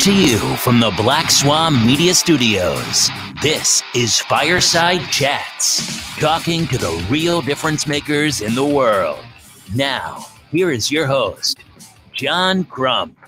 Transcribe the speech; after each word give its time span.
To 0.00 0.14
you 0.14 0.38
from 0.58 0.78
the 0.78 0.92
Black 0.96 1.30
Swan 1.32 1.84
Media 1.84 2.14
Studios, 2.14 3.10
this 3.42 3.82
is 3.94 4.20
Fireside 4.20 5.00
Chats, 5.10 6.16
talking 6.20 6.66
to 6.68 6.78
the 6.78 7.06
real 7.10 7.40
difference 7.40 7.88
makers 7.88 8.40
in 8.40 8.54
the 8.54 8.64
world. 8.64 9.18
Now, 9.74 10.26
here 10.52 10.70
is 10.70 10.92
your 10.92 11.06
host, 11.06 11.58
John 12.12 12.64
Crump. 12.64 13.18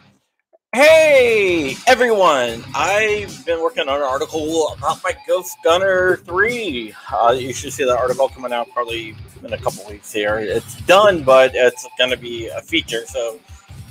Hey 0.73 1.75
everyone! 1.89 2.63
I've 2.77 3.45
been 3.45 3.61
working 3.61 3.89
on 3.89 3.97
an 3.97 4.03
article 4.03 4.73
about 4.75 5.03
my 5.03 5.15
Ghost 5.27 5.57
Gunner 5.65 6.19
3. 6.19 6.95
Uh, 7.13 7.37
you 7.37 7.53
should 7.53 7.73
see 7.73 7.85
that 7.85 7.97
article 7.97 8.29
coming 8.29 8.53
out 8.53 8.69
probably 8.73 9.17
in 9.43 9.53
a 9.53 9.59
couple 9.59 9.85
weeks 9.89 10.13
here. 10.13 10.39
It's 10.39 10.81
done, 10.83 11.25
but 11.25 11.55
it's 11.55 11.89
going 11.97 12.11
to 12.11 12.17
be 12.17 12.47
a 12.49 12.61
feature, 12.61 13.05
so 13.07 13.41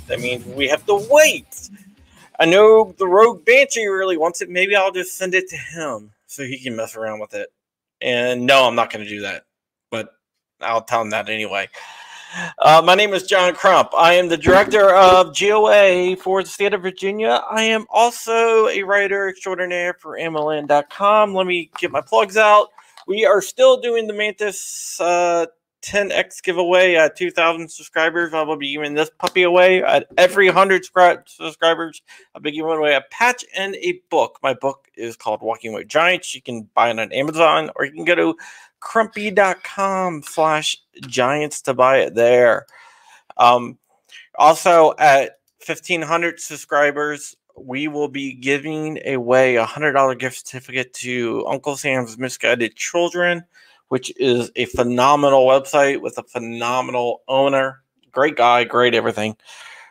that 0.07 0.19
means 0.19 0.45
we 0.45 0.67
have 0.69 0.85
to 0.85 1.05
wait. 1.09 1.69
I 2.39 2.45
know 2.45 2.93
the 2.97 3.07
Rogue 3.07 3.45
Banshee 3.45 3.87
really 3.87 4.17
wants 4.17 4.41
it. 4.41 4.49
Maybe 4.49 4.75
I'll 4.75 4.91
just 4.91 5.17
send 5.17 5.33
it 5.33 5.49
to 5.49 5.57
him 5.57 6.11
so 6.27 6.43
he 6.43 6.59
can 6.59 6.75
mess 6.75 6.95
around 6.95 7.19
with 7.19 7.33
it. 7.33 7.49
And 8.01 8.45
no, 8.45 8.67
I'm 8.67 8.75
not 8.75 8.91
going 8.91 9.03
to 9.03 9.09
do 9.09 9.21
that, 9.21 9.45
but 9.89 10.13
I'll 10.61 10.83
tell 10.83 11.01
him 11.01 11.09
that 11.11 11.29
anyway. 11.29 11.69
Uh, 12.59 12.81
my 12.83 12.93
name 12.93 13.13
is 13.13 13.23
John 13.23 13.55
Crump. 13.55 13.89
I 13.97 14.13
am 14.13 14.27
the 14.27 14.37
director 14.37 14.93
of 14.93 15.37
GOA 15.37 16.15
for 16.17 16.43
the 16.43 16.49
state 16.49 16.73
of 16.73 16.81
Virginia. 16.81 17.41
I 17.49 17.63
am 17.63 17.85
also 17.89 18.67
a 18.67 18.83
writer 18.83 19.29
extraordinaire 19.29 19.93
for 19.93 20.17
AmmoLand.com. 20.19 21.33
Let 21.33 21.47
me 21.47 21.71
get 21.79 21.89
my 21.89 22.01
plugs 22.01 22.37
out. 22.37 22.67
We 23.07 23.25
are 23.25 23.41
still 23.41 23.79
doing 23.79 24.05
the 24.05 24.13
Mantis 24.13 24.99
uh, 24.99 25.47
10x 25.87 26.43
giveaway 26.43 26.95
at 26.95 27.15
2,000 27.15 27.69
subscribers. 27.69 28.33
I 28.33 28.41
will 28.41 28.57
be 28.57 28.73
giving 28.73 28.93
this 28.93 29.09
puppy 29.17 29.43
away 29.43 29.81
at 29.81 30.07
every 30.17 30.47
100 30.47 30.85
subscribers. 31.25 32.01
I'll 32.35 32.41
be 32.41 32.51
giving 32.51 32.71
away 32.71 32.95
a 32.95 33.01
patch 33.09 33.45
and 33.55 33.75
a 33.75 34.01
book. 34.09 34.37
My 34.43 34.53
book 34.53 34.89
is 34.95 35.15
called 35.15 35.41
Walking 35.41 35.71
with 35.71 35.87
Giants. 35.87 36.35
You 36.35 36.41
can 36.41 36.67
buy 36.73 36.89
it 36.89 36.99
on 36.99 37.11
Amazon 37.13 37.71
or 37.75 37.85
you 37.85 37.93
can 37.93 38.03
go 38.03 38.15
to 38.15 38.35
crumpy.com 38.81 40.23
slash 40.23 40.77
giants 41.01 41.61
to 41.61 41.73
buy 41.73 41.99
it 41.99 42.15
there. 42.15 42.65
Um, 43.37 43.77
also, 44.37 44.93
at 44.99 45.39
1,500 45.65 46.39
subscribers, 46.39 47.37
we 47.55 47.87
will 47.87 48.09
be 48.09 48.33
giving 48.33 48.99
away 49.07 49.55
a 49.55 49.65
$100 49.65 50.19
gift 50.19 50.45
certificate 50.45 50.93
to 50.95 51.45
Uncle 51.47 51.77
Sam's 51.77 52.17
Misguided 52.17 52.75
Children 52.75 53.43
which 53.89 54.11
is 54.17 54.51
a 54.55 54.65
phenomenal 54.65 55.45
website 55.45 56.01
with 56.01 56.17
a 56.17 56.23
phenomenal 56.23 57.23
owner. 57.27 57.83
Great 58.11 58.35
guy, 58.35 58.63
great 58.63 58.93
everything. 58.93 59.37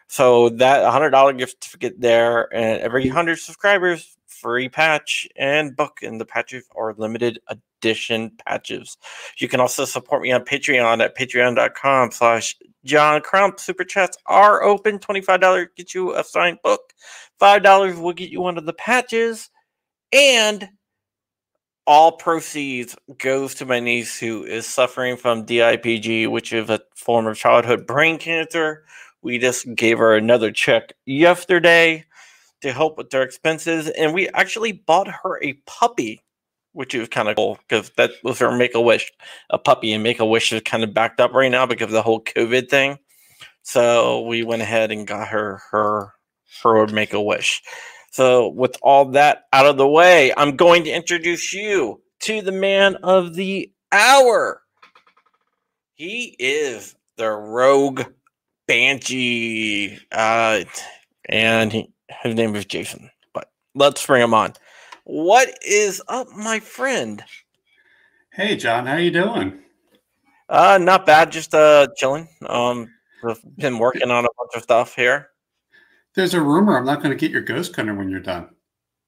So 0.08 0.50
that 0.50 0.84
$100 0.84 1.38
gift 1.38 1.64
certificate 1.64 2.00
there, 2.00 2.52
and 2.54 2.80
every 2.80 3.06
100 3.06 3.38
subscribers, 3.38 4.16
free 4.26 4.68
patch 4.68 5.26
and 5.36 5.76
book. 5.76 6.00
And 6.02 6.20
the 6.20 6.24
patches 6.24 6.64
are 6.76 6.94
limited 6.94 7.40
edition 7.48 8.30
patches. 8.46 8.96
You 9.38 9.48
can 9.48 9.60
also 9.60 9.84
support 9.84 10.22
me 10.22 10.32
on 10.32 10.44
Patreon 10.44 11.02
at 11.02 11.16
patreon.com 11.16 12.12
slash 12.12 12.56
John 12.84 13.20
Crump. 13.20 13.58
Super 13.58 13.84
chats 13.84 14.16
are 14.26 14.62
open. 14.62 14.98
$25 14.98 15.68
get 15.76 15.94
you 15.94 16.14
a 16.14 16.22
signed 16.22 16.58
book. 16.62 16.92
$5 17.40 18.00
will 18.00 18.12
get 18.12 18.30
you 18.30 18.40
one 18.40 18.58
of 18.58 18.66
the 18.66 18.72
patches. 18.72 19.50
And 20.12 20.68
all 21.86 22.12
proceeds 22.12 22.96
goes 23.18 23.54
to 23.56 23.66
my 23.66 23.80
niece 23.80 24.18
who 24.18 24.44
is 24.44 24.66
suffering 24.66 25.16
from 25.16 25.46
DIPG, 25.46 26.28
which 26.30 26.52
is 26.52 26.68
a 26.68 26.80
form 26.94 27.26
of 27.26 27.36
childhood 27.36 27.86
brain 27.86 28.18
cancer. 28.18 28.84
We 29.22 29.38
just 29.38 29.72
gave 29.74 29.98
her 29.98 30.16
another 30.16 30.52
check 30.52 30.92
yesterday 31.04 32.04
to 32.62 32.72
help 32.72 32.98
with 32.98 33.10
their 33.10 33.22
expenses, 33.22 33.88
and 33.88 34.14
we 34.14 34.28
actually 34.30 34.72
bought 34.72 35.08
her 35.08 35.42
a 35.42 35.54
puppy, 35.66 36.22
which 36.72 36.94
is 36.94 37.08
kind 37.08 37.28
of 37.28 37.36
cool 37.36 37.58
because 37.68 37.90
that 37.96 38.12
was 38.24 38.38
her 38.38 38.56
make 38.56 38.74
a 38.74 38.80
wish, 38.80 39.12
a 39.50 39.58
puppy, 39.58 39.92
and 39.92 40.02
make 40.02 40.20
a 40.20 40.26
wish 40.26 40.52
is 40.52 40.62
kind 40.62 40.82
of 40.82 40.94
backed 40.94 41.20
up 41.20 41.32
right 41.32 41.50
now 41.50 41.66
because 41.66 41.86
of 41.86 41.92
the 41.92 42.02
whole 42.02 42.22
COVID 42.22 42.68
thing. 42.68 42.98
So 43.62 44.22
we 44.22 44.42
went 44.42 44.62
ahead 44.62 44.90
and 44.90 45.06
got 45.06 45.28
her 45.28 45.60
her 45.70 46.12
her 46.62 46.86
make 46.88 47.12
a 47.12 47.20
wish. 47.20 47.62
So, 48.16 48.48
with 48.48 48.78
all 48.80 49.04
that 49.10 49.44
out 49.52 49.66
of 49.66 49.76
the 49.76 49.86
way, 49.86 50.32
I'm 50.38 50.56
going 50.56 50.84
to 50.84 50.90
introduce 50.90 51.52
you 51.52 52.00
to 52.20 52.40
the 52.40 52.50
man 52.50 52.96
of 53.02 53.34
the 53.34 53.70
hour. 53.92 54.62
He 55.96 56.34
is 56.38 56.96
the 57.16 57.28
rogue 57.28 58.04
Banshee, 58.66 59.98
uh, 60.12 60.64
and 61.28 61.70
he, 61.70 61.92
his 62.22 62.34
name 62.34 62.56
is 62.56 62.64
Jason. 62.64 63.10
But 63.34 63.50
let's 63.74 64.06
bring 64.06 64.22
him 64.22 64.32
on. 64.32 64.54
What 65.04 65.54
is 65.60 66.00
up, 66.08 66.28
my 66.30 66.58
friend? 66.58 67.22
Hey, 68.32 68.56
John, 68.56 68.86
how 68.86 68.96
you 68.96 69.10
doing? 69.10 69.58
Uh, 70.48 70.78
not 70.80 71.04
bad. 71.04 71.32
Just 71.32 71.54
uh, 71.54 71.88
chilling. 71.98 72.30
Um, 72.46 72.88
been 73.58 73.78
working 73.78 74.10
on 74.10 74.24
a 74.24 74.28
bunch 74.38 74.52
of 74.54 74.62
stuff 74.62 74.96
here. 74.96 75.28
There's 76.16 76.34
a 76.34 76.40
rumor 76.40 76.76
I'm 76.76 76.86
not 76.86 77.02
going 77.02 77.10
to 77.10 77.20
get 77.20 77.30
your 77.30 77.42
ghost 77.42 77.76
gunner 77.76 77.94
when 77.94 78.08
you're 78.08 78.20
done. 78.20 78.48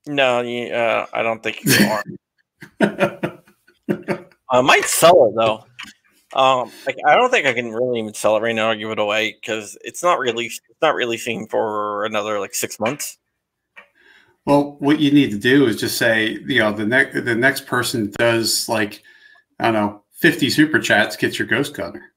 No, 0.07 0.43
you, 0.43 0.73
uh, 0.73 1.07
I 1.13 1.23
don't 1.23 1.43
think 1.43 1.65
you 1.65 1.87
are. 1.87 2.05
I 4.51 4.61
might 4.61 4.85
sell 4.85 5.29
it 5.29 5.35
though. 5.37 5.65
Um, 6.35 6.71
like 6.87 6.97
I 7.07 7.17
don't 7.17 7.31
think 7.31 7.47
I 7.47 7.55
can 7.55 7.73
really 7.73 8.01
even 8.01 8.15
sell 8.15 8.37
it 8.37 8.41
right 8.41 8.55
now 8.55 8.71
or 8.71 8.77
give 8.77 8.91
it 8.91 8.99
away 8.99 9.37
because 9.41 9.77
it's 9.83 10.03
not 10.03 10.19
released. 10.19 10.61
It's 10.69 10.81
not 10.83 10.95
releasing 10.95 11.47
for 11.47 12.05
another 12.05 12.39
like 12.39 12.55
six 12.55 12.79
months. 12.79 13.19
Well, 14.45 14.77
what 14.79 15.01
you 15.01 15.11
need 15.11 15.31
to 15.31 15.39
do 15.39 15.67
is 15.67 15.81
just 15.81 15.99
say, 15.99 16.39
you 16.47 16.61
know, 16.61 16.73
the 16.73 16.87
next 16.87 17.25
the 17.25 17.35
next 17.35 17.67
person 17.67 18.13
does 18.19 18.69
like 18.69 19.03
I 19.59 19.65
don't 19.65 19.75
know, 19.75 20.03
fifty 20.13 20.51
super 20.51 20.79
chats, 20.79 21.17
gets 21.17 21.39
your 21.39 21.49
ghost 21.49 21.75
gunner. 21.75 22.13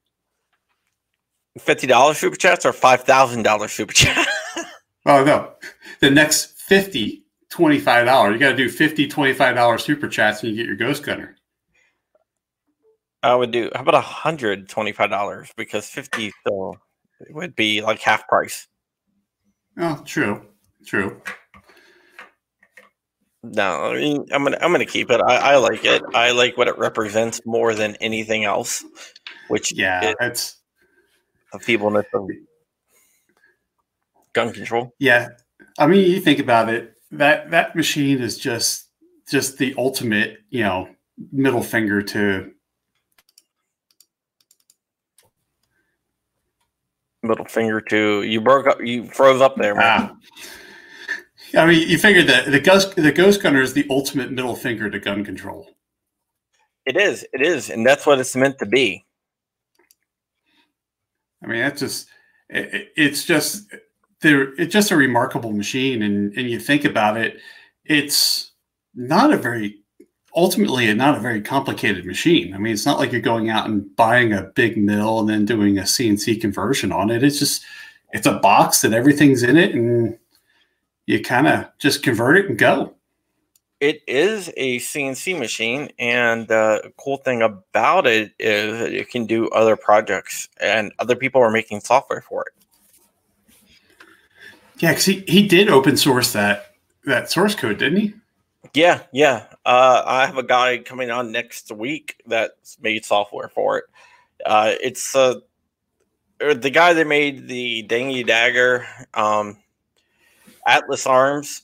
Fifty 1.58 1.88
dollars 1.88 2.18
super 2.18 2.38
chats 2.38 2.66
or 2.66 2.74
five 2.74 3.04
thousand 3.04 3.44
dollars 3.44 3.72
super 3.72 3.94
chat. 3.94 4.28
Oh, 5.06 5.24
no. 5.24 5.54
The 6.00 6.10
next 6.10 6.60
50 6.60 7.24
$25. 7.52 8.34
You 8.34 8.40
got 8.40 8.50
to 8.52 8.56
do 8.56 8.70
50 8.70 9.08
$25 9.10 9.80
super 9.82 10.08
chats 10.08 10.42
and 10.44 10.52
you 10.52 10.58
get 10.58 10.68
your 10.68 10.76
ghost 10.76 11.04
gunner. 11.04 11.36
I 13.24 13.36
would 13.36 13.52
do, 13.52 13.70
how 13.76 13.82
about 13.82 14.04
$125? 14.04 15.50
Because 15.56 15.88
50 15.88 16.32
still 16.42 16.78
would 17.30 17.56
be 17.56 17.82
like 17.82 18.00
half 18.00 18.28
price. 18.28 18.68
Oh, 19.78 20.02
true. 20.06 20.46
True. 20.86 21.22
No, 23.44 23.86
I 23.86 23.96
mean, 23.96 24.26
I'm 24.32 24.44
gonna 24.44 24.58
I'm 24.62 24.72
gonna 24.72 24.86
keep 24.86 25.10
it. 25.10 25.20
I, 25.20 25.54
I 25.54 25.56
like 25.56 25.84
it. 25.84 26.04
I 26.14 26.32
like 26.32 26.58
what 26.58 26.68
it 26.68 26.78
represents 26.78 27.42
more 27.44 27.74
than 27.74 27.96
anything 27.96 28.44
else. 28.44 28.86
Which 29.48 29.74
yeah, 29.74 30.14
it's 30.20 30.58
the 31.52 31.58
feebleness 31.58 32.06
of 32.14 32.30
gun 34.34 34.52
control. 34.54 34.94
Yeah, 35.00 35.30
I 35.78 35.88
mean, 35.88 36.10
you 36.10 36.20
think 36.20 36.40
about 36.40 36.70
it. 36.70 36.94
That 37.12 37.52
that 37.52 37.76
machine 37.76 38.20
is 38.20 38.38
just 38.38 38.88
just 39.30 39.58
the 39.58 39.74
ultimate, 39.78 40.40
you 40.50 40.64
know, 40.64 40.90
middle 41.32 41.64
finger 41.64 42.02
to 42.02 42.52
middle 47.24 47.46
finger 47.46 47.80
to 47.80 48.24
you 48.24 48.42
broke 48.42 48.66
up 48.66 48.80
you 48.82 49.06
froze 49.06 49.42
up 49.42 49.56
there 49.58 49.76
man. 49.76 50.12
Ah. 50.12 50.18
I 51.54 51.66
mean, 51.66 51.88
you 51.88 51.98
figure 51.98 52.24
that 52.24 52.50
the 52.50 52.60
ghost 52.60 52.96
the 52.96 53.12
ghost 53.12 53.44
gunner 53.44 53.62
is 53.62 53.74
the 53.74 53.86
ultimate 53.90 54.32
middle 54.32 54.56
finger 54.56 54.90
to 54.90 55.00
gun 55.00 55.26
control. 55.26 55.68
It 56.86 56.98
is, 56.98 57.26
it 57.34 57.42
is, 57.42 57.70
and 57.70 57.86
that's 57.86 58.06
what 58.06 58.20
it's 58.20 58.36
meant 58.36 58.58
to 58.60 58.66
be. 58.66 59.06
I 61.44 61.48
mean, 61.48 61.60
that's 61.60 61.82
just 61.82 62.10
it, 62.50 62.92
it's 62.96 63.26
just 63.26 63.68
they're 64.22 64.54
it's 64.56 64.74
just 64.74 64.92
a 64.92 64.96
remarkable 64.96 65.52
machine 65.52 66.02
and 66.04 66.34
and 66.38 66.50
you 66.50 66.60
think 66.60 66.86
about 66.86 67.18
it 67.18 67.40
it's 67.86 68.52
not 68.96 69.34
a 69.34 69.38
very 69.38 69.82
ultimately 70.36 70.92
not 70.94 71.18
a 71.18 71.20
very 71.20 71.42
complicated 71.42 72.06
machine. 72.06 72.54
I 72.54 72.58
mean 72.58 72.74
it's 72.74 72.86
not 72.86 73.00
like 73.00 73.12
you're 73.12 73.22
going 73.22 73.50
out 73.50 73.68
and 73.68 73.94
buying 73.96 74.34
a 74.34 74.44
big 74.44 74.78
mill 74.78 75.20
and 75.20 75.30
then 75.30 75.46
doing 75.46 75.78
a 75.78 75.84
cnc 75.84 76.40
conversion 76.40 76.92
on 76.92 77.10
it. 77.10 77.24
It's 77.24 77.40
just 77.40 77.64
it's 78.12 78.28
a 78.28 78.40
box 78.40 78.82
that 78.82 78.94
everything's 78.94 79.44
in 79.44 79.58
it 79.58 79.74
and 79.74 80.18
you 81.06 81.22
kind 81.22 81.48
of 81.48 81.66
just 81.80 82.04
convert 82.04 82.38
it 82.38 82.50
and 82.50 82.58
go. 82.58 82.94
It 83.80 84.04
is 84.08 84.52
a 84.58 84.78
cnc 84.78 85.38
machine 85.38 85.90
and 86.00 86.48
the 86.48 86.94
cool 86.98 87.18
thing 87.18 87.42
about 87.42 88.08
it 88.08 88.32
is 88.40 88.82
it 88.82 89.10
can 89.10 89.26
do 89.26 89.50
other 89.50 89.76
projects 89.76 90.48
and 90.60 90.94
other 91.00 91.16
people 91.16 91.42
are 91.42 91.52
making 91.52 91.82
software 91.82 92.22
for 92.22 92.44
it 92.44 92.61
yeah, 94.82 94.90
because 94.90 95.06
he, 95.06 95.24
he 95.28 95.48
did 95.48 95.70
open 95.70 95.96
source 95.96 96.34
that 96.34 96.74
that 97.06 97.30
source 97.30 97.54
code, 97.54 97.78
didn't 97.78 98.00
he? 98.00 98.14
Yeah, 98.74 99.04
yeah. 99.14 99.46
Uh, 99.66 100.04
I 100.06 100.26
have 100.26 100.38
a 100.38 100.44
guy 100.44 100.80
coming 100.80 101.12
on 101.12 101.32
next 101.32 101.72
week 101.72 102.22
that's 102.26 102.80
made 102.82 103.06
software 103.06 103.50
for 103.50 103.78
it. 103.78 103.86
Uh, 104.44 104.74
it's 104.82 105.16
uh, 105.16 105.36
er, 106.42 106.56
the 106.56 106.72
guy 106.72 106.94
that 106.94 107.06
made 107.06 107.48
the 107.48 107.84
Dengue 107.84 108.26
Dagger. 108.26 108.88
Um, 109.14 109.58
Atlas 110.66 111.06
Arms, 111.06 111.64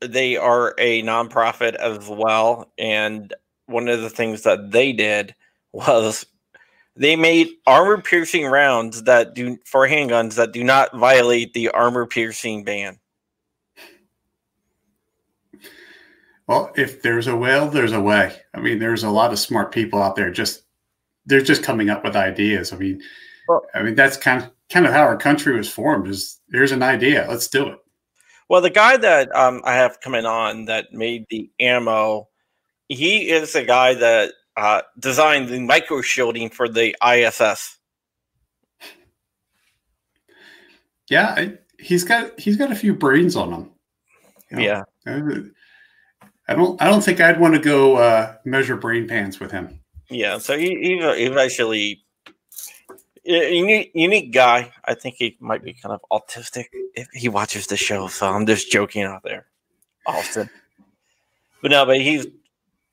they 0.00 0.36
are 0.36 0.74
a 0.78 1.02
nonprofit 1.02 1.74
as 1.74 2.08
well, 2.08 2.70
and 2.78 3.34
one 3.66 3.88
of 3.88 4.00
the 4.00 4.10
things 4.10 4.42
that 4.42 4.70
they 4.70 4.92
did 4.92 5.34
was 5.72 6.24
they 6.96 7.14
made 7.14 7.48
armor 7.66 8.00
piercing 8.00 8.46
rounds 8.46 9.02
that 9.04 9.34
do 9.34 9.58
for 9.64 9.86
handguns 9.86 10.36
that 10.36 10.52
do 10.52 10.64
not 10.64 10.96
violate 10.96 11.52
the 11.52 11.68
armor 11.70 12.06
piercing 12.06 12.64
ban. 12.64 12.98
Well, 16.46 16.72
if 16.76 17.02
there's 17.02 17.26
a 17.26 17.36
will, 17.36 17.68
there's 17.68 17.92
a 17.92 18.00
way. 18.00 18.36
I 18.54 18.60
mean, 18.60 18.78
there's 18.78 19.02
a 19.02 19.10
lot 19.10 19.32
of 19.32 19.38
smart 19.38 19.72
people 19.72 20.02
out 20.02 20.16
there 20.16 20.30
just 20.30 20.62
they're 21.26 21.40
just 21.40 21.64
coming 21.64 21.90
up 21.90 22.04
with 22.04 22.16
ideas. 22.16 22.72
I 22.72 22.76
mean, 22.76 23.02
well, 23.48 23.62
I 23.74 23.82
mean 23.82 23.94
that's 23.94 24.16
kind 24.16 24.42
of 24.42 24.50
kind 24.70 24.86
of 24.86 24.92
how 24.92 25.02
our 25.02 25.16
country 25.16 25.56
was 25.56 25.68
formed. 25.68 26.08
Is 26.08 26.40
there's 26.48 26.72
an 26.72 26.82
idea, 26.82 27.26
let's 27.28 27.48
do 27.48 27.68
it. 27.68 27.78
Well, 28.48 28.60
the 28.60 28.70
guy 28.70 28.96
that 28.96 29.34
um, 29.34 29.60
I 29.64 29.74
have 29.74 30.00
coming 30.00 30.24
on 30.24 30.66
that 30.66 30.92
made 30.92 31.26
the 31.30 31.50
ammo, 31.58 32.28
he 32.88 33.28
is 33.28 33.52
the 33.52 33.64
guy 33.64 33.94
that 33.94 34.32
uh, 34.56 34.82
designed 34.98 35.48
the 35.48 35.60
micro 35.60 36.00
shielding 36.00 36.50
for 36.50 36.68
the 36.68 36.96
ISS. 37.06 37.78
Yeah, 41.08 41.34
I, 41.36 41.58
he's 41.78 42.04
got 42.04 42.38
he's 42.38 42.56
got 42.56 42.72
a 42.72 42.74
few 42.74 42.94
brains 42.94 43.36
on 43.36 43.52
him. 43.52 43.70
You 44.50 44.56
know? 44.56 44.62
Yeah, 44.62 44.82
I 46.48 46.54
don't 46.54 46.80
I 46.80 46.86
don't 46.86 47.02
think 47.02 47.20
I'd 47.20 47.38
want 47.38 47.54
to 47.54 47.60
go 47.60 47.96
uh, 47.96 48.34
measure 48.44 48.76
brain 48.76 49.06
pans 49.06 49.38
with 49.38 49.50
him. 49.50 49.80
Yeah, 50.08 50.38
so 50.38 50.56
he, 50.56 51.02
he's 51.16 51.36
actually 51.36 52.04
unique, 53.24 53.90
unique 53.94 54.32
guy. 54.32 54.72
I 54.84 54.94
think 54.94 55.16
he 55.18 55.36
might 55.40 55.64
be 55.64 55.74
kind 55.74 55.92
of 55.92 56.00
autistic 56.10 56.66
if 56.94 57.08
he 57.12 57.28
watches 57.28 57.66
the 57.66 57.76
show. 57.76 58.06
So 58.08 58.28
I'm 58.28 58.46
just 58.46 58.70
joking 58.70 59.02
out 59.02 59.22
there, 59.24 59.46
Austin. 60.06 60.48
but 61.62 61.70
no, 61.70 61.84
but 61.84 62.00
he's 62.00 62.26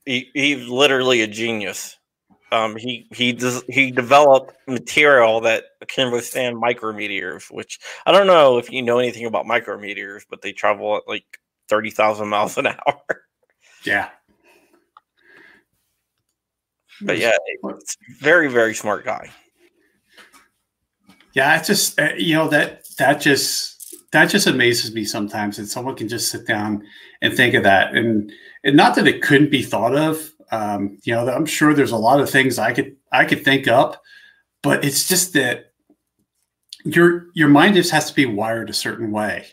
he, 0.05 0.29
he's 0.33 0.67
literally 0.67 1.21
a 1.21 1.27
genius. 1.27 1.97
Um, 2.51 2.75
he 2.75 3.07
he 3.11 3.33
does, 3.33 3.63
he 3.67 3.89
developed 3.89 4.55
material 4.67 5.41
that 5.41 5.63
can 5.87 6.11
withstand 6.11 6.61
micrometeors, 6.61 7.51
which 7.51 7.79
I 8.05 8.11
don't 8.11 8.27
know 8.27 8.59
if 8.59 8.71
you 8.71 8.83
know 8.83 8.99
anything 8.99 9.25
about 9.25 9.45
micrometeors, 9.47 10.21
but 10.29 10.43
they 10.43 10.51
travel 10.51 10.97
at 10.97 11.03
like 11.07 11.25
thirty 11.67 11.89
thousand 11.89 12.27
miles 12.29 12.57
an 12.59 12.67
hour. 12.87 13.01
Yeah. 13.83 14.09
But 17.01 17.17
yeah, 17.17 17.37
it's 17.63 17.97
very 18.19 18.49
very 18.49 18.75
smart 18.75 19.03
guy. 19.03 19.31
Yeah, 21.33 21.57
it's 21.57 21.67
just 21.67 21.99
uh, 21.99 22.13
you 22.15 22.35
know 22.35 22.47
that 22.49 22.83
that 22.99 23.19
just 23.19 23.72
that 24.13 24.29
just 24.29 24.45
amazes 24.45 24.93
me 24.93 25.03
sometimes 25.05 25.57
that 25.57 25.67
someone 25.67 25.95
can 25.95 26.07
just 26.07 26.29
sit 26.29 26.45
down 26.45 26.83
and 27.21 27.33
think 27.33 27.55
of 27.55 27.63
that, 27.63 27.95
and 27.95 28.31
and 28.63 28.77
not 28.77 28.95
that 28.95 29.07
it 29.07 29.23
couldn't 29.23 29.51
be 29.51 29.63
thought 29.63 29.95
of. 29.95 30.31
Um, 30.51 30.99
you 31.03 31.13
know, 31.13 31.27
I'm 31.27 31.47
sure 31.47 31.73
there's 31.73 31.91
a 31.91 31.97
lot 31.97 32.19
of 32.19 32.29
things 32.29 32.59
I 32.59 32.73
could 32.73 32.95
I 33.11 33.25
could 33.25 33.43
think 33.43 33.67
up, 33.67 34.01
but 34.61 34.85
it's 34.85 35.07
just 35.07 35.33
that 35.33 35.73
your 36.85 37.25
your 37.33 37.49
mind 37.49 37.73
just 37.73 37.91
has 37.91 38.07
to 38.09 38.13
be 38.13 38.25
wired 38.27 38.69
a 38.69 38.73
certain 38.73 39.11
way 39.11 39.47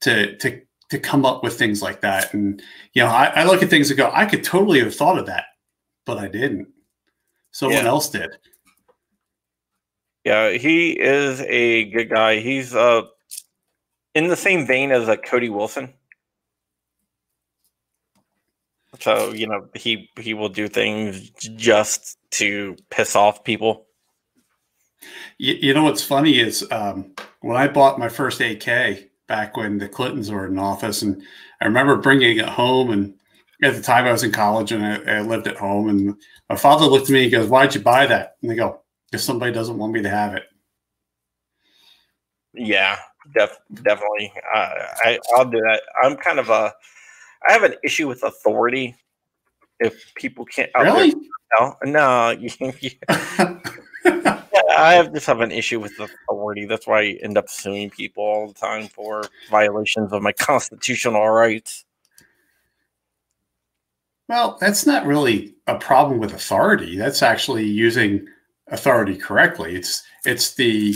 to 0.00 0.34
to 0.38 0.62
to 0.90 0.98
come 0.98 1.26
up 1.26 1.42
with 1.42 1.58
things 1.58 1.82
like 1.82 2.00
that. 2.00 2.32
And 2.32 2.62
you 2.94 3.02
know, 3.02 3.08
I, 3.08 3.26
I 3.26 3.44
look 3.44 3.62
at 3.62 3.68
things 3.68 3.90
and 3.90 3.98
go, 3.98 4.10
I 4.14 4.24
could 4.24 4.44
totally 4.44 4.80
have 4.80 4.94
thought 4.94 5.18
of 5.18 5.26
that, 5.26 5.44
but 6.06 6.16
I 6.16 6.28
didn't. 6.28 6.68
Someone 7.50 7.84
yeah. 7.84 7.88
else 7.88 8.08
did. 8.08 8.30
Yeah, 10.24 10.52
he 10.52 10.92
is 10.92 11.42
a 11.42 11.90
good 11.90 12.08
guy. 12.08 12.40
He's 12.40 12.74
uh 12.74 13.02
in 14.16 14.28
the 14.28 14.36
same 14.36 14.66
vein 14.66 14.92
as 14.92 15.08
a 15.08 15.16
Cody 15.16 15.50
Wilson. 15.50 15.92
So 19.00 19.32
you 19.32 19.46
know 19.46 19.68
he 19.74 20.08
he 20.18 20.32
will 20.32 20.48
do 20.48 20.68
things 20.68 21.28
just 21.56 22.16
to 22.32 22.76
piss 22.90 23.14
off 23.14 23.44
people. 23.44 23.86
You, 25.36 25.54
you 25.60 25.74
know 25.74 25.84
what's 25.84 26.02
funny 26.02 26.38
is 26.38 26.66
um, 26.70 27.12
when 27.40 27.58
I 27.58 27.68
bought 27.68 27.98
my 27.98 28.08
first 28.08 28.40
AK 28.40 29.10
back 29.28 29.54
when 29.54 29.76
the 29.76 29.88
Clintons 29.88 30.30
were 30.30 30.46
in 30.46 30.58
office, 30.58 31.02
and 31.02 31.22
I 31.60 31.66
remember 31.66 31.96
bringing 31.96 32.38
it 32.38 32.48
home. 32.48 32.90
And 32.90 33.14
at 33.62 33.74
the 33.74 33.82
time, 33.82 34.06
I 34.06 34.12
was 34.12 34.24
in 34.24 34.32
college 34.32 34.72
and 34.72 34.82
I, 34.82 35.18
I 35.18 35.20
lived 35.20 35.46
at 35.46 35.58
home. 35.58 35.90
And 35.90 36.14
my 36.48 36.56
father 36.56 36.86
looked 36.86 37.10
at 37.10 37.12
me 37.12 37.24
and 37.24 37.32
goes, 37.32 37.48
"Why'd 37.50 37.74
you 37.74 37.82
buy 37.82 38.06
that?" 38.06 38.36
And 38.42 38.50
I 38.50 38.54
go, 38.54 38.80
if 39.12 39.20
somebody 39.20 39.52
doesn't 39.52 39.76
want 39.76 39.92
me 39.92 40.00
to 40.00 40.08
have 40.08 40.34
it. 40.34 40.44
Yeah, 42.54 42.96
def- 43.34 43.60
definitely. 43.82 44.32
Uh, 44.54 44.74
I 45.04 45.18
I'll 45.34 45.44
do 45.44 45.60
that. 45.60 45.82
I'm 46.02 46.16
kind 46.16 46.38
of 46.38 46.50
a 46.50 46.72
I 47.48 47.52
have 47.52 47.62
an 47.62 47.74
issue 47.84 48.08
with 48.08 48.22
authority. 48.22 48.96
If 49.78 50.14
people 50.14 50.44
can't 50.46 50.70
really, 50.78 51.14
no, 51.58 51.76
no. 51.84 52.36
I 54.76 54.94
have 54.94 55.12
just 55.12 55.26
have 55.26 55.40
an 55.40 55.52
issue 55.52 55.80
with 55.80 55.92
authority. 55.98 56.64
That's 56.64 56.86
why 56.86 57.00
I 57.00 57.18
end 57.22 57.36
up 57.36 57.48
suing 57.48 57.90
people 57.90 58.24
all 58.24 58.48
the 58.48 58.54
time 58.54 58.88
for 58.88 59.22
violations 59.50 60.12
of 60.12 60.22
my 60.22 60.32
constitutional 60.32 61.28
rights. 61.28 61.84
Well, 64.28 64.58
that's 64.60 64.86
not 64.86 65.06
really 65.06 65.54
a 65.66 65.76
problem 65.76 66.18
with 66.18 66.34
authority. 66.34 66.96
That's 66.96 67.22
actually 67.22 67.64
using 67.64 68.26
authority 68.68 69.16
correctly. 69.16 69.76
It's 69.76 70.02
it's 70.24 70.54
the 70.54 70.94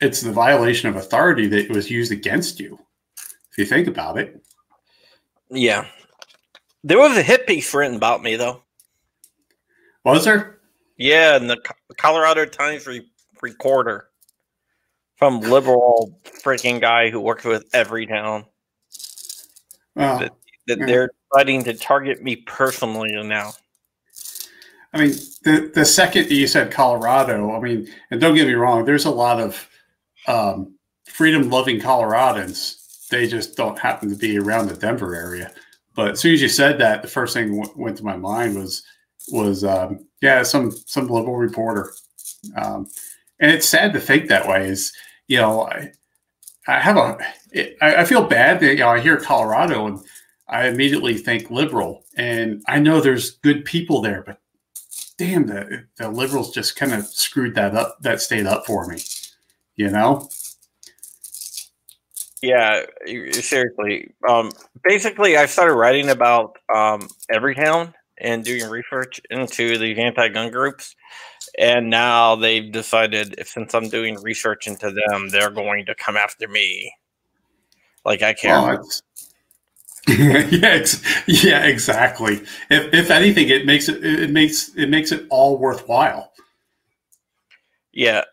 it's 0.00 0.20
the 0.20 0.32
violation 0.32 0.88
of 0.88 0.96
authority 0.96 1.46
that 1.48 1.70
was 1.70 1.90
used 1.90 2.12
against 2.12 2.60
you. 2.60 2.78
If 3.50 3.58
you 3.58 3.64
think 3.64 3.88
about 3.88 4.18
it. 4.18 4.40
Yeah. 5.50 5.86
There 6.84 6.98
was 6.98 7.16
a 7.16 7.22
hit 7.22 7.46
piece 7.46 7.72
written 7.74 7.96
about 7.96 8.22
me 8.22 8.36
though. 8.36 8.62
Was 10.04 10.24
there? 10.24 10.60
Yeah, 10.96 11.36
in 11.36 11.46
the 11.46 11.58
Colorado 11.96 12.44
Times 12.44 12.86
re- 12.86 13.08
Recorder 13.40 14.08
from 15.16 15.40
liberal 15.40 16.18
freaking 16.24 16.80
guy 16.80 17.10
who 17.10 17.20
works 17.20 17.44
with 17.44 17.70
Everytown. 17.72 18.46
Well, 19.94 20.18
that, 20.20 20.32
that 20.66 20.78
yeah. 20.78 20.86
they're 20.86 21.10
fighting 21.34 21.64
to 21.64 21.74
target 21.74 22.22
me 22.22 22.36
personally 22.36 23.10
now. 23.22 23.52
I 24.92 24.98
mean, 24.98 25.10
the 25.42 25.70
the 25.74 25.84
second 25.84 26.30
you 26.30 26.46
said 26.46 26.70
Colorado, 26.70 27.54
I 27.54 27.60
mean, 27.60 27.88
and 28.10 28.20
don't 28.20 28.34
get 28.34 28.46
me 28.46 28.54
wrong, 28.54 28.84
there's 28.84 29.04
a 29.04 29.10
lot 29.10 29.40
of 29.40 29.68
um, 30.28 30.74
freedom 31.06 31.50
loving 31.50 31.80
Coloradans. 31.80 33.08
They 33.08 33.26
just 33.26 33.56
don't 33.56 33.78
happen 33.78 34.10
to 34.10 34.16
be 34.16 34.38
around 34.38 34.68
the 34.68 34.76
Denver 34.76 35.14
area. 35.14 35.52
But 35.94 36.12
as 36.12 36.20
soon 36.20 36.34
as 36.34 36.42
you 36.42 36.48
said 36.48 36.78
that, 36.78 37.02
the 37.02 37.08
first 37.08 37.34
thing 37.34 37.58
w- 37.58 37.74
went 37.76 37.96
to 37.96 38.04
my 38.04 38.16
mind 38.16 38.56
was 38.56 38.84
was 39.30 39.64
um, 39.64 40.06
yeah, 40.20 40.42
some 40.42 40.70
some 40.70 41.08
liberal 41.08 41.36
reporter. 41.36 41.92
Um, 42.56 42.86
and 43.40 43.50
it's 43.50 43.68
sad 43.68 43.92
to 43.94 44.00
think 44.00 44.28
that 44.28 44.46
way. 44.46 44.68
Is 44.68 44.92
you 45.26 45.38
know, 45.38 45.62
I, 45.62 45.92
I 46.68 46.78
have 46.78 46.96
a 46.96 47.18
it, 47.50 47.76
I, 47.80 47.96
I 47.96 48.04
feel 48.04 48.24
bad 48.24 48.60
that 48.60 48.74
you 48.74 48.80
know 48.80 48.90
I 48.90 49.00
hear 49.00 49.16
Colorado 49.16 49.86
and 49.86 50.00
I 50.48 50.68
immediately 50.68 51.14
think 51.14 51.50
liberal, 51.50 52.04
and 52.16 52.62
I 52.68 52.78
know 52.78 53.00
there's 53.00 53.30
good 53.30 53.64
people 53.64 54.00
there, 54.00 54.22
but 54.22 54.40
damn, 55.16 55.46
the 55.46 55.84
the 55.96 56.08
liberals 56.10 56.52
just 56.52 56.76
kind 56.76 56.92
of 56.92 57.06
screwed 57.06 57.54
that 57.56 57.74
up, 57.74 57.98
that 58.02 58.20
state 58.20 58.46
up 58.46 58.66
for 58.66 58.86
me. 58.86 59.00
You 59.78 59.90
know? 59.90 60.28
Yeah, 62.42 62.82
seriously. 63.32 64.12
Um, 64.28 64.50
basically, 64.82 65.36
I 65.36 65.46
started 65.46 65.74
writing 65.74 66.10
about 66.10 66.56
um, 66.72 67.08
Everytown 67.32 67.94
and 68.18 68.44
doing 68.44 68.68
research 68.68 69.20
into 69.30 69.78
these 69.78 69.96
anti-gun 69.96 70.50
groups, 70.50 70.96
and 71.58 71.88
now 71.88 72.34
they've 72.34 72.72
decided 72.72 73.36
if 73.38 73.48
since 73.48 73.72
I'm 73.72 73.88
doing 73.88 74.20
research 74.20 74.66
into 74.66 74.90
them, 74.90 75.28
they're 75.28 75.50
going 75.50 75.86
to 75.86 75.94
come 75.94 76.16
after 76.16 76.48
me. 76.48 76.92
Like 78.04 78.22
I 78.22 78.34
can't. 78.34 78.80
Well, 78.80 78.90
yeah, 80.08 80.68
ex- 80.70 81.04
yeah, 81.28 81.66
exactly. 81.66 82.42
If, 82.68 82.94
if 82.94 83.10
anything, 83.10 83.48
it 83.48 83.64
makes 83.64 83.88
it 83.88 84.04
it 84.04 84.30
makes 84.30 84.70
it 84.74 84.88
makes 84.88 85.12
it 85.12 85.26
all 85.30 85.56
worthwhile. 85.56 86.32
Yeah, 87.92 88.24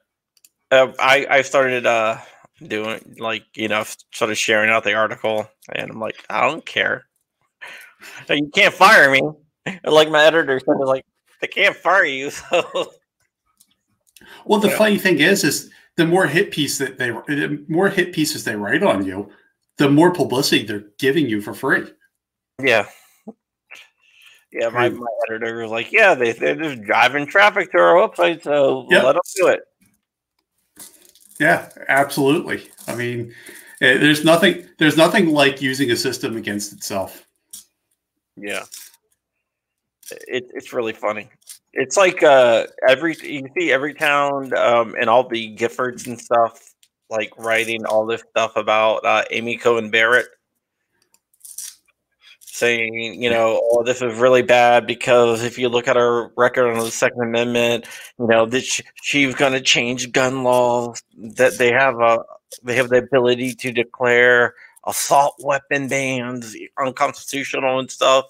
uh, 0.76 0.94
I 1.00 1.28
I 1.30 1.42
started 1.42 1.86
uh 1.86 2.18
doing 2.62 3.16
like 3.20 3.46
you 3.56 3.68
know 3.68 3.84
sort 4.12 4.32
of 4.32 4.38
sharing 4.38 4.70
out 4.70 4.84
the 4.84 4.94
article, 4.94 5.48
and 5.74 5.92
I'm 5.92 6.00
like, 6.00 6.24
I 6.30 6.42
don't 6.42 6.66
care. 6.66 7.06
You 8.30 8.50
can't 8.54 8.74
fire 8.74 9.10
me. 9.10 9.22
Like 9.84 10.10
my 10.10 10.24
editor 10.24 10.60
said, 10.60 10.86
like 10.86 11.06
they 11.42 11.48
can't 11.48 11.76
fire 11.76 12.06
you. 12.06 12.32
So. 12.52 12.92
Well, 14.46 14.60
the 14.60 14.70
yeah. 14.70 14.78
funny 14.78 14.98
thing 14.98 15.20
is, 15.20 15.44
is 15.44 15.70
the 15.98 16.06
more 16.06 16.26
hit 16.26 16.52
piece 16.52 16.78
that 16.78 16.98
they, 16.98 17.10
the 17.10 17.64
more 17.68 17.90
hit 17.90 18.14
pieces 18.14 18.44
they 18.44 18.56
write 18.56 18.82
on 18.82 19.06
you, 19.06 19.30
the 19.78 19.90
more 19.90 20.12
publicity 20.12 20.64
they're 20.64 20.86
giving 20.98 21.28
you 21.28 21.42
for 21.42 21.54
free. 21.54 21.84
Yeah. 22.62 22.88
Yeah, 24.52 24.70
my, 24.70 24.88
my 24.88 25.06
editor 25.28 25.62
was 25.62 25.72
like, 25.72 25.92
yeah, 25.92 26.16
they, 26.16 26.32
they're 26.32 26.56
just 26.56 26.82
driving 26.84 27.28
traffic 27.28 27.72
to 27.72 27.78
our 27.78 27.96
website, 27.96 28.42
so 28.42 28.88
yep. 28.90 29.04
let 29.04 29.14
them 29.14 29.22
do 29.36 29.48
it. 29.48 29.62
Yeah, 31.40 31.70
absolutely. 31.88 32.70
I 32.88 32.96
mean, 32.96 33.34
Eh, 33.82 33.98
there's 33.98 34.24
nothing. 34.24 34.68
There's 34.78 34.96
nothing 34.96 35.32
like 35.32 35.62
using 35.62 35.92
a 35.92 35.96
system 35.96 36.38
against 36.38 36.72
itself. 36.72 37.28
Yeah, 38.38 38.64
it, 40.28 40.50
it's 40.54 40.72
really 40.72 40.94
funny. 40.94 41.30
It's 41.74 41.98
like 41.98 42.24
uh, 42.24 42.68
every 42.88 43.18
you 43.22 43.50
see 43.58 43.70
Everytown 43.70 44.54
um, 44.58 44.96
and 45.00 45.10
all 45.10 45.28
the 45.28 45.56
Giffords 45.58 46.08
and 46.08 46.20
stuff 46.20 46.74
like 47.10 47.34
writing 47.38 47.86
all 47.86 48.06
this 48.06 48.24
stuff 48.32 48.56
about 48.56 49.06
uh, 49.06 49.24
Amy 49.32 49.58
Coney 49.58 49.90
Barrett 49.90 50.28
saying, 52.56 53.22
you 53.22 53.30
know, 53.30 53.60
oh, 53.72 53.84
this 53.84 54.02
is 54.02 54.18
really 54.18 54.42
bad 54.42 54.88
because 54.88 55.44
if 55.44 55.58
you 55.58 55.68
look 55.68 55.88
at 55.88 55.98
her 55.98 56.32
record 56.38 56.72
on 56.72 56.80
the 56.80 56.90
Second 56.92 57.22
Amendment, 57.22 57.86
you 58.18 58.28
know, 58.28 58.46
that 58.46 58.64
she, 58.64 58.84
she's 59.02 59.36
going 59.36 59.52
to 59.52 59.62
change 59.62 60.12
gun 60.14 60.44
laws, 60.44 61.04
that 61.18 61.58
they 61.58 61.72
have 61.72 62.00
a 62.00 62.20
they 62.64 62.76
have 62.76 62.90
the 62.90 62.98
ability 62.98 63.54
to 63.56 63.72
declare 63.72 64.54
assault 64.88 65.36
weapon 65.40 65.90
bans 65.90 66.56
unconstitutional 66.80 67.80
and 67.80 67.92
stuff. 67.92 68.26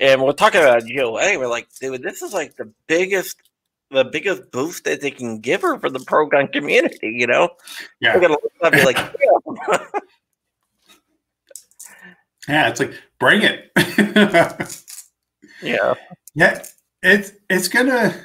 And 0.00 0.22
we're 0.22 0.32
talking 0.32 0.60
about 0.60 0.82
GOA. 0.82 1.38
We're 1.38 1.46
like, 1.46 1.68
dude, 1.80 2.02
this 2.02 2.22
is 2.22 2.32
like 2.32 2.56
the 2.56 2.72
biggest 2.88 3.36
the 3.90 4.04
biggest 4.04 4.50
boost 4.50 4.84
that 4.84 5.00
they 5.00 5.12
can 5.12 5.38
give 5.38 5.62
her 5.62 5.78
for 5.78 5.88
the 5.88 6.00
pro 6.00 6.26
gun 6.26 6.48
community, 6.48 7.14
you 7.16 7.28
know? 7.28 7.50
Yeah. 8.00 8.18
They're 8.18 8.36
gonna 8.60 8.70
be 8.72 8.84
like, 8.84 8.98
yeah. 12.48 12.68
It's 12.68 12.80
like 12.80 12.94
bring 13.18 13.42
it. 13.42 13.70
yeah. 15.62 15.94
Yeah, 16.34 16.64
it's 17.02 17.32
it's 17.48 17.68
gonna 17.68 18.20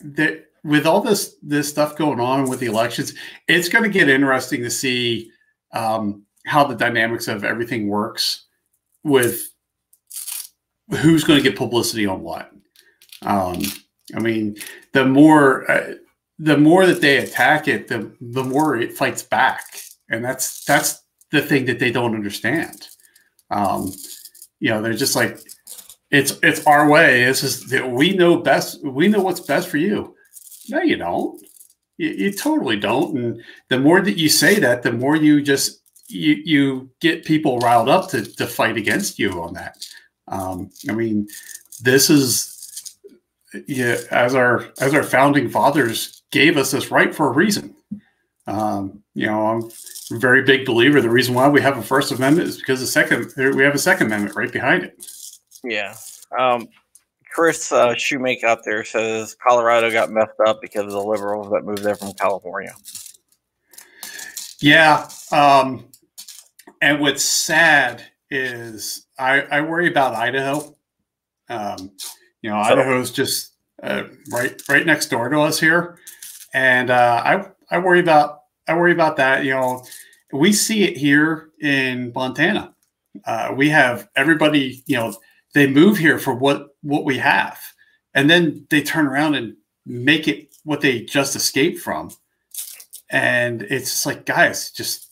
the, 0.00 0.44
with 0.62 0.86
all 0.86 1.00
this 1.00 1.36
this 1.42 1.68
stuff 1.68 1.96
going 1.96 2.20
on 2.20 2.48
with 2.48 2.60
the 2.60 2.66
elections, 2.66 3.14
it's 3.48 3.68
going 3.68 3.84
to 3.84 3.90
get 3.90 4.08
interesting 4.08 4.62
to 4.62 4.70
see 4.70 5.30
um, 5.72 6.24
how 6.46 6.64
the 6.64 6.74
dynamics 6.74 7.28
of 7.28 7.44
everything 7.44 7.88
works 7.88 8.46
with 9.02 9.50
who's 10.90 11.24
going 11.24 11.42
to 11.42 11.48
get 11.48 11.58
publicity 11.58 12.06
on 12.06 12.22
what. 12.22 12.50
Um, 13.22 13.60
I 14.14 14.20
mean, 14.20 14.56
the 14.92 15.04
more 15.04 15.70
uh, 15.70 15.94
the 16.38 16.56
more 16.56 16.86
that 16.86 17.00
they 17.00 17.18
attack 17.18 17.68
it, 17.68 17.88
the 17.88 18.14
the 18.20 18.44
more 18.44 18.76
it 18.76 18.96
fights 18.96 19.22
back, 19.22 19.64
and 20.08 20.24
that's 20.24 20.64
that's 20.64 21.02
the 21.30 21.42
thing 21.42 21.66
that 21.66 21.78
they 21.78 21.90
don't 21.90 22.14
understand. 22.14 22.88
Um, 23.50 23.92
you 24.60 24.70
know, 24.70 24.82
they're 24.82 24.94
just 24.94 25.16
like, 25.16 25.38
it's 26.10 26.38
it's 26.42 26.64
our 26.66 26.88
way. 26.88 27.24
This 27.24 27.42
is 27.42 27.72
we 27.86 28.14
know 28.14 28.36
best. 28.36 28.84
We 28.84 29.08
know 29.08 29.20
what's 29.20 29.40
best 29.40 29.68
for 29.68 29.78
you. 29.78 30.14
No, 30.68 30.80
you 30.80 30.96
don't. 30.96 31.44
You, 31.96 32.10
you 32.10 32.32
totally 32.32 32.76
don't. 32.76 33.18
And 33.18 33.42
the 33.68 33.80
more 33.80 34.00
that 34.00 34.18
you 34.18 34.28
say 34.28 34.58
that, 34.60 34.82
the 34.82 34.92
more 34.92 35.16
you 35.16 35.42
just 35.42 35.80
you 36.08 36.34
you 36.44 36.90
get 37.00 37.24
people 37.24 37.58
riled 37.58 37.88
up 37.88 38.10
to 38.10 38.22
to 38.36 38.46
fight 38.46 38.76
against 38.76 39.18
you 39.18 39.42
on 39.42 39.54
that. 39.54 39.84
Um, 40.28 40.70
I 40.88 40.92
mean, 40.92 41.26
this 41.82 42.10
is 42.10 42.96
yeah, 43.66 43.98
as 44.10 44.34
our 44.34 44.66
as 44.80 44.94
our 44.94 45.02
founding 45.02 45.48
fathers 45.48 46.22
gave 46.30 46.56
us 46.56 46.70
this 46.70 46.90
right 46.90 47.14
for 47.14 47.28
a 47.28 47.32
reason. 47.32 47.74
Um, 48.46 49.02
you 49.14 49.26
know, 49.26 49.46
I'm 49.46 49.70
a 50.16 50.18
very 50.18 50.42
big 50.42 50.66
believer. 50.66 51.00
The 51.00 51.10
reason 51.10 51.34
why 51.34 51.48
we 51.48 51.60
have 51.62 51.78
a 51.78 51.82
First 51.82 52.12
Amendment 52.12 52.48
is 52.48 52.58
because 52.58 52.80
the 52.80 52.86
second 52.86 53.32
we 53.36 53.62
have 53.62 53.74
a 53.74 53.78
Second 53.78 54.08
Amendment 54.08 54.36
right 54.36 54.52
behind 54.52 54.84
it. 54.84 55.06
Yeah. 55.62 55.94
Um, 56.38 56.68
Chris 57.32 57.72
uh, 57.72 57.94
Shoemake 57.94 58.44
out 58.44 58.64
there 58.64 58.84
says 58.84 59.34
Colorado 59.34 59.90
got 59.90 60.10
messed 60.10 60.38
up 60.46 60.60
because 60.60 60.84
of 60.84 60.92
the 60.92 61.02
liberals 61.02 61.50
that 61.52 61.64
moved 61.64 61.82
there 61.82 61.96
from 61.96 62.12
California. 62.12 62.74
Yeah. 64.60 65.08
Um, 65.32 65.88
and 66.80 67.00
what's 67.00 67.24
sad 67.24 68.04
is 68.30 69.06
I, 69.18 69.42
I 69.42 69.60
worry 69.62 69.88
about 69.88 70.14
Idaho. 70.14 70.76
Um, 71.48 71.90
you 72.42 72.50
know, 72.50 72.62
so, 72.62 72.72
Idaho's 72.72 73.10
just 73.10 73.52
uh, 73.82 74.04
right 74.30 74.60
right 74.68 74.86
next 74.86 75.06
door 75.06 75.28
to 75.28 75.40
us 75.40 75.58
here, 75.58 75.98
and 76.52 76.90
uh, 76.90 77.22
I 77.24 77.46
I 77.74 77.78
worry 77.78 77.98
about 77.98 78.42
I 78.68 78.76
worry 78.76 78.92
about 78.92 79.16
that. 79.16 79.44
You 79.44 79.50
know, 79.50 79.84
we 80.32 80.52
see 80.52 80.84
it 80.84 80.96
here 80.96 81.50
in 81.60 82.12
Montana. 82.14 82.72
Uh, 83.26 83.52
we 83.56 83.68
have 83.70 84.08
everybody. 84.14 84.84
You 84.86 84.96
know, 84.96 85.16
they 85.54 85.66
move 85.66 85.98
here 85.98 86.20
for 86.20 86.34
what 86.34 86.68
what 86.82 87.04
we 87.04 87.18
have, 87.18 87.60
and 88.14 88.30
then 88.30 88.64
they 88.70 88.80
turn 88.80 89.06
around 89.06 89.34
and 89.34 89.56
make 89.84 90.28
it 90.28 90.54
what 90.62 90.82
they 90.82 91.00
just 91.00 91.34
escaped 91.34 91.80
from. 91.80 92.10
And 93.10 93.62
it's 93.62 93.90
just 93.90 94.06
like, 94.06 94.24
guys, 94.24 94.70
just 94.70 95.10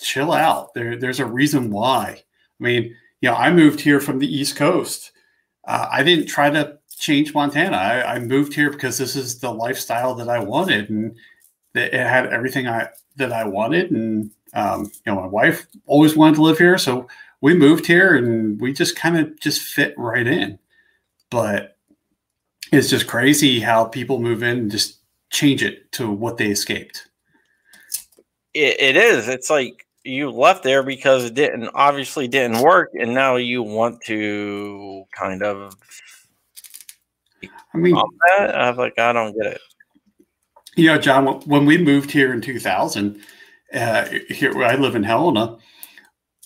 chill 0.00 0.32
out. 0.32 0.74
There, 0.74 0.96
there's 0.96 1.20
a 1.20 1.26
reason 1.26 1.70
why. 1.70 2.22
I 2.60 2.62
mean, 2.62 2.94
you 3.22 3.30
know, 3.30 3.34
I 3.34 3.50
moved 3.50 3.80
here 3.80 4.00
from 4.00 4.18
the 4.18 4.32
East 4.32 4.56
Coast. 4.56 5.12
Uh, 5.66 5.88
I 5.90 6.02
didn't 6.02 6.26
try 6.26 6.50
to 6.50 6.78
change 6.96 7.34
Montana. 7.34 7.76
I, 7.76 8.14
I, 8.14 8.18
moved 8.20 8.54
here 8.54 8.70
because 8.70 8.98
this 8.98 9.16
is 9.16 9.38
the 9.38 9.52
lifestyle 9.52 10.14
that 10.14 10.28
I 10.28 10.38
wanted, 10.38 10.88
and 10.90 11.16
it 11.74 11.92
had 11.94 12.26
everything 12.26 12.68
I 12.68 12.88
that 13.16 13.32
I 13.32 13.44
wanted. 13.44 13.90
And 13.90 14.30
um, 14.54 14.90
you 15.06 15.12
know, 15.12 15.20
my 15.20 15.26
wife 15.26 15.66
always 15.86 16.16
wanted 16.16 16.36
to 16.36 16.42
live 16.42 16.58
here, 16.58 16.78
so 16.78 17.08
we 17.40 17.54
moved 17.54 17.86
here, 17.86 18.16
and 18.16 18.60
we 18.60 18.72
just 18.72 18.96
kind 18.96 19.16
of 19.18 19.38
just 19.40 19.62
fit 19.62 19.94
right 19.96 20.26
in. 20.26 20.58
But 21.30 21.76
it's 22.72 22.90
just 22.90 23.06
crazy 23.06 23.60
how 23.60 23.84
people 23.84 24.18
move 24.18 24.42
in 24.42 24.58
and 24.58 24.70
just 24.70 24.98
change 25.30 25.62
it 25.62 25.90
to 25.92 26.10
what 26.10 26.36
they 26.36 26.48
escaped. 26.48 27.08
it, 28.54 28.80
it 28.80 28.96
is. 28.96 29.28
It's 29.28 29.50
like 29.50 29.86
you 30.04 30.30
left 30.30 30.62
there 30.64 30.82
because 30.82 31.24
it 31.24 31.34
didn't 31.34 31.70
obviously 31.74 32.28
didn't 32.28 32.60
work, 32.60 32.90
and 32.94 33.14
now 33.14 33.36
you 33.36 33.62
want 33.62 34.00
to 34.02 35.04
kind 35.16 35.42
of. 35.42 35.74
I 37.74 37.78
mean, 37.78 37.94
that. 37.94 38.54
I 38.54 38.68
was 38.68 38.78
like, 38.78 38.98
I 38.98 39.12
don't 39.12 39.36
get 39.36 39.52
it. 39.54 39.60
You 40.76 40.86
know, 40.86 40.98
John, 40.98 41.40
when 41.42 41.66
we 41.66 41.76
moved 41.76 42.10
here 42.10 42.32
in 42.32 42.40
2000, 42.40 43.20
uh, 43.74 44.08
here 44.28 44.54
where 44.54 44.66
I 44.66 44.76
live 44.76 44.94
in 44.94 45.02
Helena, 45.02 45.58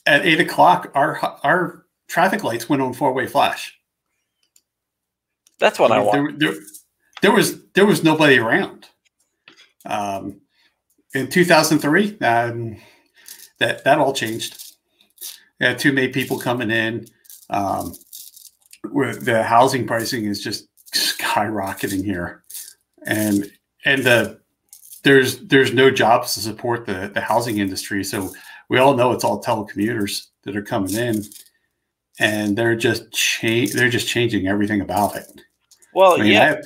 at 0.07 0.25
eight 0.25 0.41
o'clock, 0.41 0.91
our 0.95 1.19
our 1.43 1.87
traffic 2.09 2.45
lights 2.45 2.69
went 2.69 2.83
on 2.83 2.93
four 2.93 3.13
way 3.13 3.27
flash. 3.27 3.77
That's 5.59 5.79
what 5.79 5.91
I, 5.91 5.97
I 5.97 6.01
want. 6.01 6.39
There, 6.39 6.53
there, 6.53 6.61
there, 7.23 7.33
was 7.33 7.65
there 7.73 7.87
was 7.87 8.05
nobody 8.05 8.39
around. 8.39 8.87
Um, 9.85 10.41
in 11.15 11.29
2003, 11.29 12.19
um, 12.21 12.77
that 13.59 13.85
that 13.85 13.99
all 13.99 14.13
changed. 14.13 14.75
Yeah, 15.61 15.75
too 15.75 15.93
many 15.93 16.09
people 16.09 16.39
coming 16.39 16.71
in. 16.71 17.07
Um, 17.49 17.95
the 18.83 19.43
housing 19.43 19.87
pricing 19.87 20.27
is 20.27 20.43
just 20.43 20.69
skyrocketing 20.95 22.05
here, 22.05 22.45
and 23.07 23.51
and 23.87 24.05
the 24.05 24.41
there's 25.03 25.39
there's 25.47 25.73
no 25.73 25.91
jobs 25.91 26.35
to 26.35 26.41
support 26.41 26.85
the 26.85 27.11
the 27.15 27.21
housing 27.21 27.59
industry. 27.59 28.05
So 28.05 28.31
we 28.69 28.79
all 28.79 28.95
know 28.95 29.13
it's 29.13 29.25
all 29.25 29.43
telecommuters 29.43 30.27
that 30.43 30.57
are 30.57 30.63
coming 30.63 30.93
in, 30.93 31.25
and 32.19 32.57
they're 32.57 32.77
just 32.77 33.11
change 33.13 33.73
they're 33.73 33.89
just 33.89 34.09
changing 34.09 34.49
everything 34.49 34.83
about 34.83 35.17
it. 35.17 35.41
Well, 35.95 36.15
I 36.15 36.19
mean, 36.19 36.33
yeah, 36.33 36.45
have, 36.49 36.65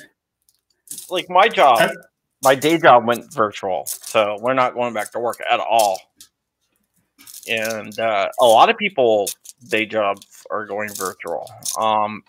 like 1.09 1.31
my 1.31 1.49
job, 1.49 1.79
I, 1.79 1.91
my 2.43 2.55
day 2.57 2.79
job 2.79 3.07
went 3.07 3.33
virtual, 3.33 3.85
so 3.87 4.37
we're 4.41 4.55
not 4.55 4.75
going 4.75 4.95
back 4.95 5.13
to 5.13 5.21
work 5.21 5.39
at 5.49 5.61
all 5.61 6.01
and 7.49 7.99
uh, 7.99 8.29
a 8.41 8.45
lot 8.45 8.71
of 8.71 8.77
people 8.77 9.29
day 9.69 9.87
jobs 9.87 10.47
are 10.51 10.65
going 10.65 10.91
virtual. 10.95 11.51
Um, 11.79 12.23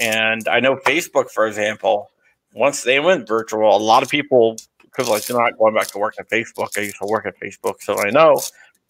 and 0.00 0.48
I 0.48 0.60
know 0.60 0.76
Facebook, 0.76 1.30
for 1.30 1.46
example, 1.46 2.10
once 2.54 2.82
they 2.82 3.00
went 3.00 3.26
virtual, 3.26 3.74
a 3.74 3.78
lot 3.78 4.02
of 4.02 4.08
people 4.08 4.56
because 4.82 5.08
like 5.08 5.24
they're 5.24 5.38
not 5.38 5.58
going 5.58 5.74
back 5.74 5.88
to 5.88 5.98
work 5.98 6.14
at 6.18 6.28
Facebook. 6.28 6.76
I 6.76 6.82
used 6.82 6.98
to 6.98 7.06
work 7.06 7.26
at 7.26 7.38
Facebook, 7.40 7.80
so 7.80 7.98
I 7.98 8.10
know 8.10 8.40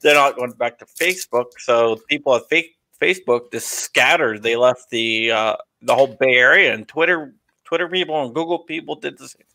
they're 0.01 0.15
not 0.15 0.37
going 0.37 0.53
back 0.53 0.79
to 0.81 0.85
Facebook. 0.85 1.53
So 1.59 2.01
people 2.09 2.35
at 2.35 2.49
fake 2.49 2.77
Facebook 3.01 3.53
just 3.53 3.69
scattered. 3.69 4.43
They 4.43 4.57
left 4.57 4.91
the 4.91 5.31
uh, 5.31 5.57
the 5.81 5.95
whole 5.95 6.09
Bay 6.09 6.37
Area 6.37 6.75
and 6.75 6.87
Twitter. 6.87 7.35
Twitter 7.65 7.89
people 7.89 8.23
and 8.23 8.35
Google 8.35 8.59
people 8.59 8.97
did 8.97 9.17
the 9.17 9.29
same, 9.29 9.47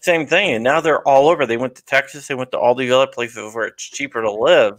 same 0.00 0.26
thing, 0.26 0.54
and 0.54 0.64
now 0.64 0.80
they're 0.80 1.06
all 1.08 1.28
over. 1.28 1.46
They 1.46 1.56
went 1.56 1.74
to 1.76 1.84
Texas. 1.84 2.26
They 2.26 2.34
went 2.34 2.50
to 2.50 2.58
all 2.58 2.74
the 2.74 2.90
other 2.92 3.06
places 3.06 3.54
where 3.54 3.66
it's 3.66 3.82
cheaper 3.82 4.20
to 4.20 4.30
live 4.30 4.78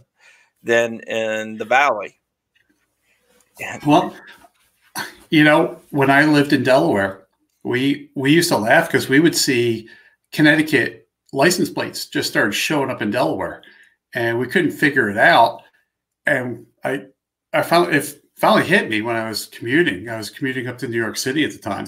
than 0.62 1.00
in 1.00 1.56
the 1.56 1.64
valley. 1.64 2.20
Well, 3.84 4.14
you 5.30 5.42
know, 5.42 5.80
when 5.90 6.08
I 6.08 6.24
lived 6.24 6.52
in 6.52 6.62
Delaware, 6.62 7.23
we 7.64 8.10
we 8.14 8.32
used 8.32 8.50
to 8.50 8.58
laugh 8.58 8.86
because 8.86 9.08
we 9.08 9.20
would 9.20 9.34
see 9.34 9.88
Connecticut 10.32 11.08
license 11.32 11.70
plates 11.70 12.06
just 12.06 12.30
started 12.30 12.52
showing 12.52 12.90
up 12.90 13.02
in 13.02 13.10
Delaware, 13.10 13.62
and 14.14 14.38
we 14.38 14.46
couldn't 14.46 14.70
figure 14.70 15.10
it 15.10 15.18
out. 15.18 15.62
And 16.26 16.66
I 16.84 17.06
I 17.52 17.62
found 17.62 17.92
finally 18.36 18.64
hit 18.64 18.88
me 18.88 19.00
when 19.00 19.16
I 19.16 19.28
was 19.28 19.46
commuting. 19.46 20.08
I 20.08 20.16
was 20.16 20.30
commuting 20.30 20.66
up 20.68 20.78
to 20.78 20.88
New 20.88 20.98
York 20.98 21.16
City 21.16 21.44
at 21.44 21.52
the 21.52 21.58
time. 21.58 21.86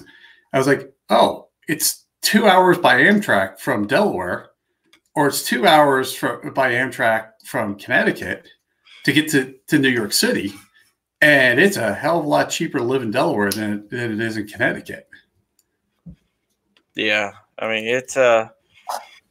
I 0.52 0.58
was 0.58 0.66
like, 0.66 0.92
oh, 1.10 1.48
it's 1.68 2.06
two 2.22 2.46
hours 2.46 2.78
by 2.78 3.02
Amtrak 3.02 3.60
from 3.60 3.86
Delaware, 3.86 4.50
or 5.14 5.28
it's 5.28 5.44
two 5.44 5.66
hours 5.66 6.14
from 6.14 6.52
by 6.54 6.72
Amtrak 6.72 7.28
from 7.44 7.76
Connecticut 7.76 8.48
to 9.04 9.12
get 9.12 9.28
to, 9.30 9.54
to 9.68 9.78
New 9.78 9.90
York 9.90 10.12
City. 10.12 10.52
And 11.20 11.60
it's 11.60 11.76
a 11.76 11.94
hell 11.94 12.18
of 12.18 12.24
a 12.24 12.28
lot 12.28 12.50
cheaper 12.50 12.78
to 12.78 12.84
live 12.84 13.02
in 13.02 13.10
Delaware 13.10 13.50
than, 13.50 13.88
than 13.88 14.12
it 14.12 14.20
is 14.20 14.36
in 14.36 14.46
Connecticut. 14.46 15.05
Yeah. 16.96 17.32
I 17.58 17.68
mean, 17.68 17.86
it's 17.86 18.16
uh 18.16 18.48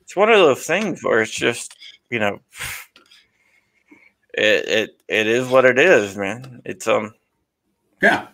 it's 0.01 0.15
one 0.15 0.29
of 0.29 0.37
those 0.37 0.65
things 0.65 1.03
where 1.03 1.21
it's 1.21 1.31
just, 1.31 1.75
you 2.09 2.19
know, 2.19 2.39
it 4.33 4.67
it, 4.67 5.01
it 5.07 5.27
is 5.27 5.47
what 5.47 5.65
it 5.65 5.79
is, 5.79 6.15
man. 6.15 6.61
It's 6.63 6.87
um 6.87 7.13
yeah. 8.01 8.27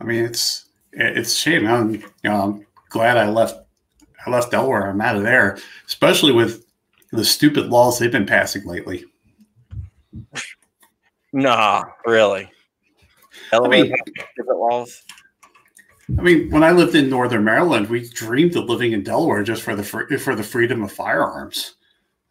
I 0.00 0.04
mean, 0.04 0.24
it's 0.24 0.66
it's 0.92 1.32
a 1.32 1.36
shame. 1.36 1.66
I'm 1.66 1.94
you 1.94 2.02
know 2.24 2.42
I'm 2.42 2.66
glad 2.90 3.16
I 3.16 3.28
left 3.30 3.56
I 4.26 4.30
left 4.30 4.50
Delaware. 4.50 4.90
I'm 4.90 5.00
out 5.00 5.16
of 5.16 5.22
there, 5.22 5.58
especially 5.86 6.32
with 6.32 6.64
the 7.12 7.24
stupid 7.24 7.66
laws 7.66 7.98
they've 7.98 8.12
been 8.12 8.26
passing 8.26 8.66
lately. 8.66 9.04
Nah, 11.32 11.84
really. 12.04 12.50
Delaware 13.50 13.78
I 13.78 13.82
mean, 13.82 13.94
different 14.36 14.60
laws. 14.60 15.02
I 16.16 16.22
mean, 16.22 16.50
when 16.50 16.62
I 16.62 16.72
lived 16.72 16.94
in 16.94 17.10
Northern 17.10 17.44
Maryland, 17.44 17.88
we 17.88 18.08
dreamed 18.08 18.56
of 18.56 18.64
living 18.64 18.92
in 18.92 19.02
Delaware 19.02 19.42
just 19.42 19.62
for 19.62 19.74
the 19.74 19.84
for 19.84 20.34
the 20.34 20.42
freedom 20.42 20.82
of 20.82 20.90
firearms. 20.90 21.74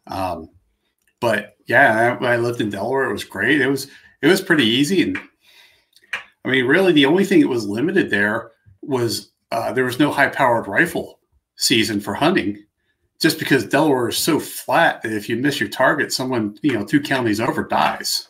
Um, 0.08 0.50
but 1.20 1.56
yeah, 1.66 2.16
when 2.18 2.30
I 2.30 2.36
lived 2.36 2.60
in 2.60 2.70
Delaware, 2.70 3.08
it 3.08 3.12
was 3.12 3.24
great. 3.24 3.60
It 3.60 3.68
was 3.68 3.88
it 4.20 4.26
was 4.26 4.40
pretty 4.40 4.64
easy, 4.64 5.02
and 5.02 5.18
I 6.44 6.48
mean, 6.48 6.66
really, 6.66 6.92
the 6.92 7.06
only 7.06 7.24
thing 7.24 7.40
that 7.40 7.48
was 7.48 7.66
limited 7.66 8.10
there 8.10 8.52
was 8.82 9.30
uh, 9.52 9.72
there 9.72 9.84
was 9.84 10.00
no 10.00 10.10
high 10.10 10.28
powered 10.28 10.66
rifle 10.66 11.20
season 11.56 12.00
for 12.00 12.14
hunting, 12.14 12.64
just 13.20 13.38
because 13.38 13.64
Delaware 13.64 14.08
is 14.08 14.16
so 14.16 14.40
flat 14.40 15.02
that 15.02 15.12
if 15.12 15.28
you 15.28 15.36
miss 15.36 15.60
your 15.60 15.68
target, 15.68 16.12
someone 16.12 16.58
you 16.62 16.72
know 16.72 16.84
two 16.84 17.00
counties 17.00 17.40
over 17.40 17.62
dies. 17.62 18.28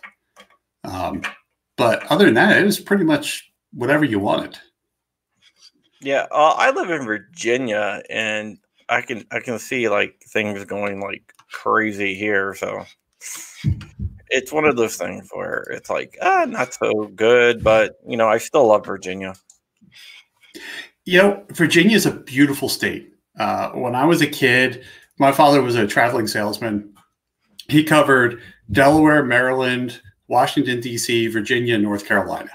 Um, 0.85 1.23
but 1.77 2.05
other 2.07 2.27
than 2.27 2.35
that, 2.35 2.59
it 2.59 2.65
was 2.65 2.79
pretty 2.81 3.05
much 3.05 3.51
whatever 3.73 4.05
you 4.05 4.19
wanted. 4.19 4.59
Yeah, 6.01 6.27
uh, 6.31 6.55
I 6.57 6.71
live 6.71 6.91
in 6.91 7.05
Virginia, 7.05 8.03
and 8.09 8.59
I 8.89 9.03
can 9.03 9.25
I 9.31 9.41
can 9.41 9.59
see 9.59 9.89
like 9.89 10.23
things 10.29 10.65
going 10.65 11.01
like 11.01 11.35
crazy 11.51 12.15
here. 12.15 12.55
So 12.55 12.85
it's 14.29 14.53
one 14.53 14.65
of 14.65 14.77
those 14.77 14.97
things 14.97 15.29
where 15.33 15.67
it's 15.71 15.91
like 15.91 16.17
ah, 16.23 16.47
not 16.49 16.75
so 16.75 17.11
good, 17.15 17.65
but 17.65 17.99
you 18.07 18.17
know 18.17 18.29
I 18.29 18.39
still 18.39 18.69
love 18.69 18.87
Virginia. 18.87 19.35
You 21.05 21.19
know, 21.19 21.45
Virginia 21.51 21.97
is 21.97 22.07
a 22.07 22.13
beautiful 22.13 22.69
state. 22.69 23.13
Uh, 23.39 23.71
when 23.71 23.95
I 23.95 24.05
was 24.05 24.21
a 24.21 24.27
kid, 24.27 24.85
my 25.19 25.33
father 25.33 25.63
was 25.63 25.75
a 25.75 25.87
traveling 25.87 26.27
salesman. 26.27 26.95
He 27.69 27.83
covered 27.83 28.41
Delaware, 28.71 29.25
Maryland, 29.25 30.01
Washington 30.29 30.81
D.C., 30.81 31.29
Virginia, 31.29 31.79
North 31.79 32.07
Carolina. 32.07 32.51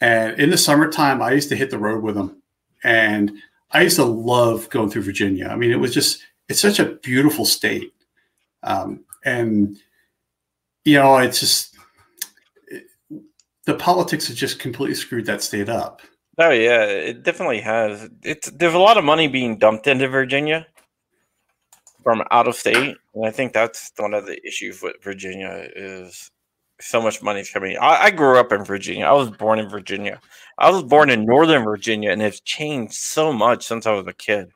And 0.00 0.38
in 0.40 0.50
the 0.50 0.58
summertime, 0.58 1.22
I 1.22 1.32
used 1.32 1.48
to 1.50 1.56
hit 1.56 1.70
the 1.70 1.78
road 1.78 2.02
with 2.02 2.16
him 2.16 2.41
and 2.82 3.32
I 3.70 3.82
used 3.82 3.96
to 3.96 4.04
love 4.04 4.68
going 4.70 4.90
through 4.90 5.02
Virginia. 5.02 5.48
I 5.48 5.56
mean, 5.56 5.70
it 5.70 5.80
was 5.80 5.94
just, 5.94 6.22
it's 6.48 6.60
such 6.60 6.78
a 6.78 6.84
beautiful 6.84 7.44
state. 7.44 7.92
Um, 8.62 9.04
and, 9.24 9.78
you 10.84 10.98
know, 10.98 11.16
it's 11.16 11.40
just, 11.40 11.76
it, 12.66 12.84
the 13.64 13.74
politics 13.74 14.28
have 14.28 14.36
just 14.36 14.58
completely 14.58 14.94
screwed 14.94 15.26
that 15.26 15.42
state 15.42 15.68
up. 15.68 16.02
Oh, 16.38 16.50
yeah, 16.50 16.84
it 16.84 17.22
definitely 17.22 17.60
has. 17.60 18.08
It's, 18.22 18.50
there's 18.50 18.74
a 18.74 18.78
lot 18.78 18.96
of 18.96 19.04
money 19.04 19.28
being 19.28 19.58
dumped 19.58 19.86
into 19.86 20.08
Virginia 20.08 20.66
from 22.02 22.22
out 22.30 22.48
of 22.48 22.56
state. 22.56 22.96
And 23.14 23.26
I 23.26 23.30
think 23.30 23.52
that's 23.52 23.92
one 23.96 24.14
of 24.14 24.26
the 24.26 24.44
issues 24.46 24.82
with 24.82 24.96
Virginia 25.02 25.68
is 25.76 26.30
so 26.82 27.00
much 27.00 27.22
money 27.22 27.40
is 27.40 27.50
coming. 27.50 27.76
I, 27.78 28.04
I, 28.04 28.10
grew 28.10 28.38
up 28.38 28.52
in 28.52 28.64
Virginia. 28.64 29.06
I 29.06 29.12
was 29.12 29.30
born 29.30 29.58
in 29.58 29.68
Virginia. 29.68 30.20
I 30.58 30.70
was 30.70 30.82
born 30.82 31.10
in 31.10 31.24
Northern 31.24 31.64
Virginia, 31.64 32.10
and 32.10 32.20
it's 32.20 32.40
changed 32.40 32.94
so 32.94 33.32
much 33.32 33.64
since 33.64 33.86
I 33.86 33.92
was 33.92 34.06
a 34.06 34.12
kid. 34.12 34.48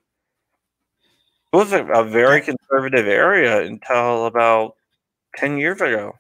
It 1.53 1.57
was 1.57 1.73
a, 1.73 1.85
a 1.87 2.05
very 2.05 2.41
conservative 2.41 3.07
area 3.07 3.63
until 3.63 4.27
about 4.27 4.75
ten 5.37 5.57
years 5.57 5.81
ago. 5.81 6.15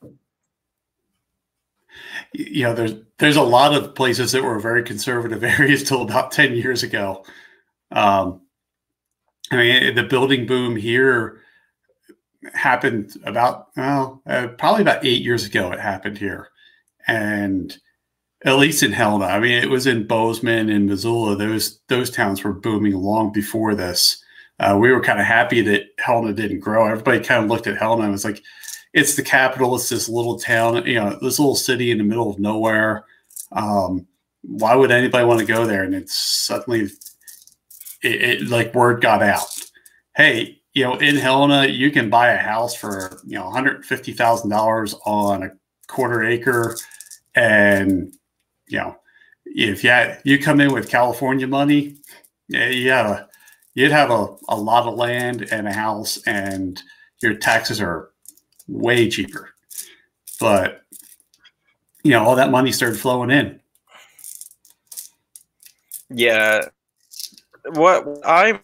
You 2.33 2.65
know, 2.65 2.75
there's 2.75 2.95
there's 3.19 3.37
a 3.37 3.43
lot 3.43 3.75
of 3.75 3.95
places 3.95 4.33
that 4.33 4.43
were 4.43 4.59
very 4.61 4.83
conservative 4.83 5.43
areas 5.61 5.83
till 5.83 6.03
about 6.03 6.33
ten 6.33 6.55
years 6.55 6.83
ago. 6.83 7.25
Um, 7.91 8.43
I 9.51 9.57
mean, 9.57 9.95
the 9.95 10.03
building 10.03 10.47
boom 10.47 10.77
here 10.77 11.41
happened 12.55 13.13
about 13.25 13.69
well, 13.77 14.23
uh, 14.27 14.49
probably 14.59 14.83
about 14.83 15.05
eight 15.05 15.23
years 15.23 15.45
ago. 15.45 15.73
It 15.73 15.81
happened 15.81 16.19
here, 16.19 16.49
and 17.07 17.77
at 18.45 18.57
least 18.57 18.83
in 18.83 18.93
Helena. 18.93 19.27
I 19.27 19.41
mean, 19.41 19.63
it 19.63 19.71
was 19.71 19.87
in 19.87 20.07
Bozeman 20.07 20.71
and 20.71 20.87
Missoula. 20.87 21.37
Those 21.37 21.81
those 21.89 22.11
towns 22.11 22.45
were 22.45 22.53
booming 22.53 22.95
long 22.95 23.33
before 23.33 23.75
this. 23.75 24.23
Uh, 24.59 24.77
we 24.81 24.91
were 24.91 25.03
kind 25.03 25.21
of 25.21 25.27
happy 25.27 25.61
that 25.63 25.89
Helena 25.99 26.33
didn't 26.33 26.61
grow. 26.61 26.87
Everybody 26.87 27.21
kind 27.21 27.45
of 27.45 27.51
looked 27.51 27.67
at 27.67 27.77
Helena 27.77 28.05
and 28.05 28.13
was 28.13 28.25
like, 28.25 28.43
"It's 28.93 29.17
the 29.17 29.23
capital. 29.23 29.75
It's 29.75 29.89
this 29.89 30.09
little 30.09 30.39
town. 30.39 30.87
You 30.87 30.95
know, 30.95 31.19
this 31.21 31.39
little 31.39 31.57
city 31.57 31.91
in 31.91 31.99
the 31.99 32.05
middle 32.05 32.31
of 32.31 32.39
nowhere. 32.39 33.05
Um, 33.53 34.07
why 34.43 34.75
would 34.75 34.91
anybody 34.91 35.25
want 35.25 35.41
to 35.41 35.47
go 35.47 35.67
there?" 35.67 35.83
And 35.83 35.95
it's 35.95 36.15
suddenly, 36.15 36.83
it, 38.03 38.23
it 38.23 38.49
like 38.49 38.75
word 38.75 39.03
got 39.03 39.23
out. 39.23 39.47
Hey, 40.15 40.56
you 40.77 40.85
know, 40.85 40.97
in 40.99 41.17
Helena, 41.17 41.67
you 41.67 41.91
can 41.91 42.11
buy 42.11 42.33
a 42.33 42.37
house 42.37 42.77
for 42.77 43.19
you 43.25 43.39
know 43.39 43.47
one 43.47 43.55
hundred 43.55 43.83
fifty 43.87 44.13
thousand 44.13 44.51
dollars 44.51 44.95
on 45.07 45.43
a 45.43 45.51
quarter 45.89 46.23
acre, 46.23 46.77
and 47.35 48.13
you 48.67 48.77
know, 48.81 48.95
if 49.47 49.83
you 49.83 49.89
had, 49.89 50.21
you 50.23 50.39
come 50.39 50.61
in 50.61 50.75
with 50.75 50.91
California 50.91 51.47
money, 51.47 51.97
yeah, 52.49 53.25
you'd 53.73 53.91
have 53.91 54.11
a, 54.11 54.37
a 54.51 54.57
lot 54.57 54.87
of 54.87 54.99
land 54.99 55.49
and 55.51 55.67
a 55.67 55.73
house, 55.73 56.23
and 56.27 56.83
your 57.23 57.37
taxes 57.37 57.81
are 57.81 58.11
way 58.69 59.09
cheaper. 59.09 59.55
But 60.39 60.83
you 62.05 62.11
know, 62.11 62.23
all 62.23 62.37
that 62.37 62.51
money 62.51 62.71
started 62.71 63.01
flowing 63.01 63.31
in. 63.31 63.61
Yeah, 66.11 66.67
what 67.65 68.07
I'm 68.27 68.61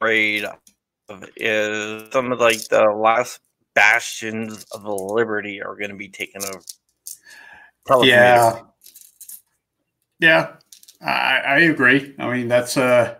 afraid 0.00 0.46
is 1.36 2.12
some 2.12 2.32
of 2.32 2.40
like 2.40 2.68
the 2.68 2.84
last 2.84 3.40
bastions 3.74 4.64
of 4.72 4.84
liberty 4.84 5.62
are 5.62 5.76
going 5.76 5.90
to 5.90 5.96
be 5.96 6.08
taken 6.08 6.42
over. 6.44 8.04
yeah, 8.04 8.60
yeah, 10.20 10.52
I, 11.00 11.42
I 11.46 11.58
agree. 11.60 12.14
I 12.18 12.32
mean, 12.32 12.48
that's 12.48 12.76
a 12.76 13.18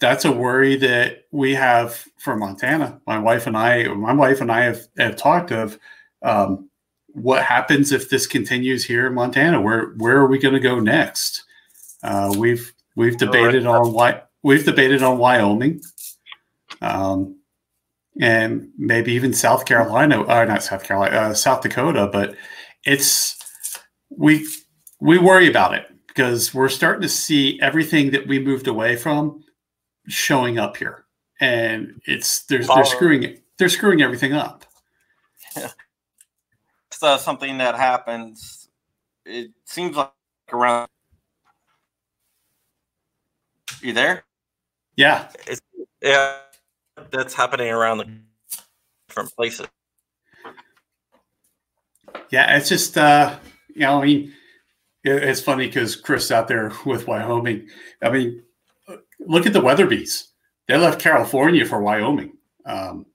that's 0.00 0.24
a 0.24 0.32
worry 0.32 0.76
that 0.76 1.24
we 1.30 1.54
have 1.54 2.04
for 2.18 2.36
Montana. 2.36 3.00
My 3.06 3.18
wife 3.18 3.46
and 3.46 3.56
I, 3.56 3.88
my 3.88 4.12
wife 4.12 4.40
and 4.40 4.52
I 4.52 4.62
have, 4.64 4.86
have 4.98 5.16
talked 5.16 5.50
of 5.50 5.78
um, 6.22 6.68
what 7.08 7.42
happens 7.42 7.92
if 7.92 8.10
this 8.10 8.26
continues 8.26 8.84
here 8.84 9.06
in 9.06 9.14
Montana. 9.14 9.60
Where 9.60 9.94
where 9.96 10.18
are 10.18 10.26
we 10.26 10.38
going 10.38 10.54
to 10.54 10.60
go 10.60 10.80
next? 10.80 11.44
Uh, 12.02 12.34
we've 12.36 12.74
we've 12.96 13.16
debated 13.16 13.66
on 13.66 13.92
why 13.92 14.22
we've 14.42 14.64
debated 14.64 15.02
on 15.02 15.18
Wyoming 15.18 15.80
um, 16.84 17.36
and 18.20 18.68
maybe 18.78 19.12
even 19.12 19.32
South 19.32 19.64
Carolina, 19.64 20.22
or 20.22 20.30
uh, 20.30 20.44
not 20.44 20.62
South 20.62 20.84
Carolina, 20.84 21.16
uh, 21.16 21.34
South 21.34 21.62
Dakota. 21.62 22.08
But 22.12 22.36
it's 22.84 23.36
we 24.10 24.46
we 25.00 25.18
worry 25.18 25.48
about 25.48 25.74
it 25.74 25.86
because 26.06 26.54
we're 26.54 26.68
starting 26.68 27.02
to 27.02 27.08
see 27.08 27.60
everything 27.60 28.10
that 28.12 28.26
we 28.26 28.38
moved 28.38 28.68
away 28.68 28.96
from 28.96 29.42
showing 30.06 30.58
up 30.58 30.76
here, 30.76 31.06
and 31.40 32.00
it's 32.06 32.44
there's 32.44 32.68
they're 32.68 32.84
screwing 32.84 33.38
they're 33.58 33.68
screwing 33.68 34.02
everything 34.02 34.32
up. 34.32 34.64
Yeah. 35.56 35.70
It's 36.90 37.02
uh, 37.02 37.18
something 37.18 37.58
that 37.58 37.74
happens. 37.74 38.68
It 39.24 39.50
seems 39.64 39.96
like 39.96 40.12
around. 40.52 40.88
You 43.80 43.92
there? 43.92 44.24
Yeah. 44.96 45.28
It's, 45.46 45.60
yeah 46.00 46.38
that's 47.10 47.34
happening 47.34 47.68
around 47.68 47.98
the 47.98 48.18
different 49.08 49.34
places. 49.34 49.66
Yeah, 52.30 52.56
it's 52.56 52.68
just 52.68 52.96
uh, 52.96 53.38
you 53.68 53.80
know, 53.80 54.00
I 54.00 54.04
mean, 54.04 54.32
it's 55.02 55.40
funny 55.40 55.66
because 55.66 55.96
Chris 55.96 56.30
out 56.30 56.48
there 56.48 56.72
with 56.86 57.06
Wyoming. 57.06 57.68
I 58.02 58.10
mean, 58.10 58.42
look 59.20 59.46
at 59.46 59.52
the 59.52 59.60
Weatherbys. 59.60 60.28
They 60.66 60.76
left 60.76 61.00
California 61.00 61.64
for 61.66 61.80
Wyoming, 61.80 62.36
um, 62.64 63.06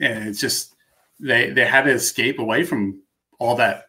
and 0.00 0.28
it's 0.28 0.40
just 0.40 0.74
they 1.20 1.50
they 1.50 1.64
had 1.64 1.82
to 1.82 1.90
escape 1.90 2.38
away 2.38 2.64
from 2.64 3.02
all 3.38 3.56
that 3.56 3.86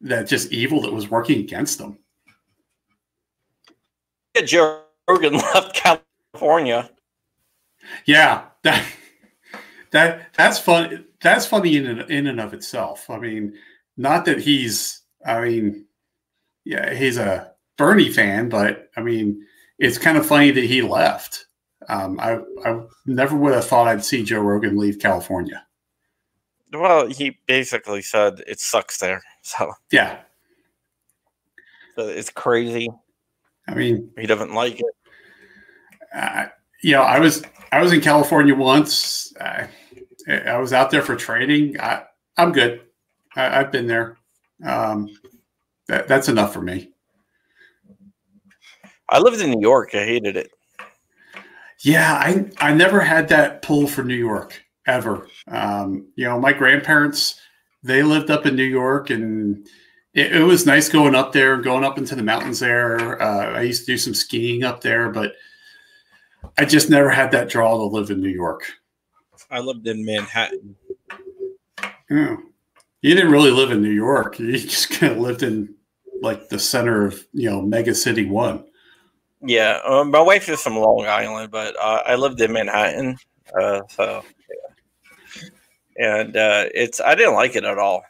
that 0.00 0.26
just 0.26 0.52
evil 0.52 0.82
that 0.82 0.92
was 0.92 1.10
working 1.10 1.40
against 1.40 1.78
them. 1.78 1.98
Yeah, 4.34 4.42
Joe 4.42 4.82
Rogan 5.08 5.34
left 5.54 5.74
California 5.74 6.90
yeah, 8.06 8.46
that 8.62 8.84
that 9.90 10.34
that's 10.34 10.58
fun. 10.58 11.06
that's 11.20 11.46
funny 11.46 11.76
in 11.76 11.86
and, 11.86 12.10
in 12.10 12.26
and 12.26 12.40
of 12.40 12.54
itself. 12.54 13.08
I 13.08 13.18
mean, 13.18 13.54
not 13.96 14.24
that 14.26 14.40
he's. 14.40 15.00
I 15.26 15.40
mean, 15.40 15.86
yeah, 16.64 16.92
he's 16.94 17.16
a 17.16 17.52
Bernie 17.76 18.10
fan, 18.10 18.48
but 18.48 18.90
I 18.96 19.00
mean, 19.00 19.46
it's 19.78 19.98
kind 19.98 20.18
of 20.18 20.26
funny 20.26 20.50
that 20.50 20.64
he 20.64 20.82
left. 20.82 21.46
Um, 21.88 22.18
I 22.20 22.40
I 22.64 22.82
never 23.06 23.36
would 23.36 23.54
have 23.54 23.66
thought 23.66 23.88
I'd 23.88 24.04
see 24.04 24.22
Joe 24.22 24.40
Rogan 24.40 24.76
leave 24.76 24.98
California. 24.98 25.64
Well, 26.72 27.06
he 27.08 27.38
basically 27.46 28.02
said 28.02 28.42
it 28.46 28.60
sucks 28.60 28.98
there. 28.98 29.22
So 29.46 29.74
yeah, 29.92 30.20
so 31.96 32.08
it's 32.08 32.30
crazy. 32.30 32.88
I 33.68 33.74
mean, 33.74 34.10
he 34.18 34.26
doesn't 34.26 34.54
like 34.54 34.80
it. 34.80 34.86
Uh, 36.14 36.46
you 36.84 36.92
know, 36.92 37.02
I 37.02 37.18
was 37.18 37.42
I 37.72 37.82
was 37.82 37.94
in 37.94 38.02
California 38.02 38.54
once. 38.54 39.32
I, 39.40 39.68
I 40.28 40.58
was 40.58 40.74
out 40.74 40.90
there 40.90 41.00
for 41.00 41.16
training. 41.16 41.80
I, 41.80 42.02
I'm 42.36 42.52
good. 42.52 42.82
I, 43.34 43.44
have 43.44 43.72
been 43.72 43.86
there. 43.86 44.18
Um, 44.62 45.08
that, 45.88 46.06
that's 46.08 46.28
enough 46.28 46.52
for 46.52 46.60
me. 46.60 46.90
I 49.08 49.18
lived 49.18 49.40
in 49.40 49.50
New 49.50 49.62
York. 49.62 49.94
I 49.94 50.04
hated 50.04 50.36
it. 50.36 50.50
Yeah, 51.80 52.12
I 52.12 52.50
I 52.58 52.74
never 52.74 53.00
had 53.00 53.28
that 53.28 53.62
pull 53.62 53.86
for 53.86 54.04
New 54.04 54.14
York 54.14 54.62
ever. 54.86 55.26
Um, 55.48 56.08
you 56.16 56.26
know, 56.26 56.38
my 56.38 56.52
grandparents 56.52 57.40
they 57.82 58.02
lived 58.02 58.30
up 58.30 58.44
in 58.44 58.56
New 58.56 58.62
York, 58.62 59.08
and 59.08 59.66
it, 60.12 60.36
it 60.36 60.42
was 60.42 60.66
nice 60.66 60.90
going 60.90 61.14
up 61.14 61.32
there, 61.32 61.56
going 61.56 61.84
up 61.84 61.96
into 61.96 62.14
the 62.14 62.22
mountains 62.22 62.60
there. 62.60 63.20
Uh, 63.22 63.52
I 63.58 63.62
used 63.62 63.86
to 63.86 63.92
do 63.92 63.96
some 63.96 64.14
skiing 64.14 64.64
up 64.64 64.82
there, 64.82 65.08
but 65.08 65.32
I 66.58 66.64
just 66.64 66.90
never 66.90 67.10
had 67.10 67.30
that 67.32 67.48
draw 67.48 67.76
to 67.76 67.84
live 67.84 68.10
in 68.10 68.20
New 68.20 68.28
York. 68.28 68.64
I 69.50 69.60
lived 69.60 69.86
in 69.86 70.04
Manhattan. 70.04 70.76
Yeah. 72.10 72.36
You 73.02 73.14
didn't 73.14 73.32
really 73.32 73.50
live 73.50 73.70
in 73.70 73.82
New 73.82 73.90
York. 73.90 74.38
You 74.38 74.52
just 74.58 74.90
kind 74.90 75.12
of 75.12 75.18
lived 75.18 75.42
in 75.42 75.74
like 76.22 76.48
the 76.48 76.58
center 76.58 77.06
of 77.06 77.24
you 77.32 77.50
know 77.50 77.60
mega 77.60 77.94
city 77.94 78.24
one. 78.24 78.64
Yeah, 79.42 79.80
um, 79.84 80.10
my 80.10 80.22
wife 80.22 80.48
is 80.48 80.62
from 80.62 80.76
Long 80.78 81.04
Island, 81.06 81.50
but 81.50 81.76
uh, 81.78 82.02
I 82.06 82.14
lived 82.14 82.40
in 82.40 82.52
Manhattan, 82.52 83.18
uh, 83.60 83.82
so 83.90 84.24
yeah. 85.38 85.48
and 85.98 86.36
uh, 86.36 86.64
it's 86.72 86.98
I 86.98 87.14
didn't 87.14 87.34
like 87.34 87.54
it 87.54 87.64
at 87.64 87.78
all. 87.78 88.04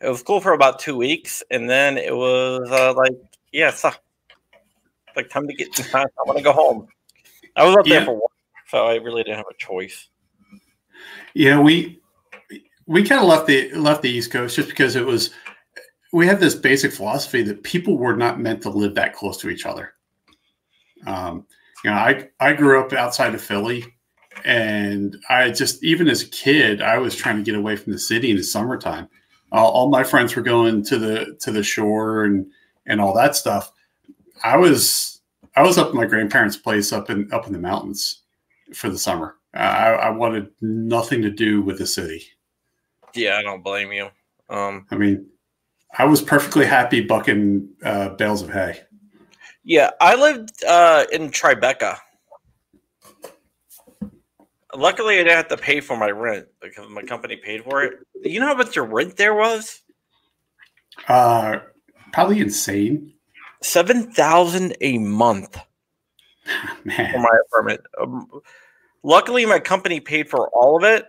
It 0.00 0.08
was 0.08 0.22
cool 0.22 0.40
for 0.40 0.52
about 0.52 0.78
two 0.78 0.96
weeks, 0.96 1.42
and 1.50 1.68
then 1.68 1.98
it 1.98 2.14
was 2.14 2.70
uh, 2.70 2.94
like, 2.94 3.16
yeah, 3.52 3.72
suck. 3.72 4.00
Like 5.16 5.28
time 5.28 5.48
to 5.48 5.54
get. 5.54 5.68
I 5.92 6.06
want 6.24 6.38
to 6.38 6.44
go 6.44 6.52
home. 6.52 6.86
I 7.56 7.64
was 7.64 7.76
up 7.76 7.86
yeah. 7.86 7.96
there 7.96 8.06
for 8.06 8.14
work, 8.14 8.32
so 8.68 8.86
I 8.86 8.96
really 8.96 9.22
didn't 9.22 9.38
have 9.38 9.46
a 9.50 9.56
choice. 9.58 10.08
Yeah, 11.34 11.60
we 11.60 12.00
we 12.86 13.04
kind 13.04 13.20
of 13.20 13.28
left 13.28 13.46
the 13.46 13.72
left 13.72 14.02
the 14.02 14.10
East 14.10 14.30
Coast 14.30 14.56
just 14.56 14.68
because 14.68 14.96
it 14.96 15.04
was. 15.04 15.30
We 16.12 16.26
have 16.26 16.40
this 16.40 16.56
basic 16.56 16.92
philosophy 16.92 17.42
that 17.42 17.62
people 17.62 17.96
were 17.96 18.16
not 18.16 18.40
meant 18.40 18.62
to 18.62 18.70
live 18.70 18.96
that 18.96 19.14
close 19.14 19.36
to 19.38 19.48
each 19.48 19.64
other. 19.64 19.94
Um, 21.06 21.46
you 21.84 21.90
know, 21.90 21.96
I 21.96 22.28
I 22.40 22.52
grew 22.52 22.80
up 22.80 22.92
outside 22.92 23.34
of 23.34 23.40
Philly, 23.40 23.84
and 24.44 25.16
I 25.28 25.50
just 25.50 25.82
even 25.84 26.08
as 26.08 26.22
a 26.22 26.28
kid, 26.28 26.82
I 26.82 26.98
was 26.98 27.14
trying 27.14 27.36
to 27.36 27.42
get 27.42 27.54
away 27.54 27.76
from 27.76 27.92
the 27.92 27.98
city 27.98 28.30
in 28.30 28.36
the 28.36 28.42
summertime. 28.42 29.08
Uh, 29.52 29.64
all 29.64 29.88
my 29.88 30.04
friends 30.04 30.34
were 30.34 30.42
going 30.42 30.84
to 30.84 30.98
the 30.98 31.36
to 31.40 31.52
the 31.52 31.62
shore 31.62 32.24
and 32.24 32.46
and 32.86 33.00
all 33.00 33.14
that 33.14 33.36
stuff. 33.36 33.72
I 34.42 34.56
was 34.56 35.19
I 35.56 35.62
was 35.62 35.78
up 35.78 35.88
at 35.88 35.94
my 35.94 36.06
grandparents' 36.06 36.56
place 36.56 36.92
up 36.92 37.10
in 37.10 37.32
up 37.32 37.46
in 37.46 37.52
the 37.52 37.58
mountains 37.58 38.22
for 38.74 38.88
the 38.88 38.98
summer. 38.98 39.36
I, 39.54 39.92
I 39.92 40.10
wanted 40.10 40.50
nothing 40.60 41.22
to 41.22 41.30
do 41.30 41.60
with 41.62 41.78
the 41.78 41.86
city. 41.86 42.22
Yeah, 43.14 43.36
I 43.38 43.42
don't 43.42 43.64
blame 43.64 43.92
you. 43.92 44.08
Um, 44.48 44.86
I 44.90 44.96
mean, 44.96 45.26
I 45.98 46.04
was 46.04 46.22
perfectly 46.22 46.66
happy 46.66 47.00
bucking 47.00 47.68
uh, 47.84 48.10
bales 48.10 48.42
of 48.42 48.50
hay. 48.50 48.80
Yeah, 49.64 49.90
I 50.00 50.14
lived 50.14 50.64
uh, 50.64 51.04
in 51.12 51.30
Tribeca. 51.30 51.98
Luckily, 54.74 55.16
I 55.16 55.24
didn't 55.24 55.36
have 55.36 55.48
to 55.48 55.56
pay 55.56 55.80
for 55.80 55.96
my 55.96 56.10
rent 56.10 56.46
because 56.62 56.88
my 56.88 57.02
company 57.02 57.36
paid 57.36 57.64
for 57.64 57.82
it. 57.82 57.98
You 58.22 58.38
know 58.38 58.46
how 58.46 58.54
much 58.54 58.76
your 58.76 58.84
rent 58.84 59.16
there 59.16 59.34
was? 59.34 59.82
Uh, 61.08 61.58
probably 62.12 62.40
insane. 62.40 63.14
Seven 63.62 64.10
thousand 64.12 64.76
a 64.80 64.98
month 64.98 65.58
Man. 66.84 67.12
for 67.12 67.18
my 67.18 67.38
apartment. 67.46 67.80
Um, 68.00 68.40
luckily, 69.02 69.44
my 69.46 69.58
company 69.58 70.00
paid 70.00 70.28
for 70.28 70.48
all 70.48 70.76
of 70.76 70.84
it. 70.84 71.06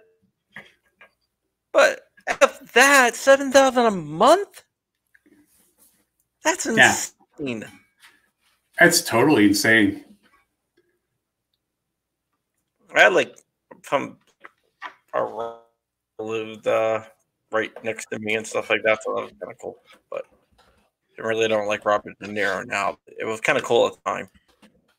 But 1.72 2.02
if 2.28 2.74
that 2.74 3.16
seven 3.16 3.52
thousand 3.52 3.86
a 3.86 3.92
month? 3.92 4.64
That's 6.44 6.66
insane. 6.66 7.62
Yeah. 7.62 7.68
That's 8.80 9.02
totally 9.02 9.46
insane. 9.46 10.04
I 12.96 13.02
had 13.02 13.14
like 13.14 13.38
from 13.84 14.18
lived 16.20 16.68
uh, 16.68 17.04
right 17.52 17.72
next 17.84 18.08
to 18.08 18.20
me 18.20 18.36
and 18.36 18.46
stuff 18.46 18.70
like 18.70 18.84
that, 18.84 19.04
so 19.04 19.16
that 19.16 19.22
was 19.22 19.32
kind 19.40 19.52
of 19.52 19.58
cool. 19.60 19.78
But 20.10 20.26
I 21.22 21.28
really 21.28 21.48
don't 21.48 21.68
like 21.68 21.86
Robert 21.86 22.18
De 22.20 22.28
Niro 22.28 22.66
now. 22.66 22.98
It 23.06 23.26
was 23.26 23.42
kind 23.42 23.58
of 23.58 23.64
cool 23.64 23.88
at 23.88 23.94
the 23.94 24.02
time. 24.10 24.30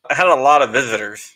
I 0.09 0.13
had 0.13 0.27
a 0.27 0.35
lot 0.35 0.61
of 0.61 0.71
visitors. 0.71 1.31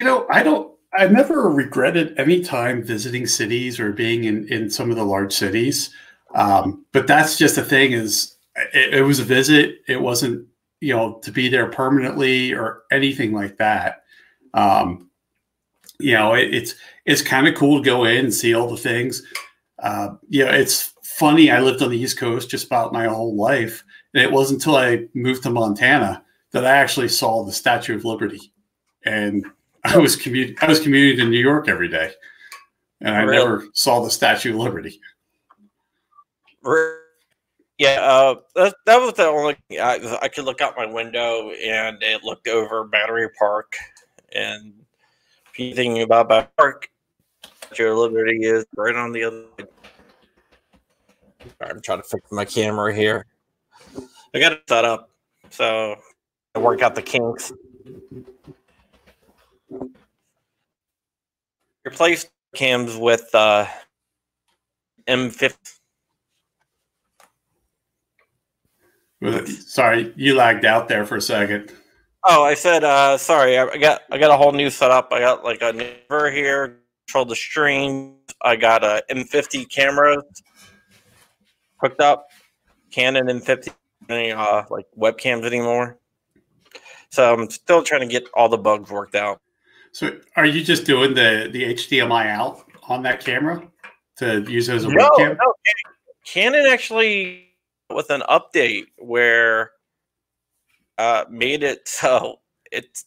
You 0.00 0.06
know, 0.06 0.26
I 0.30 0.42
don't. 0.42 0.72
I 0.98 1.06
never 1.08 1.50
regretted 1.50 2.18
any 2.18 2.42
time 2.42 2.82
visiting 2.82 3.26
cities 3.26 3.78
or 3.78 3.92
being 3.92 4.24
in 4.24 4.48
in 4.48 4.70
some 4.70 4.90
of 4.90 4.96
the 4.96 5.04
large 5.04 5.32
cities. 5.32 5.90
Um, 6.34 6.84
but 6.92 7.06
that's 7.06 7.38
just 7.38 7.56
the 7.56 7.64
thing 7.64 7.92
is 7.92 8.36
it, 8.72 8.94
it 8.94 9.02
was 9.02 9.20
a 9.20 9.24
visit. 9.24 9.80
It 9.88 10.00
wasn't, 10.00 10.46
you 10.80 10.94
know, 10.94 11.18
to 11.22 11.30
be 11.30 11.48
there 11.48 11.70
permanently 11.70 12.52
or 12.52 12.82
anything 12.90 13.32
like 13.32 13.58
that. 13.58 14.04
Um, 14.54 15.10
you 15.98 16.14
know, 16.14 16.34
it, 16.34 16.54
it's 16.54 16.74
it's 17.04 17.22
kind 17.22 17.46
of 17.48 17.54
cool 17.54 17.78
to 17.78 17.84
go 17.84 18.04
in 18.04 18.26
and 18.26 18.34
see 18.34 18.54
all 18.54 18.68
the 18.68 18.76
things. 18.76 19.22
Uh, 19.78 20.16
you 20.28 20.44
know, 20.44 20.50
it's 20.50 20.92
funny. 21.16 21.50
I 21.50 21.60
lived 21.60 21.82
on 21.82 21.90
the 21.90 21.98
East 21.98 22.18
Coast 22.18 22.50
just 22.50 22.66
about 22.66 22.92
my 22.92 23.06
whole 23.06 23.34
life, 23.34 23.82
and 24.14 24.22
it 24.22 24.30
wasn't 24.30 24.60
until 24.60 24.76
I 24.76 25.06
moved 25.14 25.42
to 25.44 25.50
Montana 25.50 26.22
that 26.52 26.66
I 26.66 26.76
actually 26.76 27.08
saw 27.08 27.44
the 27.44 27.52
Statue 27.52 27.96
of 27.96 28.04
Liberty. 28.04 28.52
And 29.04 29.46
I 29.84 29.98
was 29.98 30.16
commuting 30.16 30.56
I 30.60 30.66
was 30.66 30.80
commuting 30.80 31.18
to 31.18 31.30
New 31.30 31.40
York 31.40 31.68
every 31.68 31.88
day, 31.88 32.12
and 33.00 33.14
I 33.14 33.22
really? 33.22 33.38
never 33.38 33.64
saw 33.72 34.02
the 34.02 34.10
Statue 34.10 34.50
of 34.50 34.56
Liberty. 34.56 35.00
Yeah, 37.78 38.00
uh, 38.00 38.36
that, 38.54 38.74
that 38.86 38.96
was 38.96 39.12
the 39.14 39.26
only 39.26 39.56
I, 39.72 40.18
I 40.22 40.28
could 40.28 40.44
look 40.44 40.60
out 40.60 40.76
my 40.76 40.86
window 40.86 41.50
and 41.50 42.02
it 42.02 42.24
looked 42.24 42.48
over 42.48 42.84
Battery 42.84 43.28
Park. 43.38 43.74
And 44.32 44.72
if 45.52 45.58
you 45.58 45.74
thinking 45.74 46.02
about 46.02 46.28
Battery 46.28 46.48
Park, 46.56 46.88
your 47.78 47.94
Liberty 47.94 48.44
is 48.44 48.64
right 48.76 48.96
on 48.96 49.12
the 49.12 49.24
other 49.24 49.44
side. 49.58 49.68
I'm 51.60 51.80
trying 51.80 52.02
to 52.02 52.08
fix 52.08 52.30
my 52.30 52.44
camera 52.44 52.94
here. 52.94 53.26
I 54.34 54.38
got 54.38 54.52
it 54.52 54.62
set 54.68 54.84
up, 54.84 55.10
so 55.50 55.96
I 56.54 56.58
work 56.58 56.82
out 56.82 56.94
the 56.94 57.02
kinks. 57.02 57.52
Replace 61.86 62.26
cams 62.54 62.96
with 62.96 63.32
uh, 63.34 63.66
M50 65.06 65.76
Sorry, 69.66 70.12
you 70.16 70.34
lagged 70.34 70.64
out 70.64 70.88
there 70.88 71.06
for 71.06 71.16
a 71.16 71.20
second. 71.20 71.72
Oh, 72.24 72.44
I 72.44 72.54
said 72.54 72.84
uh, 72.84 73.16
sorry. 73.16 73.58
I 73.58 73.76
got 73.78 74.02
I 74.10 74.18
got 74.18 74.30
a 74.30 74.36
whole 74.36 74.52
new 74.52 74.68
setup. 74.68 75.12
I 75.12 75.20
got 75.20 75.44
like 75.44 75.62
a 75.62 75.72
never 75.72 76.30
here, 76.30 76.80
control 77.06 77.24
the 77.24 77.36
stream. 77.36 78.16
I 78.42 78.56
got 78.56 78.84
a 78.84 79.02
M50 79.10 79.70
camera 79.70 80.22
hooked 81.76 82.00
up, 82.00 82.28
Canon 82.90 83.26
M50 83.26 83.68
uh, 84.10 84.64
like 84.70 84.86
webcams 84.98 85.44
anymore. 85.44 85.98
So 87.10 87.32
I'm 87.32 87.50
still 87.50 87.82
trying 87.82 88.02
to 88.02 88.06
get 88.06 88.26
all 88.34 88.48
the 88.48 88.58
bugs 88.58 88.90
worked 88.90 89.14
out. 89.14 89.40
So 89.92 90.18
are 90.36 90.44
you 90.44 90.62
just 90.62 90.84
doing 90.84 91.14
the 91.14 91.48
the 91.52 91.64
HDMI 91.74 92.26
out 92.26 92.64
on 92.88 93.02
that 93.02 93.24
camera 93.24 93.62
to 94.16 94.42
use 94.42 94.68
as 94.68 94.84
a 94.84 94.88
no, 94.88 95.08
webcam? 95.10 95.38
No, 95.38 95.54
Canon 96.24 96.66
actually 96.66 97.48
with 97.90 98.10
an 98.10 98.22
update 98.28 98.86
where 98.98 99.70
uh, 100.98 101.24
made 101.30 101.62
it 101.62 101.88
so 101.88 102.40
it's 102.70 103.04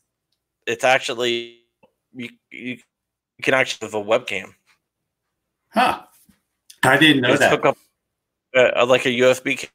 it's 0.66 0.84
actually 0.84 1.60
you, 2.14 2.30
you 2.52 2.78
can 3.42 3.54
actually 3.54 3.88
have 3.88 3.94
a 3.94 4.04
webcam. 4.04 4.54
Huh. 5.70 6.04
I 6.84 6.98
didn't 6.98 7.22
know 7.22 7.38
that. 7.38 7.76
Uh, 8.56 8.86
like 8.88 9.06
a 9.06 9.10
USB 9.10 9.70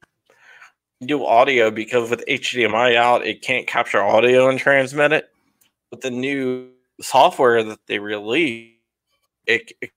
do 1.06 1.24
audio 1.24 1.70
because 1.70 2.10
with 2.10 2.24
HDMI 2.26 2.96
out, 2.96 3.26
it 3.26 3.42
can't 3.42 3.66
capture 3.66 4.02
audio 4.02 4.48
and 4.48 4.58
transmit 4.58 5.12
it. 5.12 5.30
With 5.90 6.00
the 6.00 6.10
new 6.10 6.70
software 7.00 7.62
that 7.62 7.78
they 7.86 7.98
release, 7.98 8.72
it, 9.46 9.72
it 9.80 9.90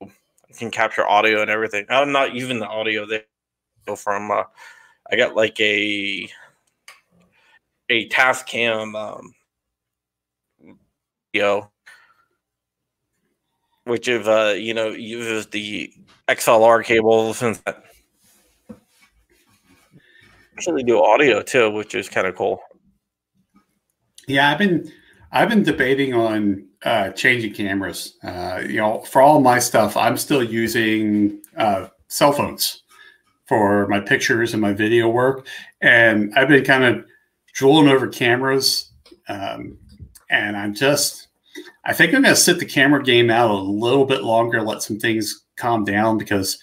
can 0.57 0.71
capture 0.71 1.07
audio 1.07 1.41
and 1.41 1.49
everything. 1.49 1.85
Oh, 1.89 2.03
not 2.03 2.35
even 2.35 2.59
the 2.59 2.67
audio. 2.67 3.05
They 3.05 3.23
go 3.85 3.95
from. 3.95 4.31
Uh, 4.31 4.43
I 5.11 5.15
got 5.15 5.35
like 5.35 5.59
a 5.59 6.29
a 7.89 8.09
Tascam 8.09 8.95
um, 8.95 9.33
video, 11.33 11.71
which 13.85 14.07
if 14.07 14.27
uh, 14.27 14.53
you 14.57 14.73
know 14.73 14.89
uses 14.89 15.47
the 15.47 15.93
XLR 16.27 16.83
cables 16.83 17.41
and 17.41 17.59
actually 20.57 20.81
do 20.81 21.03
audio 21.03 21.43
too, 21.43 21.69
which 21.69 21.93
is 21.93 22.09
kind 22.09 22.25
of 22.25 22.35
cool. 22.35 22.59
Yeah, 24.27 24.49
I've 24.49 24.57
been 24.57 24.91
I've 25.31 25.49
been 25.49 25.61
debating 25.61 26.15
on 26.15 26.67
uh, 26.83 27.09
changing 27.11 27.53
cameras. 27.53 28.17
Uh, 28.23 28.63
you 28.67 28.77
know, 28.77 29.01
for 29.01 29.21
all 29.21 29.39
my 29.39 29.59
stuff, 29.59 29.95
I'm 29.95 30.17
still 30.17 30.43
using 30.43 31.41
uh, 31.57 31.87
cell 32.07 32.31
phones 32.31 32.81
for 33.45 33.87
my 33.87 33.99
pictures 33.99 34.53
and 34.53 34.61
my 34.61 34.73
video 34.73 35.07
work, 35.09 35.45
and 35.81 36.33
I've 36.35 36.47
been 36.47 36.65
kind 36.65 36.83
of 36.83 37.05
drooling 37.53 37.89
over 37.89 38.07
cameras. 38.07 38.91
Um, 39.29 39.77
and 40.29 40.57
I'm 40.57 40.73
just, 40.73 41.27
I 41.85 41.93
think 41.93 42.13
I'm 42.13 42.21
going 42.21 42.33
to 42.33 42.39
sit 42.39 42.59
the 42.59 42.65
camera 42.65 43.03
game 43.03 43.29
out 43.29 43.51
a 43.51 43.53
little 43.53 44.05
bit 44.05 44.23
longer, 44.23 44.61
let 44.61 44.81
some 44.81 44.99
things 44.99 45.45
calm 45.57 45.83
down 45.83 46.17
because 46.17 46.57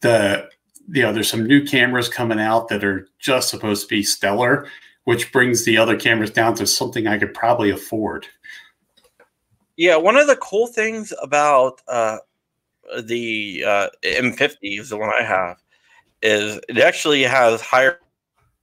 the 0.00 0.39
you 0.92 1.02
know 1.02 1.12
there's 1.12 1.30
some 1.30 1.46
new 1.46 1.64
cameras 1.64 2.08
coming 2.08 2.40
out 2.40 2.68
that 2.68 2.84
are 2.84 3.08
just 3.18 3.48
supposed 3.48 3.82
to 3.82 3.88
be 3.88 4.02
stellar 4.02 4.68
which 5.04 5.32
brings 5.32 5.64
the 5.64 5.76
other 5.76 5.98
cameras 5.98 6.30
down 6.30 6.54
to 6.54 6.66
something 6.66 7.06
I 7.06 7.18
could 7.18 7.34
probably 7.34 7.70
afford. 7.70 8.26
Yeah, 9.76 9.96
one 9.96 10.16
of 10.16 10.26
the 10.26 10.36
cool 10.36 10.66
things 10.66 11.12
about 11.22 11.80
uh, 11.88 12.18
the 13.02 13.64
uh, 13.66 13.88
M50 14.04 14.56
is 14.62 14.90
the 14.90 14.96
one 14.96 15.10
I 15.18 15.22
have 15.22 15.56
is 16.22 16.60
it 16.68 16.78
actually 16.78 17.22
has 17.22 17.60
higher 17.62 17.98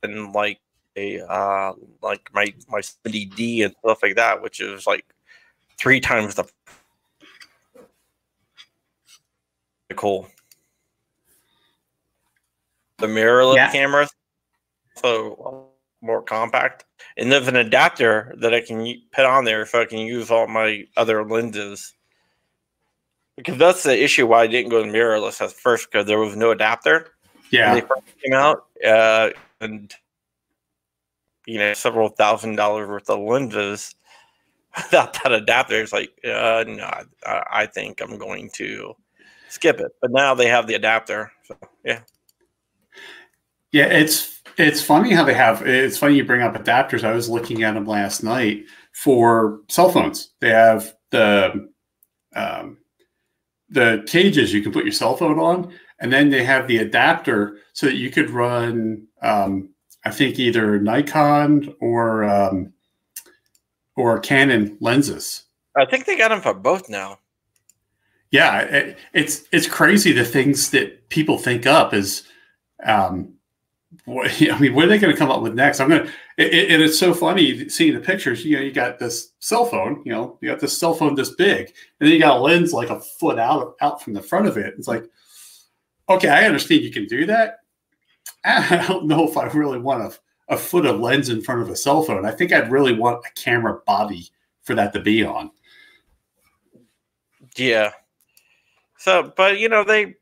than 0.01 0.31
like 0.31 0.59
a 0.95 1.19
uh, 1.21 1.73
like 2.01 2.29
my 2.33 2.53
my 2.69 2.81
70D 2.81 3.65
and 3.65 3.75
stuff 3.79 4.03
like 4.03 4.15
that, 4.15 4.41
which 4.41 4.61
is 4.61 4.85
like 4.85 5.05
three 5.77 5.99
times 5.99 6.35
the 6.35 6.45
cool. 9.95 10.27
The 12.99 13.07
mirrorless 13.07 13.55
yeah. 13.55 13.71
cameras, 13.71 14.09
so 14.95 15.69
more 16.01 16.21
compact. 16.21 16.85
And 17.17 17.31
there's 17.31 17.47
an 17.47 17.55
adapter 17.55 18.33
that 18.39 18.53
I 18.53 18.61
can 18.61 18.95
put 19.11 19.25
on 19.25 19.45
there 19.45 19.61
if 19.61 19.75
I 19.75 19.85
can 19.85 19.99
use 19.99 20.31
all 20.31 20.47
my 20.47 20.85
other 20.95 21.23
lenses. 21.23 21.93
Because 23.35 23.57
that's 23.57 23.83
the 23.83 24.03
issue 24.03 24.25
why 24.25 24.43
I 24.43 24.47
didn't 24.47 24.71
go 24.71 24.83
to 24.83 24.89
mirrorless 24.89 25.41
at 25.41 25.51
first 25.51 25.91
because 25.91 26.07
there 26.07 26.19
was 26.19 26.35
no 26.35 26.51
adapter. 26.51 27.11
Yeah, 27.51 27.75
they 27.75 27.81
first 27.81 28.01
came 28.23 28.33
out, 28.33 28.65
uh, 28.85 29.29
and 29.61 29.93
you 31.45 31.59
know, 31.59 31.73
several 31.73 32.09
thousand 32.09 32.55
dollars 32.55 32.89
worth 32.89 33.09
of 33.09 33.19
lenses 33.19 33.95
without 34.75 35.13
that 35.13 35.31
adapter. 35.31 35.81
It's 35.81 35.93
like, 35.93 36.11
uh, 36.25 36.65
no, 36.67 36.89
I, 37.25 37.43
I 37.51 37.65
think 37.67 38.01
I'm 38.01 38.17
going 38.17 38.49
to 38.55 38.95
skip 39.49 39.79
it. 39.79 39.91
But 40.01 40.11
now 40.11 40.33
they 40.33 40.47
have 40.47 40.67
the 40.67 40.73
adapter, 40.73 41.31
so 41.45 41.55
yeah. 41.85 42.01
Yeah, 43.71 43.85
it's 43.85 44.41
it's 44.57 44.81
funny 44.81 45.13
how 45.13 45.23
they 45.23 45.33
have. 45.33 45.61
It's 45.65 45.97
funny 45.97 46.15
you 46.15 46.25
bring 46.25 46.41
up 46.41 46.55
adapters. 46.55 47.03
I 47.03 47.13
was 47.13 47.29
looking 47.29 47.63
at 47.63 47.73
them 47.73 47.85
last 47.85 48.23
night 48.23 48.65
for 48.93 49.61
cell 49.69 49.89
phones. 49.89 50.31
They 50.39 50.49
have 50.49 50.93
the 51.11 51.69
um, 52.35 52.77
the 53.69 54.03
cages 54.07 54.53
you 54.53 54.61
can 54.61 54.71
put 54.71 54.85
your 54.85 54.93
cell 54.93 55.15
phone 55.15 55.39
on, 55.39 55.73
and 55.99 56.11
then 56.11 56.29
they 56.29 56.43
have 56.43 56.67
the 56.67 56.77
adapter 56.77 57.57
so 57.73 57.85
that 57.85 57.95
you 57.95 58.09
could 58.09 58.29
run. 58.29 59.05
Um, 59.21 59.69
I 60.05 60.11
think 60.11 60.39
either 60.39 60.79
Nikon 60.79 61.75
or 61.81 62.23
um, 62.23 62.73
or 63.95 64.19
Canon 64.19 64.77
lenses. 64.79 65.43
I 65.75 65.85
think 65.85 66.05
they 66.05 66.17
got 66.17 66.29
them 66.29 66.41
for 66.41 66.53
both 66.53 66.89
now. 66.89 67.19
Yeah, 68.31 68.61
it, 68.61 68.97
it's 69.13 69.43
it's 69.51 69.67
crazy 69.67 70.11
the 70.11 70.25
things 70.25 70.71
that 70.71 71.09
people 71.09 71.37
think 71.37 71.65
up 71.65 71.93
is 71.93 72.23
um, 72.85 73.33
what, 74.05 74.29
I 74.51 74.59
mean, 74.59 74.73
what 74.73 74.85
are 74.85 74.87
they 74.89 74.99
going 74.99 75.13
to 75.13 75.19
come 75.19 75.31
up 75.31 75.41
with 75.41 75.53
next? 75.53 75.79
I'm 75.79 75.89
going 75.89 76.05
to, 76.05 76.11
and 76.37 76.81
it's 76.81 76.99
so 76.99 77.13
funny 77.13 77.69
seeing 77.69 77.93
the 77.93 77.99
pictures. 77.99 78.43
You 78.45 78.57
know, 78.57 78.63
you 78.63 78.71
got 78.71 78.99
this 78.99 79.33
cell 79.39 79.65
phone, 79.65 80.01
you 80.05 80.11
know, 80.11 80.37
you 80.41 80.49
got 80.49 80.59
this 80.59 80.77
cell 80.77 80.93
phone 80.93 81.15
this 81.15 81.35
big, 81.35 81.67
and 81.67 82.07
then 82.07 82.11
you 82.11 82.19
got 82.19 82.37
a 82.37 82.39
lens 82.39 82.73
like 82.73 82.89
a 82.89 82.99
foot 82.99 83.39
out 83.39 83.75
out 83.81 84.01
from 84.01 84.13
the 84.13 84.21
front 84.21 84.47
of 84.47 84.57
it. 84.57 84.75
It's 84.77 84.87
like, 84.87 85.05
okay, 86.09 86.29
I 86.29 86.45
understand 86.45 86.83
you 86.83 86.91
can 86.91 87.05
do 87.05 87.25
that. 87.25 87.59
I 88.45 88.85
don't 88.87 89.07
know 89.07 89.27
if 89.27 89.37
I 89.37 89.47
really 89.47 89.79
want 89.79 90.13
a, 90.13 90.53
a 90.53 90.57
foot 90.57 90.85
of 90.85 90.99
lens 90.99 91.29
in 91.29 91.41
front 91.41 91.61
of 91.61 91.69
a 91.69 91.75
cell 91.75 92.03
phone. 92.03 92.25
I 92.25 92.31
think 92.31 92.51
I'd 92.51 92.71
really 92.71 92.93
want 92.93 93.25
a 93.25 93.41
camera 93.41 93.79
body 93.85 94.29
for 94.63 94.75
that 94.75 94.93
to 94.93 94.99
be 94.99 95.23
on. 95.23 95.51
Yeah. 97.55 97.91
So, 98.97 99.33
but 99.35 99.59
you 99.59 99.69
know, 99.69 99.83
they 99.83 100.15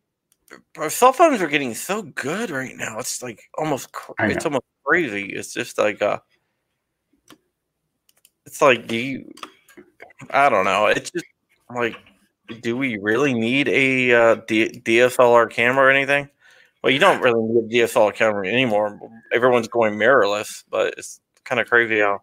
our 0.78 0.90
cell 0.90 1.14
phones 1.14 1.42
are 1.42 1.48
getting 1.48 1.74
so 1.74 2.02
good 2.02 2.50
right 2.50 2.76
now. 2.76 3.00
It's 3.00 3.24
like 3.24 3.42
almost 3.58 3.90
it's 4.20 4.46
almost 4.46 4.66
crazy. 4.84 5.26
It's 5.28 5.54
just 5.54 5.78
like 5.78 6.02
uh 6.02 6.20
it's 8.46 8.62
like 8.62 8.88
do 8.88 8.96
you 8.96 9.34
I 10.30 10.50
don't 10.50 10.66
know. 10.66 10.88
It's 10.88 11.12
just 11.12 11.26
like 11.74 11.96
do 12.62 12.78
we 12.78 12.98
really 12.98 13.34
need 13.34 13.68
a 13.68 14.14
uh, 14.14 14.36
D- 14.48 14.82
DSLR 14.86 15.50
camera 15.50 15.86
or 15.86 15.90
anything? 15.90 16.30
Well, 16.84 16.94
you 16.94 17.00
don't 17.00 17.22
really 17.22 17.42
need 17.42 17.82
a 17.82 17.88
DSLR 17.88 18.14
camera 18.14 18.48
anymore. 18.48 19.00
Everyone's 19.34 19.68
going 19.68 19.96
mirrorless, 19.96 20.64
but 20.70 20.94
it's 20.98 21.20
kind 21.44 21.60
of 21.60 21.68
crazy 21.68 22.00
how. 22.02 22.22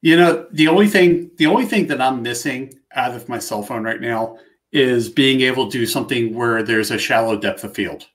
You 0.00 0.16
know, 0.16 0.46
the 0.52 0.68
only 0.68 0.86
thing 0.86 1.30
the 1.36 1.46
only 1.46 1.64
thing 1.64 1.88
that 1.88 2.00
I'm 2.00 2.22
missing 2.22 2.74
out 2.94 3.14
of 3.14 3.28
my 3.28 3.38
cell 3.38 3.62
phone 3.62 3.82
right 3.82 4.00
now 4.00 4.38
is 4.72 5.08
being 5.08 5.42
able 5.42 5.70
to 5.70 5.78
do 5.78 5.86
something 5.86 6.34
where 6.34 6.62
there's 6.62 6.90
a 6.90 6.98
shallow 6.98 7.36
depth 7.36 7.62
of 7.62 7.74
field. 7.74 8.06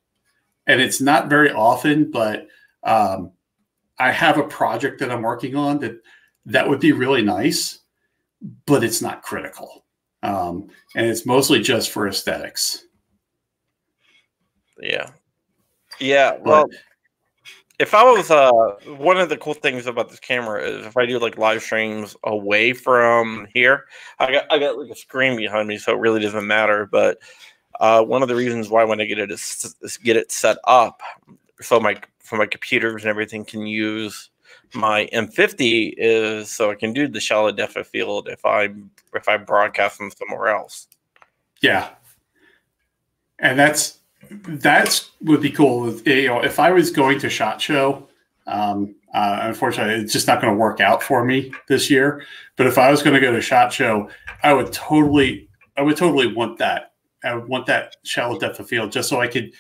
And 0.66 0.82
it's 0.82 1.00
not 1.00 1.30
very 1.30 1.52
often, 1.52 2.12
but 2.12 2.48
um, 2.84 3.32
I 4.00 4.12
have 4.12 4.38
a 4.38 4.44
project 4.44 5.00
that 5.00 5.12
I'm 5.12 5.22
working 5.22 5.56
on 5.56 5.80
that 5.80 6.02
that 6.48 6.68
would 6.68 6.80
be 6.80 6.92
really 6.92 7.22
nice, 7.22 7.80
but 8.66 8.84
it's 8.84 9.02
not 9.02 9.22
critical. 9.22 9.86
Um, 10.24 10.70
and 10.96 11.06
it's 11.06 11.26
mostly 11.26 11.62
just 11.62 11.92
for 11.92 12.08
aesthetics. 12.08 12.86
Yeah. 14.82 15.12
Yeah. 16.00 16.38
Well, 16.42 16.68
but, 16.68 16.78
if 17.80 17.94
I 17.94 18.04
was 18.04 18.32
uh 18.32 18.52
one 18.98 19.18
of 19.18 19.30
the 19.30 19.38
cool 19.38 19.54
things 19.54 19.86
about 19.86 20.10
this 20.10 20.20
camera 20.20 20.64
is 20.64 20.86
if 20.86 20.98
I 20.98 21.06
do 21.06 21.20
like 21.20 21.38
live 21.38 21.62
streams 21.62 22.16
away 22.24 22.74
from 22.74 23.48
here, 23.54 23.86
I 24.20 24.32
got 24.32 24.46
I 24.52 24.60
got 24.60 24.78
like 24.78 24.90
a 24.90 24.96
screen 24.96 25.36
behind 25.38 25.68
me, 25.68 25.78
so 25.78 25.94
it 25.94 26.00
really 26.00 26.22
doesn't 26.22 26.48
matter. 26.48 26.86
But 26.86 27.20
uh, 27.80 28.04
one 28.04 28.24
of 28.24 28.28
the 28.28 28.36
reasons 28.36 28.70
why 28.70 28.82
I 28.82 28.86
want 28.86 29.02
to 29.02 29.08
get 29.08 29.20
it 29.20 29.32
is, 29.32 29.76
is 29.82 29.98
get 29.98 30.18
it 30.18 30.32
set 30.32 30.58
up 30.64 31.02
so 31.62 31.80
my 31.80 31.98
for 32.20 32.38
my 32.38 32.46
computers 32.46 33.04
and 33.04 33.10
everything 33.10 33.46
can 33.46 33.66
use 33.66 34.30
my 34.74 35.08
M50 35.14 35.94
is 35.98 36.52
so 36.52 36.72
I 36.72 36.76
can 36.76 36.94
do 36.94 37.08
the 37.08 37.20
shallow 37.20 37.52
depth 37.52 37.76
of 37.76 37.88
field 37.88 38.28
if 38.28 38.46
I 38.46 38.70
if 39.14 39.28
I 39.28 39.38
broadcast 39.38 39.98
them 39.98 40.12
somewhere 40.12 40.50
else. 40.50 40.88
Yeah, 41.62 41.90
and 43.40 43.58
that's 43.58 43.97
that's 44.30 45.12
would 45.22 45.42
be 45.42 45.52
cool. 45.52 45.92
You 46.02 46.28
know, 46.28 46.44
if 46.44 46.60
I 46.60 46.72
was 46.72 46.92
going 46.92 47.20
to 47.20 47.30
Shot 47.30 47.62
Show, 47.62 48.08
um, 48.46 48.96
uh, 49.14 49.40
unfortunately, 49.42 49.96
it's 49.96 50.14
just 50.14 50.28
not 50.28 50.42
going 50.42 50.54
to 50.54 50.60
work 50.60 50.80
out 50.80 51.02
for 51.02 51.24
me 51.24 51.52
this 51.68 51.90
year. 51.90 52.26
But 52.56 52.68
if 52.68 52.78
I 52.78 52.92
was 52.92 53.02
going 53.02 53.14
to 53.14 53.20
go 53.20 53.32
to 53.32 53.42
Shot 53.42 53.72
Show, 53.72 54.10
I 54.44 54.54
would 54.54 54.72
totally, 54.74 55.50
I 55.76 55.82
would 55.82 55.98
totally 55.98 56.34
want 56.34 56.58
that. 56.60 56.94
I 57.24 57.36
would 57.36 57.48
want 57.48 57.66
that 57.68 57.96
shallow 58.04 58.38
depth 58.40 58.60
of 58.60 58.68
field 58.68 58.92
just 58.92 59.10
so 59.10 59.20
I 59.20 59.28
could 59.28 59.52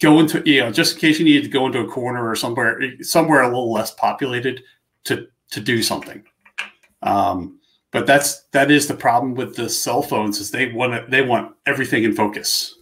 go 0.00 0.18
into, 0.18 0.42
you 0.44 0.60
know, 0.60 0.72
just 0.72 0.94
in 0.94 1.00
case 1.00 1.18
you 1.18 1.24
needed 1.24 1.44
to 1.44 1.50
go 1.50 1.66
into 1.66 1.80
a 1.80 1.86
corner 1.86 2.28
or 2.28 2.34
somewhere, 2.34 2.80
somewhere 3.02 3.42
a 3.42 3.48
little 3.48 3.72
less 3.72 3.92
populated 3.92 4.62
to 5.04 5.26
to 5.50 5.60
do 5.60 5.82
something. 5.82 6.24
Um, 7.02 7.60
but 7.90 8.06
that's 8.06 8.44
that 8.52 8.70
is 8.70 8.88
the 8.88 8.94
problem 8.94 9.34
with 9.34 9.54
the 9.54 9.68
cell 9.68 10.02
phones 10.02 10.40
is 10.40 10.50
they 10.50 10.72
want 10.72 11.10
they 11.10 11.22
want 11.22 11.54
everything 11.66 12.02
in 12.02 12.14
focus 12.14 12.74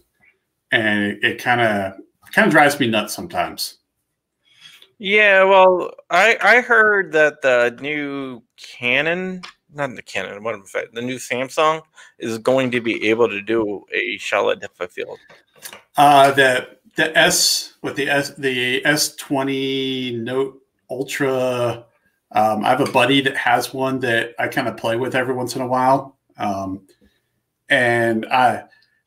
and 0.73 1.23
it 1.23 1.37
kind 1.37 1.61
of 1.61 1.93
kind 2.33 2.47
of 2.47 2.51
drives 2.51 2.79
me 2.79 2.87
nuts 2.87 3.13
sometimes. 3.13 3.77
Yeah, 4.97 5.43
well, 5.43 5.91
I 6.09 6.37
I 6.41 6.61
heard 6.61 7.11
that 7.13 7.41
the 7.41 7.77
new 7.79 8.41
Canon, 8.57 9.43
not 9.73 9.95
the 9.95 10.01
Canon, 10.01 10.43
what 10.43 10.55
am 10.55 10.63
I? 10.73 10.85
The 10.91 11.01
new 11.01 11.17
Samsung 11.17 11.83
is 12.17 12.37
going 12.39 12.71
to 12.71 12.81
be 12.81 13.07
able 13.09 13.29
to 13.29 13.41
do 13.41 13.85
a 13.93 14.17
shallow 14.17 14.55
depth 14.55 14.81
of 14.81 14.91
field. 14.91 15.19
Uh, 15.95 16.31
the 16.31 16.67
the 16.95 17.15
S 17.15 17.75
with 17.83 17.95
the 17.95 18.09
S 18.09 18.31
the 18.31 18.83
S 18.85 19.15
twenty 19.15 20.17
Note 20.17 20.59
Ultra. 20.89 21.85
Um, 22.31 22.65
I 22.65 22.69
have 22.69 22.81
a 22.81 22.91
buddy 22.91 23.21
that 23.21 23.37
has 23.37 23.75
one 23.75 23.99
that 23.99 24.33
I 24.39 24.47
kind 24.47 24.67
of 24.67 24.75
play 24.75 24.95
with 24.95 25.13
every 25.13 25.35
once 25.35 25.55
in 25.55 25.61
a 25.61 25.67
while, 25.67 26.17
um, 26.37 26.87
and 27.69 28.25
I 28.25 28.63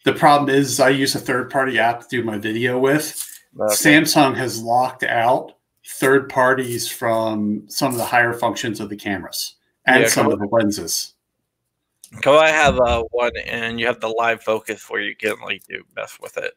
the 0.07 0.13
problem 0.13 0.49
is 0.49 0.79
I 0.79 0.91
use 0.91 1.17
a 1.17 1.19
third 1.19 1.51
party 1.51 1.81
app 1.81 2.03
to 2.03 2.07
do 2.09 2.23
my 2.23 2.39
video 2.39 2.79
with. 2.79 3.23
Okay. 3.59 3.75
Samsung 3.75 4.37
has 4.37 4.63
locked 4.63 5.03
out 5.03 5.57
third 5.85 6.29
parties 6.29 6.89
from 6.89 7.65
some 7.67 7.91
of 7.91 7.99
the 7.99 8.05
higher 8.05 8.33
functions 8.33 8.79
of 8.79 8.89
the 8.89 8.97
cameras 8.97 9.57
and 9.85 10.03
yeah, 10.03 10.09
some 10.09 10.31
of 10.31 10.39
the 10.39 10.47
lenses. 10.47 11.15
Because 12.13 12.41
I 12.41 12.51
have 12.51 12.79
uh, 12.79 13.03
one, 13.11 13.33
and 13.47 13.81
you 13.81 13.87
have 13.87 14.01
the 14.01 14.09
live 14.09 14.45
focus 14.45 14.89
where 14.89 15.01
you 15.01 15.17
can 15.17 15.35
like 15.43 15.65
do 15.69 15.83
mess 15.97 16.17
with 16.21 16.37
it. 16.37 16.55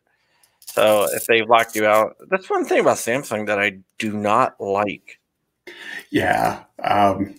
So 0.59 1.07
if 1.11 1.25
they 1.25 1.41
locked 1.41 1.75
you 1.75 1.87
out, 1.87 2.17
that's 2.29 2.51
one 2.51 2.65
thing 2.65 2.81
about 2.81 2.97
Samsung 2.97 3.47
that 3.47 3.57
I 3.57 3.79
do 3.97 4.13
not 4.13 4.61
like. 4.61 5.19
Yeah, 6.11 6.65
um, 6.83 7.33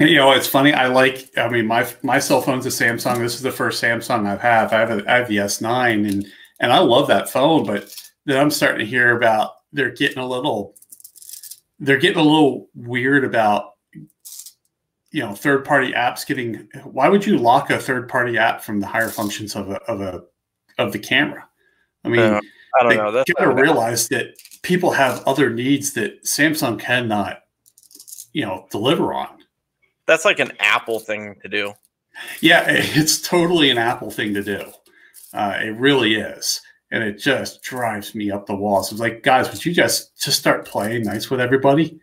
and, 0.00 0.08
you 0.08 0.16
know 0.16 0.32
it's 0.32 0.46
funny. 0.46 0.72
I 0.72 0.86
like. 0.88 1.30
I 1.36 1.48
mean, 1.48 1.66
my 1.66 1.86
my 2.02 2.18
cell 2.18 2.40
phone's 2.40 2.66
a 2.66 2.70
Samsung. 2.70 3.18
This 3.18 3.34
is 3.34 3.42
the 3.42 3.52
first 3.52 3.82
Samsung 3.82 4.26
I've 4.26 4.40
had. 4.40 4.72
I 4.72 4.80
have 4.80 4.90
a, 4.90 5.10
I 5.10 5.16
have 5.16 5.28
the 5.28 5.38
S9, 5.38 6.08
and 6.08 6.26
and 6.60 6.72
I 6.72 6.78
love 6.78 7.08
that 7.08 7.28
phone. 7.28 7.64
But 7.64 7.94
then 8.26 8.40
I'm 8.40 8.50
starting 8.50 8.80
to 8.80 8.86
hear 8.86 9.16
about 9.16 9.52
they're 9.72 9.90
getting 9.90 10.18
a 10.18 10.26
little 10.26 10.74
they're 11.78 11.98
getting 11.98 12.18
a 12.18 12.22
little 12.22 12.68
weird 12.74 13.24
about 13.24 13.74
you 15.10 15.20
know 15.20 15.34
third 15.34 15.64
party 15.64 15.92
apps 15.92 16.26
getting 16.26 16.68
why 16.84 17.08
would 17.08 17.26
you 17.26 17.38
lock 17.38 17.70
a 17.70 17.78
third 17.78 18.08
party 18.08 18.38
app 18.38 18.62
from 18.62 18.80
the 18.80 18.86
higher 18.86 19.08
functions 19.08 19.54
of 19.54 19.70
a 19.70 19.76
of 19.84 20.00
a 20.00 20.22
of 20.78 20.92
the 20.92 20.98
camera 20.98 21.46
i 22.04 22.08
mean 22.08 22.20
uh, 22.20 22.40
i 22.80 22.82
don't 22.82 22.96
know 22.96 23.12
that's 23.12 23.30
got 23.32 23.44
to 23.44 23.54
realize 23.54 24.08
that 24.08 24.34
people 24.62 24.90
have 24.90 25.22
other 25.26 25.50
needs 25.50 25.92
that 25.92 26.22
samsung 26.24 26.80
cannot 26.80 27.42
you 28.32 28.44
know 28.44 28.66
deliver 28.70 29.12
on 29.12 29.43
that's 30.06 30.24
like 30.24 30.38
an 30.38 30.52
apple 30.60 31.00
thing 31.00 31.36
to 31.42 31.48
do 31.48 31.72
yeah 32.40 32.64
it's 32.68 33.20
totally 33.20 33.70
an 33.70 33.78
apple 33.78 34.10
thing 34.10 34.34
to 34.34 34.42
do 34.42 34.62
uh, 35.32 35.58
it 35.60 35.76
really 35.76 36.14
is 36.14 36.60
and 36.94 37.02
it 37.02 37.18
just 37.18 37.60
drives 37.62 38.14
me 38.14 38.30
up 38.30 38.46
the 38.46 38.54
walls. 38.54 38.92
It's 38.92 39.00
like, 39.00 39.24
guys, 39.24 39.50
would 39.50 39.64
you 39.64 39.74
just 39.74 40.16
just 40.16 40.38
start 40.38 40.64
playing 40.64 41.02
nice 41.02 41.28
with 41.28 41.40
everybody? 41.40 41.98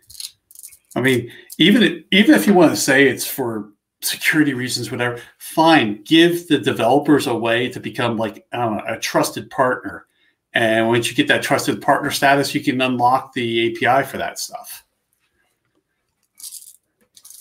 I 0.98 1.00
mean, 1.02 1.32
even 1.58 2.04
even 2.12 2.36
if 2.36 2.46
you 2.46 2.54
want 2.54 2.72
to 2.72 2.78
say 2.78 3.08
it's 3.08 3.26
for 3.26 3.70
security 4.02 4.54
reasons, 4.54 4.92
whatever, 4.92 5.22
fine. 5.38 6.04
Give 6.04 6.46
the 6.50 6.58
developers 6.58 7.28
a 7.28 7.34
way 7.34 7.70
to 7.70 7.80
become 7.80 8.18
like 8.18 8.46
know, 8.52 8.82
a 8.86 9.00
trusted 9.00 9.50
partner, 9.50 10.08
and 10.52 10.90
once 10.90 11.10
you 11.10 11.16
get 11.16 11.30
that 11.30 11.42
trusted 11.42 11.82
partner 11.82 12.12
status, 12.12 12.54
you 12.54 12.62
can 12.62 12.82
unlock 12.82 13.32
the 13.32 13.72
API 13.72 14.06
for 14.06 14.18
that 14.18 14.40
stuff. 14.40 14.84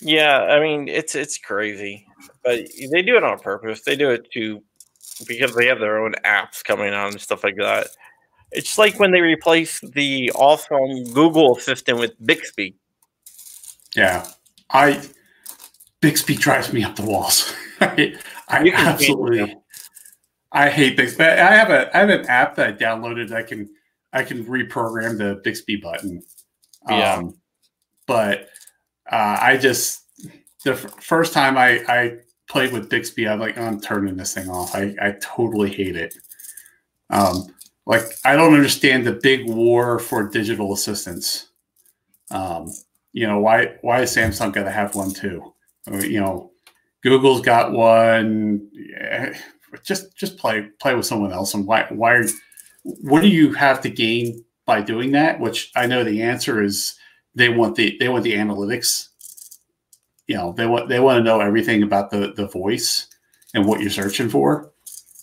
Yeah, 0.00 0.38
I 0.38 0.60
mean, 0.60 0.88
it's 0.88 1.14
it's 1.14 1.38
crazy, 1.38 2.06
but 2.42 2.60
they 2.90 3.02
do 3.02 3.16
it 3.16 3.24
on 3.24 3.38
purpose. 3.38 3.82
They 3.82 3.96
do 3.96 4.10
it 4.10 4.30
to 4.32 4.62
because 5.26 5.54
they 5.54 5.66
have 5.66 5.80
their 5.80 5.98
own 5.98 6.14
apps 6.24 6.64
coming 6.64 6.94
out 6.94 7.12
and 7.12 7.20
stuff 7.20 7.44
like 7.44 7.56
that. 7.56 7.88
It's 8.52 8.78
like 8.78 8.98
when 8.98 9.12
they 9.12 9.20
replace 9.20 9.80
the 9.80 10.32
awesome 10.34 11.04
Google 11.12 11.56
Assistant 11.56 11.98
with 11.98 12.12
Bixby. 12.24 12.74
Yeah, 13.94 14.26
I 14.70 15.02
Bixby 16.00 16.36
drives 16.36 16.72
me 16.72 16.82
up 16.82 16.96
the 16.96 17.02
walls. 17.02 17.54
I, 17.80 18.14
I 18.48 18.70
absolutely, 18.74 19.56
I 20.52 20.70
hate 20.70 20.96
Bixby. 20.96 21.24
I 21.24 21.54
have 21.54 21.70
a 21.70 21.94
I 21.96 22.00
have 22.00 22.10
an 22.10 22.26
app 22.26 22.56
that 22.56 22.68
I 22.68 22.72
downloaded. 22.72 23.32
I 23.32 23.42
can 23.42 23.68
I 24.12 24.24
can 24.24 24.44
reprogram 24.46 25.18
the 25.18 25.40
Bixby 25.44 25.76
button. 25.76 26.22
Yeah, 26.88 27.16
um, 27.16 27.34
but 28.06 28.49
uh, 29.11 29.38
I 29.40 29.57
just 29.57 30.05
the 30.64 30.73
f- 30.73 31.03
first 31.03 31.33
time 31.33 31.57
I 31.59 31.83
I 31.88 32.18
played 32.49 32.73
with 32.73 32.88
Bixby, 32.88 33.29
I'm 33.29 33.40
like, 33.40 33.57
I'm 33.57 33.81
turning 33.81 34.16
this 34.16 34.35
thing 34.35 34.49
off. 34.51 34.75
I, 34.75 34.94
I 35.01 35.14
totally 35.23 35.70
hate 35.70 35.96
it. 35.96 36.14
Um, 37.11 37.46
like 37.87 38.03
I 38.25 38.37
don't 38.37 38.55
understand 38.55 39.07
the 39.07 39.12
big 39.12 39.49
war 39.49 39.99
for 39.99 40.29
digital 40.29 40.73
assistants. 40.73 41.49
Um, 42.31 42.73
you 43.12 43.27
know 43.27 43.40
why 43.40 43.77
why 43.83 44.03
is 44.03 44.14
Samsung 44.14 44.53
gonna 44.53 44.70
have 44.70 44.94
one 44.94 45.12
too? 45.12 45.53
I 45.87 45.90
mean, 45.90 46.11
you 46.11 46.20
know, 46.20 46.53
Google's 47.03 47.40
got 47.40 47.73
one. 47.73 48.68
Yeah, 48.73 49.37
just 49.85 50.16
just 50.16 50.37
play 50.38 50.68
play 50.81 50.94
with 50.94 51.07
someone 51.07 51.33
else. 51.33 51.55
And 51.55 51.66
why 51.66 51.87
why 51.90 52.25
what 52.83 53.23
do 53.23 53.29
you 53.29 53.53
have 53.55 53.81
to 53.83 53.90
gain 53.90 54.44
by 54.66 54.83
doing 54.83 55.12
that? 55.12 55.40
Which 55.40 55.73
I 55.75 55.87
know 55.87 56.05
the 56.05 56.23
answer 56.23 56.62
is 56.62 56.94
they 57.40 57.48
want 57.48 57.74
the 57.76 57.96
they 57.98 58.09
want 58.09 58.24
the 58.24 58.35
analytics 58.35 59.09
you 60.26 60.37
know 60.37 60.53
they 60.53 60.66
want 60.66 60.88
they 60.88 61.00
want 61.00 61.18
to 61.18 61.24
know 61.24 61.40
everything 61.40 61.83
about 61.83 62.11
the 62.11 62.33
the 62.37 62.46
voice 62.46 63.09
and 63.53 63.66
what 63.66 63.81
you're 63.81 63.90
searching 63.90 64.29
for. 64.29 64.72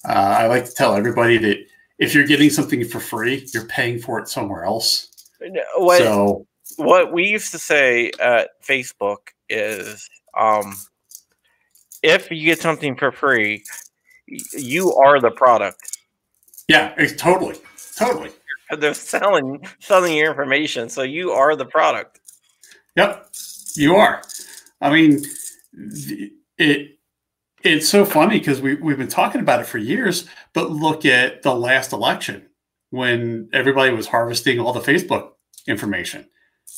Uh, 0.08 0.12
I 0.12 0.48
like 0.48 0.66
to 0.66 0.74
tell 0.74 0.96
everybody 0.96 1.38
that 1.38 1.58
if 1.98 2.14
you're 2.14 2.28
getting 2.28 2.50
something 2.50 2.84
for 2.86 3.00
free, 3.00 3.48
you're 3.54 3.66
paying 3.66 4.00
for 4.00 4.20
it 4.20 4.28
somewhere 4.28 4.66
else. 4.66 5.08
What, 5.78 6.00
so 6.00 6.46
what 6.76 7.14
we 7.14 7.28
used 7.28 7.52
to 7.54 7.60
say 7.60 8.12
at 8.20 8.50
Facebook 8.64 9.30
is, 9.50 10.10
um, 10.38 10.76
if 12.04 12.30
you 12.30 12.46
get 12.46 12.60
something 12.60 12.96
for 12.96 13.12
free, 13.12 13.64
you 14.28 14.94
are 14.94 15.20
the 15.20 15.32
product. 15.32 15.98
Yeah, 16.68 16.94
totally, 17.18 17.56
totally. 17.96 18.32
They're 18.78 18.94
selling 18.94 19.66
selling 19.80 20.16
your 20.16 20.30
information, 20.30 20.90
so 20.90 21.04
you 21.04 21.32
are 21.32 21.56
the 21.56 21.66
product. 21.66 22.20
Yep, 22.96 23.30
you 23.76 23.96
are. 23.96 24.22
I 24.82 24.92
mean, 24.92 25.24
it 26.58 26.98
it's 27.64 27.90
so 27.90 28.06
funny 28.06 28.40
because 28.40 28.62
we 28.62 28.76
we've 28.76 28.98
been 28.98 29.08
talking 29.08 29.42
about 29.42 29.62
it 29.62 29.68
for 29.68 29.78
years, 29.78 30.28
but 30.54 30.72
look 30.72 31.06
at 31.06 31.44
the 31.44 31.56
last 31.56 31.94
election 31.94 32.48
when 32.90 33.50
everybody 33.54 33.94
was 33.94 34.08
harvesting 34.08 34.60
all 34.60 34.74
the 34.74 34.80
Facebook 34.80 35.32
information, 35.68 36.28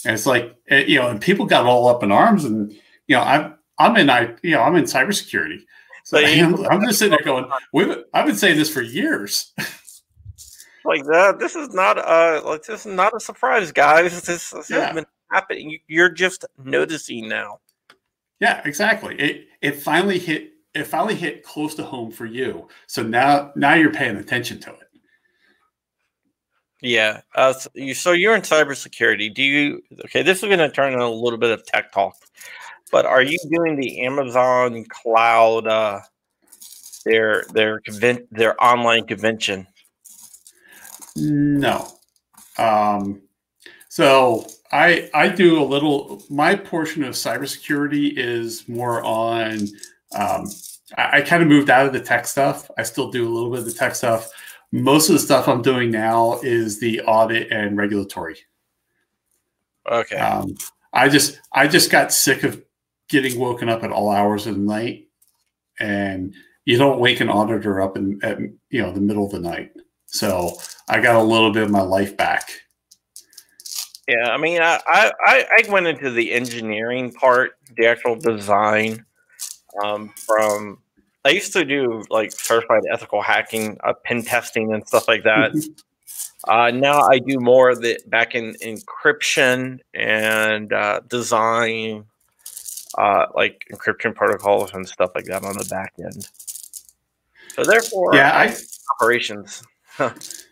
and 0.05 0.13
it's 0.13 0.25
like 0.25 0.55
eh, 0.69 0.85
you 0.87 0.99
know, 0.99 1.09
and 1.09 1.21
people 1.21 1.45
got 1.45 1.65
all 1.65 1.87
up 1.87 2.03
in 2.03 2.11
arms, 2.11 2.45
and 2.45 2.71
you 3.07 3.15
know, 3.15 3.21
I'm 3.21 3.55
I'm 3.77 3.97
in 3.97 4.09
I 4.09 4.35
you 4.41 4.51
know 4.51 4.61
I'm 4.61 4.75
in 4.75 4.85
cybersecurity, 4.85 5.61
so 6.03 6.17
I'm, 6.17 6.65
I'm 6.71 6.81
just 6.83 6.99
sitting 6.99 7.11
there 7.11 7.25
going, 7.25 7.49
we've 7.73 7.95
I've 8.13 8.25
been 8.25 8.35
saying 8.35 8.57
this 8.57 8.71
for 8.71 8.81
years. 8.81 9.53
like 10.85 11.03
that, 11.05 11.39
this 11.39 11.55
is 11.55 11.69
not 11.69 11.97
a 11.97 12.41
like 12.45 12.63
this 12.63 12.85
is 12.85 12.93
not 12.93 13.15
a 13.15 13.19
surprise, 13.19 13.71
guys. 13.71 14.21
This, 14.21 14.51
this 14.51 14.69
yeah. 14.69 14.87
has 14.87 14.95
been 14.95 15.05
happening. 15.31 15.79
You're 15.87 16.09
just 16.09 16.45
noticing 16.63 17.27
now. 17.27 17.59
Yeah, 18.39 18.61
exactly. 18.65 19.15
It 19.19 19.47
it 19.61 19.81
finally 19.81 20.19
hit 20.19 20.53
it 20.73 20.85
finally 20.85 21.15
hit 21.15 21.43
close 21.43 21.75
to 21.75 21.83
home 21.83 22.11
for 22.11 22.25
you. 22.25 22.67
So 22.87 23.03
now 23.03 23.51
now 23.55 23.73
you're 23.73 23.91
paying 23.91 24.17
attention 24.17 24.59
to 24.61 24.71
it. 24.71 24.89
Yeah. 26.81 27.21
Uh, 27.35 27.51
so, 27.51 27.69
you, 27.73 27.93
so 27.93 28.13
you're 28.13 28.35
in 28.35 28.41
cybersecurity. 28.41 29.33
Do 29.33 29.43
you 29.43 29.81
okay? 30.05 30.21
This 30.21 30.37
is 30.41 30.45
going 30.45 30.59
to 30.59 30.69
turn 30.69 30.93
into 30.93 31.05
a 31.05 31.07
little 31.07 31.39
bit 31.39 31.51
of 31.51 31.65
tech 31.65 31.91
talk, 31.91 32.15
but 32.91 33.05
are 33.05 33.21
you 33.21 33.37
doing 33.51 33.75
the 33.75 34.05
Amazon 34.05 34.85
Cloud? 34.89 35.67
Uh, 35.67 35.99
their 37.05 37.43
their 37.53 37.79
convent 37.79 38.27
their 38.31 38.61
online 38.63 39.05
convention. 39.07 39.67
No. 41.15 41.87
Um, 42.57 43.21
so 43.89 44.45
I 44.71 45.09
I 45.13 45.29
do 45.29 45.61
a 45.61 45.63
little. 45.63 46.23
My 46.29 46.55
portion 46.55 47.03
of 47.03 47.13
cybersecurity 47.13 48.13
is 48.15 48.67
more 48.67 49.03
on. 49.03 49.67
Um, 50.15 50.47
I, 50.97 51.17
I 51.17 51.21
kind 51.21 51.41
of 51.41 51.49
moved 51.49 51.69
out 51.69 51.85
of 51.85 51.93
the 51.93 51.99
tech 51.99 52.27
stuff. 52.27 52.69
I 52.77 52.83
still 52.83 53.09
do 53.11 53.27
a 53.27 53.33
little 53.33 53.49
bit 53.49 53.59
of 53.59 53.65
the 53.65 53.73
tech 53.73 53.95
stuff. 53.95 54.29
Most 54.71 55.09
of 55.09 55.13
the 55.13 55.19
stuff 55.19 55.47
I'm 55.47 55.61
doing 55.61 55.89
now 55.89 56.39
is 56.43 56.79
the 56.79 57.01
audit 57.01 57.51
and 57.51 57.77
regulatory. 57.77 58.37
Okay. 59.89 60.17
Um, 60.17 60.55
I 60.93 61.09
just 61.09 61.39
I 61.51 61.67
just 61.67 61.89
got 61.89 62.13
sick 62.13 62.43
of 62.43 62.61
getting 63.09 63.39
woken 63.39 63.69
up 63.69 63.83
at 63.83 63.91
all 63.91 64.11
hours 64.11 64.45
of 64.45 64.55
the 64.55 64.61
night, 64.61 65.07
and 65.79 66.33
you 66.65 66.77
don't 66.77 66.99
wake 66.99 67.19
an 67.19 67.29
auditor 67.29 67.81
up 67.81 67.97
in 67.97 68.19
at 68.23 68.39
you 68.69 68.81
know 68.81 68.91
the 68.91 69.01
middle 69.01 69.25
of 69.25 69.31
the 69.31 69.39
night. 69.39 69.71
So 70.05 70.57
I 70.89 70.99
got 70.99 71.15
a 71.15 71.23
little 71.23 71.51
bit 71.51 71.63
of 71.63 71.69
my 71.69 71.81
life 71.81 72.17
back. 72.17 72.49
Yeah, 74.07 74.31
I 74.31 74.37
mean, 74.37 74.59
I, 74.59 74.79
I, 74.87 75.45
I 75.51 75.71
went 75.71 75.85
into 75.85 76.09
the 76.09 76.33
engineering 76.33 77.11
part, 77.11 77.57
the 77.77 77.85
actual 77.85 78.15
design. 78.15 79.05
Um, 79.83 80.09
from 80.09 80.79
I 81.25 81.29
used 81.29 81.53
to 81.53 81.63
do 81.63 82.03
like 82.09 82.31
certified 82.31 82.81
ethical 82.91 83.21
hacking, 83.21 83.77
uh, 83.83 83.93
pen 84.03 84.23
testing, 84.23 84.73
and 84.73 84.85
stuff 84.87 85.07
like 85.07 85.23
that. 85.23 85.51
uh, 86.47 86.71
now 86.71 87.01
I 87.01 87.19
do 87.19 87.39
more 87.39 87.69
of 87.69 87.81
the 87.81 87.99
back 88.07 88.33
in 88.33 88.55
encryption 88.63 89.79
and 89.93 90.73
uh, 90.73 91.01
design, 91.07 92.05
uh, 92.97 93.27
like 93.35 93.63
encryption 93.71 94.15
protocols 94.15 94.73
and 94.73 94.89
stuff 94.89 95.11
like 95.13 95.25
that 95.25 95.43
on 95.43 95.55
the 95.55 95.65
back 95.65 95.93
end. 96.03 96.27
So 97.53 97.63
therefore, 97.63 98.15
yeah, 98.15 98.35
I 98.35 98.55
operations. 98.95 99.61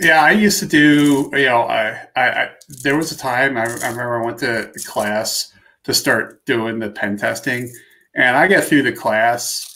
Yeah, 0.00 0.22
I 0.24 0.30
used 0.30 0.58
to 0.60 0.66
do. 0.66 1.30
You 1.32 1.44
know, 1.46 1.62
I, 1.62 2.06
I, 2.16 2.28
I 2.30 2.50
there 2.82 2.96
was 2.96 3.12
a 3.12 3.18
time 3.18 3.56
I, 3.58 3.64
I, 3.64 3.88
remember 3.90 4.22
I 4.22 4.24
went 4.24 4.38
to 4.38 4.72
class 4.86 5.52
to 5.84 5.92
start 5.92 6.44
doing 6.46 6.78
the 6.78 6.90
pen 6.90 7.18
testing, 7.18 7.70
and 8.14 8.36
I 8.36 8.48
got 8.48 8.64
through 8.64 8.82
the 8.82 8.92
class. 8.92 9.66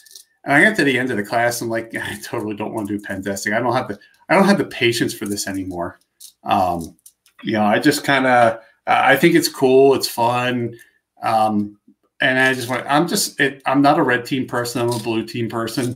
And 0.43 0.53
I 0.53 0.63
got 0.63 0.75
to 0.77 0.83
the 0.83 0.97
end 0.99 1.09
of 1.11 1.17
the 1.17 1.23
class, 1.23 1.61
I'm 1.61 1.69
like, 1.69 1.95
I 1.95 2.19
totally 2.23 2.55
don't 2.55 2.73
want 2.73 2.87
to 2.87 2.97
do 2.97 3.03
pen 3.03 3.23
testing. 3.23 3.53
I 3.53 3.59
don't 3.59 3.73
have 3.73 3.87
the 3.87 3.99
I 4.27 4.33
don't 4.35 4.45
have 4.45 4.57
the 4.57 4.65
patience 4.65 5.13
for 5.13 5.25
this 5.27 5.47
anymore. 5.47 5.99
Um, 6.43 6.97
you 7.43 7.53
know, 7.53 7.63
I 7.63 7.79
just 7.79 8.03
kind 8.03 8.25
of 8.25 8.59
I 8.87 9.15
think 9.17 9.35
it's 9.35 9.49
cool, 9.49 9.93
it's 9.93 10.07
fun, 10.07 10.75
um, 11.21 11.77
and 12.19 12.39
I 12.39 12.53
just 12.55 12.67
want 12.69 12.85
I'm 12.89 13.07
just 13.07 13.39
it, 13.39 13.61
I'm 13.67 13.81
not 13.83 13.99
a 13.99 14.03
red 14.03 14.25
team 14.25 14.47
person. 14.47 14.81
I'm 14.81 14.89
a 14.89 14.99
blue 14.99 15.23
team 15.25 15.49
person, 15.49 15.95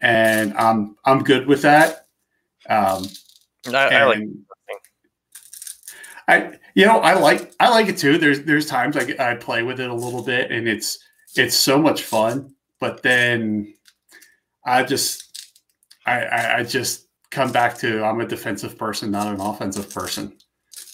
and 0.00 0.54
I'm 0.56 0.96
I'm 1.04 1.24
good 1.24 1.48
with 1.48 1.62
that. 1.62 2.06
Um, 2.68 3.06
I, 3.74 3.88
I 3.88 4.04
like. 4.04 4.22
I 6.28 6.58
you 6.74 6.84
know 6.86 6.98
I 6.98 7.14
like 7.14 7.54
I 7.60 7.68
like 7.70 7.88
it 7.88 7.98
too. 7.98 8.18
There's 8.18 8.42
there's 8.42 8.66
times 8.66 8.96
I, 8.96 9.14
I 9.18 9.34
play 9.36 9.62
with 9.62 9.80
it 9.80 9.90
a 9.90 9.94
little 9.94 10.22
bit, 10.22 10.50
and 10.50 10.68
it's 10.68 10.98
it's 11.36 11.54
so 11.54 11.78
much 11.78 12.02
fun. 12.02 12.54
But 12.80 13.02
then 13.02 13.74
I 14.64 14.82
just 14.82 15.26
I, 16.06 16.22
I, 16.24 16.56
I 16.58 16.62
just 16.62 17.06
come 17.30 17.52
back 17.52 17.76
to 17.78 18.04
I'm 18.04 18.20
a 18.20 18.26
defensive 18.26 18.78
person, 18.78 19.10
not 19.10 19.26
an 19.32 19.40
offensive 19.40 19.92
person. 19.92 20.36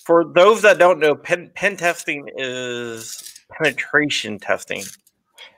For 0.04 0.24
those 0.24 0.62
that 0.62 0.78
don't 0.78 0.98
know, 0.98 1.14
pen, 1.14 1.50
pen 1.54 1.76
testing 1.76 2.28
is 2.36 3.40
penetration 3.52 4.38
testing. 4.38 4.82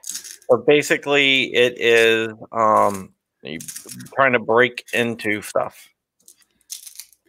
So 0.03 0.57
basically, 0.67 1.53
it 1.55 1.73
is 1.79 2.33
um, 2.51 3.13
trying 4.13 4.33
to 4.33 4.39
break 4.39 4.85
into 4.93 5.41
stuff. 5.41 5.87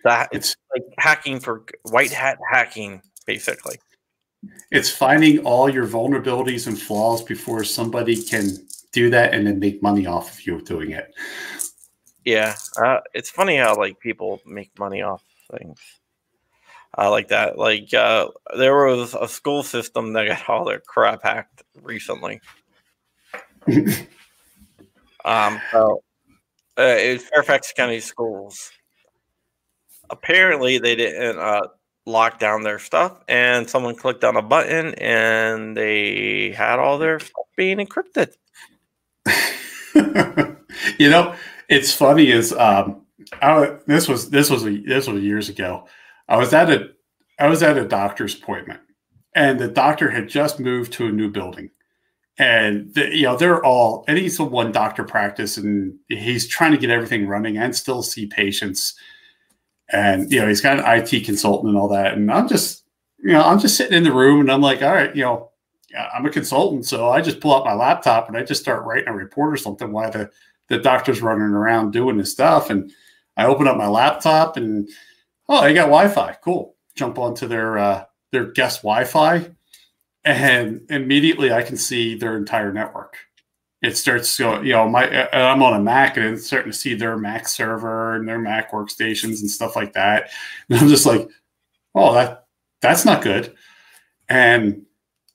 That 0.06 0.28
it's 0.30 0.56
like 0.72 0.84
hacking 0.98 1.40
for 1.40 1.64
white 1.82 2.12
hat 2.12 2.38
hacking, 2.48 3.02
basically. 3.26 3.76
It's 4.70 4.88
finding 4.88 5.40
all 5.40 5.68
your 5.68 5.84
vulnerabilities 5.84 6.68
and 6.68 6.80
flaws 6.80 7.24
before 7.24 7.64
somebody 7.64 8.22
can 8.22 8.50
do 8.92 9.10
that 9.10 9.34
and 9.34 9.44
then 9.48 9.58
make 9.58 9.82
money 9.82 10.06
off 10.06 10.32
of 10.32 10.46
you 10.46 10.60
doing 10.60 10.92
it. 10.92 11.12
Yeah, 12.24 12.54
uh, 12.80 13.00
it's 13.14 13.30
funny 13.30 13.56
how 13.56 13.74
like 13.76 13.98
people 13.98 14.40
make 14.46 14.70
money 14.78 15.02
off 15.02 15.24
things. 15.58 15.80
I 16.94 17.08
like 17.08 17.26
that. 17.28 17.58
Like 17.58 17.92
uh, 17.92 18.28
there 18.56 18.86
was 18.86 19.12
a 19.20 19.26
school 19.26 19.64
system 19.64 20.12
that 20.12 20.28
got 20.28 20.48
all 20.48 20.64
their 20.64 20.78
crap 20.86 21.24
hacked 21.24 21.64
recently. 21.82 22.40
um, 25.24 25.60
so 25.72 26.00
uh, 26.78 26.94
it's 26.96 27.24
Fairfax 27.24 27.72
County 27.76 27.98
Schools. 27.98 28.70
Apparently, 30.10 30.78
they 30.78 30.94
didn't 30.94 31.38
uh, 31.38 31.68
lock 32.06 32.38
down 32.38 32.62
their 32.62 32.78
stuff, 32.78 33.20
and 33.28 33.68
someone 33.68 33.94
clicked 33.94 34.24
on 34.24 34.36
a 34.36 34.42
button, 34.42 34.94
and 34.94 35.76
they 35.76 36.52
had 36.52 36.78
all 36.78 36.98
their 36.98 37.18
stuff 37.20 37.46
being 37.56 37.78
encrypted. 37.78 38.32
you 40.98 41.10
know, 41.10 41.34
it's 41.68 41.92
funny 41.92 42.30
is 42.30 42.52
um, 42.52 43.02
I, 43.42 43.76
this 43.86 44.08
was 44.08 44.30
this 44.30 44.50
was 44.50 44.64
a, 44.64 44.78
this 44.78 45.06
was 45.06 45.22
years 45.22 45.48
ago. 45.48 45.86
I 46.28 46.36
was 46.36 46.52
at 46.52 46.70
a 46.70 46.90
I 47.38 47.48
was 47.48 47.62
at 47.62 47.78
a 47.78 47.86
doctor's 47.86 48.34
appointment, 48.34 48.80
and 49.34 49.58
the 49.58 49.68
doctor 49.68 50.10
had 50.10 50.28
just 50.28 50.60
moved 50.60 50.92
to 50.94 51.06
a 51.06 51.12
new 51.12 51.30
building, 51.30 51.70
and 52.38 52.94
the, 52.94 53.14
you 53.14 53.24
know 53.24 53.36
they're 53.36 53.64
all 53.64 54.04
and 54.08 54.18
he's 54.18 54.38
a 54.38 54.44
one 54.44 54.72
doctor 54.72 55.04
practice, 55.04 55.56
and 55.56 55.98
he's 56.08 56.46
trying 56.46 56.72
to 56.72 56.78
get 56.78 56.90
everything 56.90 57.26
running 57.26 57.56
and 57.56 57.74
still 57.74 58.02
see 58.02 58.26
patients, 58.26 58.94
and 59.90 60.30
you 60.30 60.40
know 60.40 60.48
he's 60.48 60.60
got 60.60 60.78
an 60.78 60.84
IT 60.86 61.24
consultant 61.24 61.70
and 61.70 61.78
all 61.78 61.88
that, 61.88 62.14
and 62.14 62.30
I'm 62.30 62.48
just 62.48 62.84
you 63.18 63.32
know 63.32 63.42
I'm 63.42 63.58
just 63.58 63.76
sitting 63.76 63.96
in 63.96 64.04
the 64.04 64.12
room, 64.12 64.40
and 64.40 64.50
I'm 64.50 64.62
like, 64.62 64.82
all 64.82 64.92
right, 64.92 65.14
you 65.14 65.22
know. 65.22 65.50
I'm 66.12 66.26
a 66.26 66.30
consultant, 66.30 66.84
so 66.84 67.08
I 67.08 67.22
just 67.22 67.40
pull 67.40 67.54
out 67.54 67.64
my 67.64 67.72
laptop 67.72 68.28
and 68.28 68.36
I 68.36 68.42
just 68.42 68.60
start 68.60 68.84
writing 68.84 69.08
a 69.08 69.14
report 69.14 69.54
or 69.54 69.56
something 69.56 69.92
while 69.92 70.10
the, 70.10 70.30
the 70.68 70.76
doctor's 70.76 71.22
running 71.22 71.42
around 71.44 71.92
doing 71.92 72.18
his 72.18 72.30
stuff. 72.30 72.68
And 72.68 72.92
I 73.38 73.46
open 73.46 73.66
up 73.66 73.78
my 73.78 73.86
laptop 73.86 74.58
and 74.58 74.86
oh, 75.48 75.62
they 75.62 75.72
got 75.72 75.86
Wi-Fi. 75.86 76.36
Cool 76.44 76.76
jump 76.96 77.18
onto 77.18 77.46
their 77.46 77.78
uh, 77.78 78.04
their 78.32 78.50
guest 78.50 78.82
Wi-Fi, 78.82 79.48
and 80.24 80.80
immediately 80.90 81.52
I 81.52 81.62
can 81.62 81.76
see 81.76 82.16
their 82.16 82.36
entire 82.36 82.72
network. 82.72 83.18
It 83.82 83.96
starts 83.96 84.38
going, 84.38 84.66
you 84.66 84.72
know, 84.72 84.88
my 84.88 85.06
uh, 85.06 85.52
I'm 85.52 85.62
on 85.62 85.74
a 85.74 85.80
Mac 85.80 86.16
and 86.16 86.26
it's 86.26 86.46
starting 86.46 86.72
to 86.72 86.76
see 86.76 86.94
their 86.94 87.16
Mac 87.16 87.46
server 87.46 88.16
and 88.16 88.26
their 88.26 88.38
Mac 88.38 88.72
workstations 88.72 89.40
and 89.40 89.50
stuff 89.50 89.76
like 89.76 89.92
that. 89.92 90.30
And 90.68 90.78
I'm 90.78 90.88
just 90.88 91.06
like, 91.06 91.28
oh, 91.94 92.14
that 92.14 92.46
that's 92.80 93.04
not 93.04 93.22
good. 93.22 93.54
And 94.28 94.86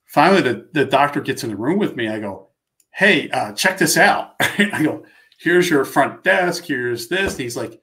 finally, 0.06 0.42
the, 0.42 0.68
the 0.74 0.86
doctor 0.86 1.22
gets 1.22 1.44
in 1.44 1.52
the 1.52 1.56
room 1.56 1.80
with 1.80 1.96
me. 1.96 2.10
I 2.10 2.20
go, 2.20 2.50
hey, 2.92 3.30
uh, 3.30 3.54
check 3.54 3.78
this 3.78 3.98
out. 3.98 4.36
I 4.40 4.84
go, 4.84 5.06
here's 5.40 5.70
your 5.70 5.86
front 5.86 6.24
desk. 6.24 6.66
Here's 6.66 7.08
this. 7.08 7.34
And 7.34 7.42
he's 7.42 7.58
like, 7.58 7.82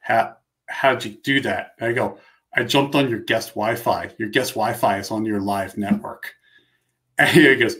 how 0.00 0.36
how'd 0.68 1.04
you 1.04 1.12
do 1.22 1.40
that? 1.40 1.72
And 1.78 1.88
I 1.88 1.92
go, 1.92 2.18
I 2.54 2.64
jumped 2.64 2.94
on 2.94 3.10
your 3.10 3.20
guest 3.20 3.50
Wi-Fi. 3.50 4.10
Your 4.18 4.28
guest 4.28 4.54
Wi-Fi 4.54 4.98
is 4.98 5.10
on 5.10 5.24
your 5.24 5.40
live 5.40 5.76
network. 5.76 6.32
And 7.18 7.30
he 7.30 7.56
goes, 7.56 7.76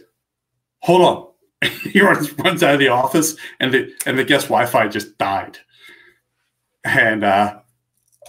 hold 0.78 1.02
on. 1.02 1.28
he 1.82 2.00
runs, 2.00 2.62
out 2.62 2.74
of 2.74 2.78
the 2.78 2.88
office 2.88 3.36
and 3.60 3.72
the 3.72 3.92
and 4.04 4.18
the 4.18 4.24
guest 4.24 4.46
Wi-Fi 4.46 4.88
just 4.88 5.16
died. 5.18 5.58
And 6.84 7.24
uh 7.24 7.58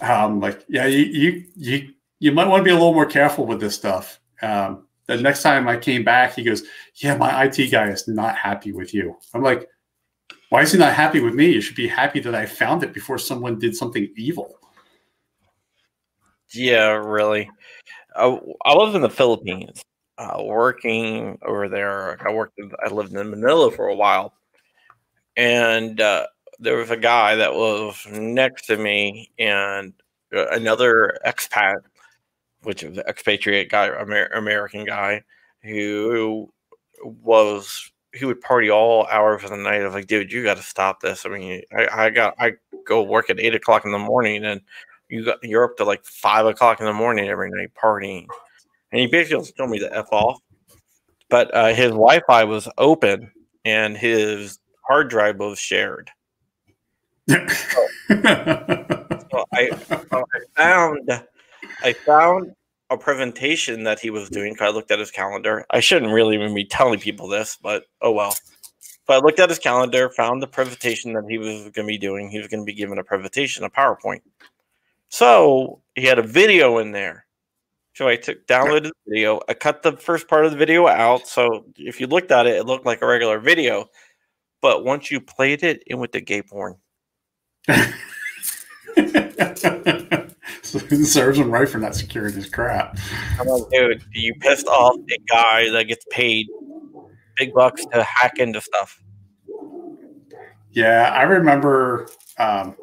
I'm 0.00 0.40
like, 0.40 0.64
yeah, 0.68 0.86
you 0.86 1.04
you 1.04 1.44
you 1.56 1.88
you 2.20 2.32
might 2.32 2.48
want 2.48 2.60
to 2.60 2.64
be 2.64 2.70
a 2.70 2.74
little 2.74 2.94
more 2.94 3.06
careful 3.06 3.46
with 3.46 3.60
this 3.60 3.74
stuff. 3.74 4.20
Um, 4.42 4.86
the 5.06 5.16
next 5.16 5.42
time 5.42 5.68
I 5.68 5.76
came 5.76 6.04
back, 6.04 6.34
he 6.34 6.44
goes, 6.44 6.62
Yeah, 6.96 7.16
my 7.16 7.44
IT 7.44 7.70
guy 7.70 7.88
is 7.88 8.06
not 8.06 8.36
happy 8.36 8.72
with 8.72 8.92
you. 8.94 9.16
I'm 9.34 9.42
like, 9.42 9.68
Why 10.50 10.62
is 10.62 10.72
he 10.72 10.78
not 10.78 10.94
happy 10.94 11.20
with 11.20 11.34
me? 11.34 11.50
You 11.50 11.60
should 11.60 11.76
be 11.76 11.88
happy 11.88 12.20
that 12.20 12.34
I 12.34 12.46
found 12.46 12.82
it 12.82 12.92
before 12.92 13.18
someone 13.18 13.58
did 13.58 13.74
something 13.74 14.08
evil. 14.16 14.54
Yeah, 16.52 16.92
really. 16.92 17.50
I, 18.16 18.24
I 18.24 18.74
was 18.74 18.94
in 18.94 19.02
the 19.02 19.10
Philippines, 19.10 19.82
uh, 20.18 20.42
working 20.42 21.38
over 21.46 21.68
there. 21.68 22.18
I 22.26 22.32
worked. 22.32 22.58
I 22.84 22.88
lived 22.88 23.14
in 23.14 23.30
Manila 23.30 23.70
for 23.70 23.88
a 23.88 23.94
while, 23.94 24.34
and 25.36 26.00
uh, 26.00 26.26
there 26.58 26.76
was 26.76 26.90
a 26.90 26.96
guy 26.96 27.36
that 27.36 27.54
was 27.54 28.06
next 28.10 28.66
to 28.66 28.76
me, 28.76 29.30
and 29.38 29.92
uh, 30.34 30.48
another 30.48 31.18
expat, 31.24 31.76
which 32.62 32.82
an 32.82 32.98
expatriate 33.00 33.70
guy, 33.70 33.88
Amer- 33.88 34.32
American 34.34 34.84
guy, 34.84 35.22
who 35.62 36.52
was 37.02 37.92
he 38.14 38.24
would 38.24 38.40
party 38.40 38.70
all 38.70 39.06
hours 39.06 39.44
of 39.44 39.50
the 39.50 39.56
night. 39.56 39.80
I 39.80 39.84
was 39.84 39.94
like, 39.94 40.06
dude, 40.06 40.32
you 40.32 40.42
got 40.42 40.56
to 40.56 40.62
stop 40.62 41.00
this. 41.00 41.24
I 41.24 41.28
mean, 41.28 41.62
I, 41.76 42.06
I 42.06 42.10
got 42.10 42.34
I 42.38 42.52
go 42.84 43.02
work 43.02 43.30
at 43.30 43.40
eight 43.40 43.54
o'clock 43.54 43.84
in 43.84 43.92
the 43.92 43.98
morning 43.98 44.44
and 44.44 44.60
you 45.08 45.24
got 45.24 45.38
you're 45.42 45.64
up 45.64 45.76
to 45.76 45.84
like 45.84 46.04
five 46.04 46.46
o'clock 46.46 46.80
in 46.80 46.86
the 46.86 46.92
morning 46.92 47.28
every 47.28 47.50
night 47.50 47.70
partying, 47.80 48.26
and 48.92 49.00
he 49.00 49.06
basically 49.06 49.50
told 49.56 49.70
me 49.70 49.78
to 49.78 49.96
f 49.96 50.08
off. 50.12 50.40
But 51.30 51.54
uh, 51.54 51.74
his 51.74 51.90
Wi-Fi 51.90 52.44
was 52.44 52.68
open 52.78 53.30
and 53.64 53.96
his 53.96 54.58
hard 54.86 55.10
drive 55.10 55.38
was 55.38 55.58
shared. 55.58 56.10
so, 57.28 57.36
so 58.08 59.44
I, 59.52 59.70
I 59.90 60.40
found 60.56 61.10
I 61.82 61.92
found 61.92 62.54
a 62.90 62.96
presentation 62.96 63.84
that 63.84 64.00
he 64.00 64.10
was 64.10 64.30
doing. 64.30 64.56
I 64.60 64.70
looked 64.70 64.90
at 64.90 64.98
his 64.98 65.10
calendar. 65.10 65.66
I 65.70 65.80
shouldn't 65.80 66.12
really 66.12 66.34
even 66.34 66.54
be 66.54 66.64
telling 66.64 66.98
people 66.98 67.28
this, 67.28 67.58
but 67.60 67.84
oh 68.00 68.12
well. 68.12 68.34
But 69.06 69.18
I 69.18 69.20
looked 69.20 69.40
at 69.40 69.48
his 69.48 69.58
calendar, 69.58 70.10
found 70.10 70.42
the 70.42 70.46
presentation 70.46 71.14
that 71.14 71.24
he 71.28 71.38
was 71.38 71.62
going 71.70 71.72
to 71.72 71.84
be 71.84 71.98
doing. 71.98 72.28
He 72.30 72.38
was 72.38 72.48
going 72.48 72.60
to 72.60 72.66
be 72.66 72.74
given 72.74 72.98
a 72.98 73.04
presentation, 73.04 73.64
a 73.64 73.70
PowerPoint. 73.70 74.20
So 75.08 75.80
he 75.94 76.04
had 76.04 76.18
a 76.18 76.22
video 76.22 76.78
in 76.78 76.92
there. 76.92 77.24
So 77.98 78.06
I 78.06 78.14
took 78.14 78.46
downloaded 78.46 78.84
the 78.84 78.92
video. 79.08 79.40
I 79.48 79.54
cut 79.54 79.82
the 79.82 79.96
first 79.96 80.28
part 80.28 80.44
of 80.44 80.52
the 80.52 80.56
video 80.56 80.86
out. 80.86 81.26
So 81.26 81.64
if 81.76 81.98
you 81.98 82.06
looked 82.06 82.30
at 82.30 82.46
it, 82.46 82.54
it 82.54 82.64
looked 82.64 82.86
like 82.86 83.02
a 83.02 83.06
regular 83.08 83.40
video. 83.40 83.86
But 84.62 84.84
once 84.84 85.10
you 85.10 85.20
played 85.20 85.64
it, 85.64 85.82
it 85.84 85.96
went 85.96 86.12
to 86.12 86.20
gay 86.20 86.42
porn. 86.42 86.76
serves 90.62 91.38
him 91.38 91.50
right 91.50 91.68
for 91.68 91.78
not 91.78 91.96
securing 91.96 92.34
his 92.34 92.48
crap. 92.48 92.96
I'm 93.40 93.48
like, 93.48 93.68
dude, 93.72 94.04
you 94.12 94.32
pissed 94.38 94.68
off 94.68 94.94
a 94.94 95.18
guy 95.28 95.68
that 95.70 95.88
gets 95.88 96.04
paid 96.12 96.46
big 97.36 97.52
bucks 97.52 97.84
to 97.86 98.04
hack 98.04 98.38
into 98.38 98.60
stuff. 98.60 99.02
Yeah, 100.70 101.12
I 101.12 101.22
remember 101.22 102.08
um, 102.38 102.76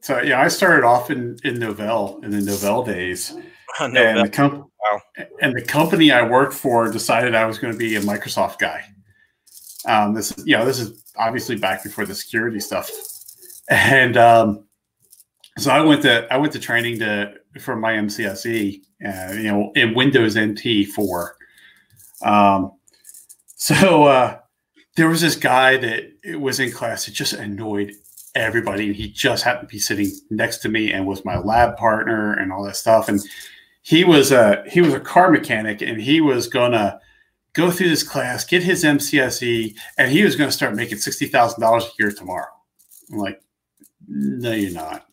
so 0.00 0.20
yeah, 0.22 0.40
I 0.42 0.48
started 0.48 0.84
off 0.84 1.08
in 1.08 1.36
in 1.44 1.54
Novell 1.58 2.24
in 2.24 2.32
the 2.32 2.38
Novell 2.38 2.84
days, 2.84 3.36
and 3.80 3.94
the 3.94 4.64
wow. 4.80 5.00
and 5.40 5.54
the 5.54 5.62
company 5.62 6.12
I 6.12 6.22
worked 6.28 6.54
for 6.54 6.90
decided 6.90 7.34
I 7.34 7.46
was 7.46 7.58
going 7.58 7.72
to 7.72 7.78
be 7.78 7.96
a 7.96 8.00
Microsoft 8.00 8.58
guy. 8.58 8.84
Um, 9.86 10.14
this 10.14 10.34
you 10.44 10.56
know 10.56 10.64
this 10.64 10.78
is 10.78 11.02
obviously 11.16 11.56
back 11.56 11.82
before 11.82 12.06
the 12.06 12.14
security 12.14 12.60
stuff, 12.60 12.90
and 13.68 14.16
um, 14.16 14.64
so 15.58 15.70
I 15.70 15.80
went 15.80 16.02
to 16.02 16.26
I 16.32 16.36
went 16.36 16.52
to 16.54 16.58
training 16.58 16.98
to 17.00 17.34
for 17.60 17.76
my 17.76 17.92
MCSE, 17.92 18.82
uh, 19.04 19.32
you 19.32 19.44
know, 19.44 19.72
in 19.74 19.94
Windows 19.94 20.36
NT 20.38 20.88
four. 20.94 21.36
Um, 22.22 22.72
so 23.56 24.04
uh, 24.04 24.38
there 24.96 25.08
was 25.08 25.20
this 25.20 25.36
guy 25.36 25.76
that 25.76 26.38
was 26.38 26.60
in 26.60 26.72
class 26.72 27.06
that 27.06 27.12
just 27.12 27.32
annoyed 27.32 27.92
everybody. 28.34 28.92
He 28.92 29.08
just 29.08 29.44
happened 29.44 29.68
to 29.68 29.74
be 29.74 29.78
sitting 29.78 30.10
next 30.30 30.58
to 30.58 30.68
me 30.68 30.92
and 30.92 31.06
was 31.06 31.24
my 31.24 31.38
lab 31.38 31.76
partner 31.76 32.34
and 32.34 32.52
all 32.52 32.64
that 32.64 32.76
stuff. 32.76 33.08
And 33.08 33.20
he 33.86 34.02
was 34.02 34.32
a 34.32 34.64
he 34.66 34.80
was 34.80 34.92
a 34.92 34.98
car 34.98 35.30
mechanic 35.30 35.80
and 35.80 36.00
he 36.00 36.20
was 36.20 36.48
gonna 36.48 36.98
go 37.52 37.70
through 37.70 37.88
this 37.88 38.02
class, 38.02 38.44
get 38.44 38.64
his 38.64 38.82
MCSE, 38.82 39.76
and 39.96 40.10
he 40.10 40.24
was 40.24 40.34
gonna 40.34 40.50
start 40.50 40.74
making 40.74 40.98
sixty 40.98 41.26
thousand 41.26 41.60
dollars 41.60 41.84
a 41.84 41.90
year 41.96 42.10
tomorrow. 42.10 42.50
I'm 43.12 43.18
like, 43.18 43.40
no, 44.08 44.50
you're 44.50 44.72
not. 44.72 45.06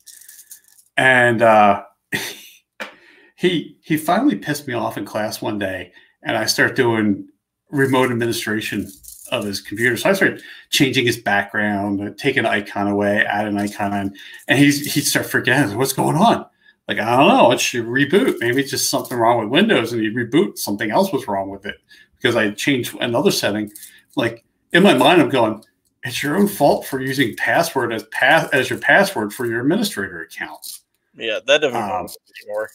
And 0.98 1.44
uh, 1.44 1.84
he 3.36 3.78
he 3.84 3.96
finally 3.96 4.38
pissed 4.38 4.68
me 4.68 4.74
off 4.74 4.98
in 4.98 5.06
class 5.06 5.40
one 5.40 5.60
day, 5.60 5.92
and 6.24 6.36
I 6.36 6.46
start 6.46 6.76
doing 6.76 7.28
remote 7.70 8.10
administration 8.10 8.92
of 9.32 9.46
his 9.46 9.62
computer. 9.62 9.98
So 9.98 10.10
I 10.10 10.14
started 10.14 10.42
changing 10.72 11.06
his 11.06 11.18
background, 11.18 12.18
take 12.18 12.38
an 12.38 12.48
icon 12.48 12.88
away, 12.88 13.24
add 13.24 13.46
an 13.46 13.60
icon, 13.60 14.16
and 14.48 14.58
he's 14.58 14.96
he'd 14.96 15.06
start 15.06 15.28
forgetting 15.28 15.78
what's 15.78 15.94
going 15.94 16.18
on. 16.18 16.48
Like 16.88 17.00
I 17.00 17.18
don't 17.18 17.28
know, 17.28 17.52
it 17.52 17.60
should 17.60 17.86
reboot. 17.86 18.40
Maybe 18.40 18.62
it's 18.62 18.72
just 18.72 18.90
something 18.90 19.18
wrong 19.18 19.40
with 19.40 19.50
Windows, 19.50 19.94
and 19.94 20.02
he'd 20.02 20.16
reboot. 20.16 20.58
Something 20.58 20.92
else 20.92 21.12
was 21.14 21.28
wrong 21.28 21.50
with 21.50 21.66
it 21.66 21.78
because 22.18 22.36
I 22.36 22.52
changed 22.52 22.96
another 23.00 23.32
setting. 23.32 23.72
Like 24.16 24.44
in 24.74 24.84
my 24.84 24.94
mind, 24.94 25.22
I'm 25.22 25.30
going, 25.30 25.64
it's 26.04 26.22
your 26.22 26.38
own 26.38 26.48
fault 26.48 26.86
for 26.86 27.02
using 27.02 27.36
password 27.38 27.94
as 27.94 28.04
pass 28.12 28.50
as 28.50 28.70
your 28.70 28.80
password 28.80 29.34
for 29.34 29.46
your 29.46 29.62
administrator 29.62 30.22
account. 30.22 30.80
Yeah, 31.16 31.40
that 31.46 31.62
doesn't 31.62 31.82
um, 31.82 32.08
anymore. 32.42 32.70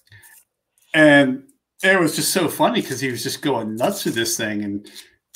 And 0.95 1.45
it 1.83 2.01
was 2.01 2.17
just 2.17 2.33
so 2.33 2.49
funny 2.49 2.81
because 2.81 3.01
he 3.01 3.11
was 3.11 3.23
just 3.23 3.43
going 3.43 3.77
nuts 3.77 4.05
with 4.05 4.15
this 4.15 4.37
thing, 4.37 4.65
and 4.65 4.91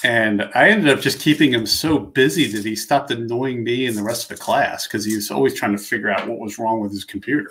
and 0.05 0.51
I 0.55 0.71
ended 0.71 0.89
up 0.89 1.01
just 1.01 1.21
keeping 1.21 1.53
him 1.53 1.67
so 1.67 1.99
busy 1.99 2.51
that 2.53 2.65
he 2.65 2.75
stopped 2.75 3.11
annoying 3.11 3.63
me 3.63 3.87
and 3.87 3.97
the 3.97 4.03
rest 4.03 4.31
of 4.31 4.37
the 4.37 4.43
class 4.43 4.87
because 4.87 5.05
he 5.05 5.15
was 5.15 5.31
always 5.31 5.55
trying 5.55 5.77
to 5.77 5.83
figure 5.83 6.11
out 6.11 6.27
what 6.27 6.41
was 6.41 6.59
wrong 6.59 6.81
with 6.81 6.91
his 6.91 7.05
computer. 7.05 7.51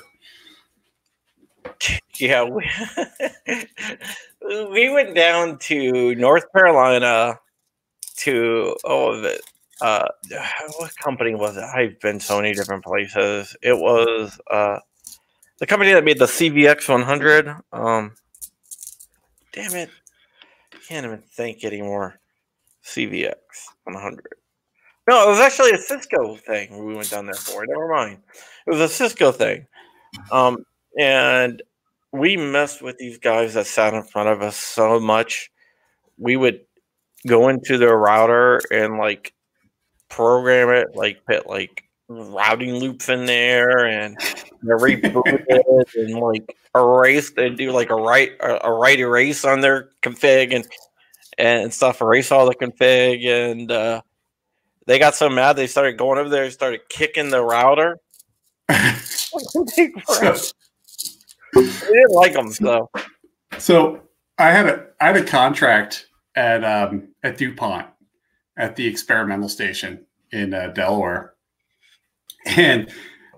Yeah, 2.22 2.43
we, 2.43 2.69
we 4.72 4.89
went 4.89 5.15
down 5.15 5.57
to 5.57 6.13
North 6.13 6.45
Carolina 6.55 7.39
to 8.17 8.76
oh 8.84 9.19
the 9.19 9.41
uh 9.82 10.07
what 10.78 10.95
company 10.97 11.34
was 11.34 11.57
it? 11.57 11.63
I've 11.63 11.99
been 11.99 12.19
so 12.19 12.38
many 12.39 12.53
different 12.53 12.84
places. 12.84 13.55
It 13.63 13.74
was 13.74 14.39
uh 14.51 14.78
the 15.57 15.65
company 15.65 15.93
that 15.93 16.03
made 16.03 16.19
the 16.19 16.26
CVX 16.26 16.88
100. 16.88 17.55
Um, 17.74 18.13
damn 19.51 19.74
it, 19.74 19.89
can't 20.88 21.07
even 21.07 21.24
think 21.24 21.63
anymore. 21.63 22.19
CVX 22.86 23.34
100. 23.86 24.28
No, 25.09 25.26
it 25.26 25.32
was 25.32 25.39
actually 25.39 25.72
a 25.72 25.78
Cisco 25.80 26.36
thing 26.36 26.86
we 26.86 26.93
went 26.93 27.09
down 27.09 27.26
there 27.26 27.34
for. 27.34 27.65
Never 27.65 27.88
mind. 27.88 28.19
It 28.67 28.69
was 28.69 28.80
a 28.80 28.88
Cisco 28.88 29.32
thing. 29.32 29.65
Um, 30.32 30.63
and 30.99 31.63
we 32.12 32.38
messed 32.38 32.82
with 32.82 32.97
these 32.97 33.18
guys 33.18 33.53
that 33.53 33.68
sat 33.68 33.93
in 33.93 34.03
front 34.03 34.30
of 34.30 34.41
us 34.41 34.55
so 34.55 34.99
much. 34.99 35.51
We 36.18 36.36
would 36.38 36.62
go 37.28 37.49
into 37.49 37.78
their 37.78 37.97
router 37.97 38.62
and 38.72 38.97
like 38.97 39.34
program 40.09 40.70
it, 40.70 40.95
like 40.95 41.24
put 41.26 41.47
like 41.47 41.84
routing 42.09 42.76
loops 42.76 43.07
in 43.07 43.26
there 43.26 43.86
and 43.86 44.18
reboot 44.64 45.24
it 45.47 45.88
and 45.95 46.20
like 46.20 46.55
erase 46.76 47.32
they 47.32 47.49
do 47.49 47.72
like 47.72 47.89
a 47.89 47.95
right 47.95 48.32
a 48.41 48.72
write 48.72 48.99
erase 48.99 49.45
on 49.45 49.62
their 49.62 49.89
config 50.03 50.53
and 50.53 50.68
and 51.38 51.74
stuff, 51.74 52.01
erase 52.01 52.32
all 52.32 52.45
the 52.45 52.55
config, 52.55 53.26
and 53.26 53.72
uh, 53.72 54.01
they 54.86 54.99
got 54.99 55.16
so 55.16 55.30
mad 55.30 55.53
they 55.55 55.68
started 55.68 55.97
going 55.97 56.20
over 56.20 56.30
there, 56.30 56.43
and 56.43 56.53
started 56.53 56.82
kicking 56.89 57.30
the 57.30 57.43
router. 57.43 57.97
they 61.54 61.62
didn't 61.62 62.12
like 62.12 62.34
them, 62.34 62.52
so. 62.52 62.89
So 63.58 64.02
I 64.38 64.52
had 64.52 64.68
a 64.68 64.88
I 64.99 65.08
had 65.08 65.18
a 65.18 65.24
contract 65.24 66.08
at 66.36 66.64
um, 66.64 67.10
at 67.24 67.38
DuPont 67.38 67.88
at 68.58 68.76
the 68.76 68.88
experimental 68.88 69.49
station 69.49 70.06
in 70.32 70.54
uh, 70.54 70.68
Delaware, 70.68 71.34
and 72.45 72.91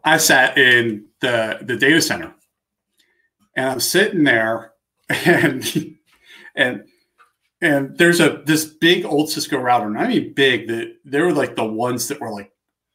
I 0.03 0.17
sat 0.17 0.57
in 0.57 1.05
the 1.19 1.59
the 1.61 1.75
data 1.75 2.01
center, 2.01 2.33
and 3.55 3.69
I'm 3.69 3.79
sitting 3.79 4.23
there, 4.23 4.73
and 5.09 5.97
and 6.55 6.83
and 7.61 7.97
there's 7.97 8.19
a 8.19 8.41
this 8.45 8.65
big 8.65 9.05
old 9.05 9.29
Cisco 9.29 9.57
router, 9.57 9.87
and 9.87 9.97
I 9.97 10.07
mean 10.07 10.33
big. 10.33 10.67
That 10.67 10.95
they 11.05 11.21
were 11.21 11.33
like 11.33 11.55
the 11.55 11.65
ones 11.65 12.07
that 12.07 12.21
were 12.21 12.31
like 12.31 12.52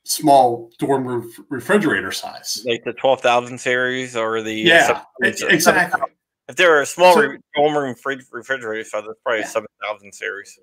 small 0.09 0.70
dorm 0.78 1.06
room 1.06 1.30
refrigerator 1.50 2.12
size, 2.12 2.64
like 2.66 2.82
the 2.84 2.94
twelve 2.94 3.20
thousand 3.20 3.59
series 3.59 4.16
or 4.16 4.42
the 4.42 4.52
yeah, 4.52 5.02
exactly. 5.20 6.00
If 6.48 6.56
they're 6.56 6.80
a 6.80 6.86
small 6.86 7.14
so, 7.14 7.36
dorm 7.54 7.76
room 7.76 7.94
refrigerator 8.30 8.84
size, 8.84 9.04
that's 9.06 9.20
probably 9.22 9.40
yeah. 9.40 9.46
seven 9.46 9.68
thousand 9.82 10.12
series. 10.12 10.59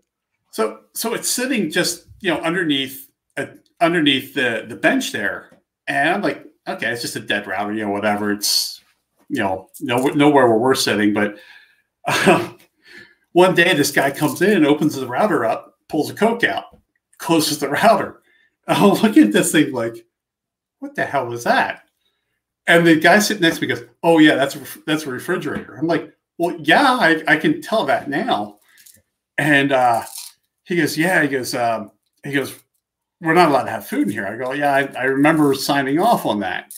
So 0.51 0.81
so 0.93 1.13
it's 1.13 1.29
sitting 1.29 1.69
just 1.69 2.07
you 2.21 2.33
know 2.33 2.39
underneath 2.39 3.07
uh, 3.37 3.47
underneath 3.79 4.33
the 4.33 4.65
the 4.67 4.75
bench 4.75 5.11
there, 5.11 5.59
and 5.87 6.09
I'm 6.09 6.21
like, 6.21 6.45
okay, 6.67 6.91
it's 6.91 7.03
just 7.03 7.15
a 7.15 7.19
dead 7.19 7.45
router, 7.45 7.73
you 7.73 7.85
know, 7.85 7.91
whatever. 7.91 8.31
It's 8.31 8.81
you 9.29 9.43
know 9.43 9.69
no, 9.79 10.07
nowhere 10.07 10.47
where 10.47 10.57
we're 10.59 10.75
sitting, 10.75 11.13
but. 11.13 11.37
Um, 12.27 12.59
one 13.31 13.53
day, 13.53 13.73
this 13.73 13.91
guy 13.91 14.11
comes 14.11 14.41
in, 14.41 14.65
opens 14.65 14.95
the 14.95 15.07
router 15.07 15.43
up, 15.43 15.77
pulls 15.89 16.09
a 16.09 16.13
Coke 16.13 16.45
out, 16.45 16.65
closes 17.17 17.59
the 17.59 17.67
router. 17.67 18.21
I'm 18.67 18.93
looking 19.01 19.23
at 19.23 19.31
this 19.31 19.51
thing 19.51 19.71
like, 19.71 20.05
what 20.79 20.95
the 20.95 21.05
hell 21.05 21.27
was 21.27 21.43
that? 21.43 21.83
And 22.67 22.85
the 22.85 22.99
guy 22.99 23.19
sitting 23.19 23.41
next 23.41 23.57
to 23.57 23.61
me 23.61 23.67
goes, 23.67 23.83
"Oh 24.01 24.17
yeah, 24.17 24.35
that's 24.35 24.57
that's 24.87 25.03
a 25.03 25.11
refrigerator." 25.11 25.75
I'm 25.75 25.85
like, 25.85 26.11
"Well, 26.39 26.55
yeah, 26.59 26.97
I, 26.99 27.23
I 27.27 27.37
can 27.37 27.61
tell 27.61 27.85
that 27.85 28.09
now." 28.09 28.57
And 29.37 29.71
uh, 29.71 30.01
he 30.63 30.75
goes, 30.75 30.97
"Yeah." 30.97 31.21
He 31.21 31.27
goes, 31.27 31.53
um, 31.53 31.91
"He 32.23 32.31
goes, 32.31 32.55
we're 33.21 33.35
not 33.35 33.49
allowed 33.49 33.65
to 33.65 33.71
have 33.71 33.85
food 33.85 34.07
in 34.07 34.13
here." 34.13 34.25
I 34.25 34.35
go, 34.35 34.51
"Yeah, 34.53 34.73
I, 34.73 34.89
I 34.99 35.03
remember 35.03 35.53
signing 35.53 35.99
off 35.99 36.25
on 36.25 36.39
that." 36.39 36.73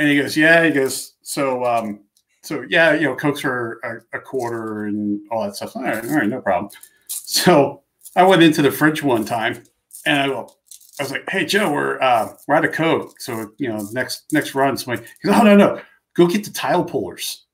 And 0.00 0.08
he 0.08 0.16
goes, 0.16 0.36
"Yeah." 0.36 0.64
He 0.64 0.72
goes, 0.72 1.14
"So 1.22 1.64
um, 1.64 2.00
so 2.44 2.64
yeah, 2.68 2.92
you 2.94 3.02
know, 3.02 3.16
cokes 3.16 3.44
are 3.44 3.80
a, 4.12 4.18
a, 4.18 4.20
quarter 4.20 4.84
and 4.84 5.20
all 5.30 5.42
that 5.44 5.56
stuff. 5.56 5.76
All 5.76 5.82
right, 5.82 6.04
all 6.04 6.14
right, 6.14 6.28
no 6.28 6.42
problem. 6.42 6.70
So 7.08 7.82
I 8.16 8.22
went 8.22 8.42
into 8.42 8.60
the 8.60 8.70
fridge 8.70 9.02
one 9.02 9.24
time 9.24 9.62
and 10.04 10.20
I 10.20 10.26
go, 10.26 10.50
I 10.98 11.02
was 11.02 11.12
like, 11.12 11.28
"Hey 11.28 11.44
Joe, 11.44 11.72
we're 11.72 12.00
uh, 12.00 12.34
we're 12.46 12.54
out 12.54 12.64
of 12.64 12.72
coke, 12.72 13.20
so 13.20 13.50
you 13.58 13.68
know, 13.68 13.86
next 13.92 14.24
next 14.32 14.54
run." 14.54 14.76
So 14.76 14.92
like, 14.92 15.06
"Oh 15.26 15.42
no, 15.42 15.56
no, 15.56 15.80
go 16.14 16.26
get 16.26 16.44
the 16.44 16.50
tile 16.50 16.84
pullers." 16.84 17.46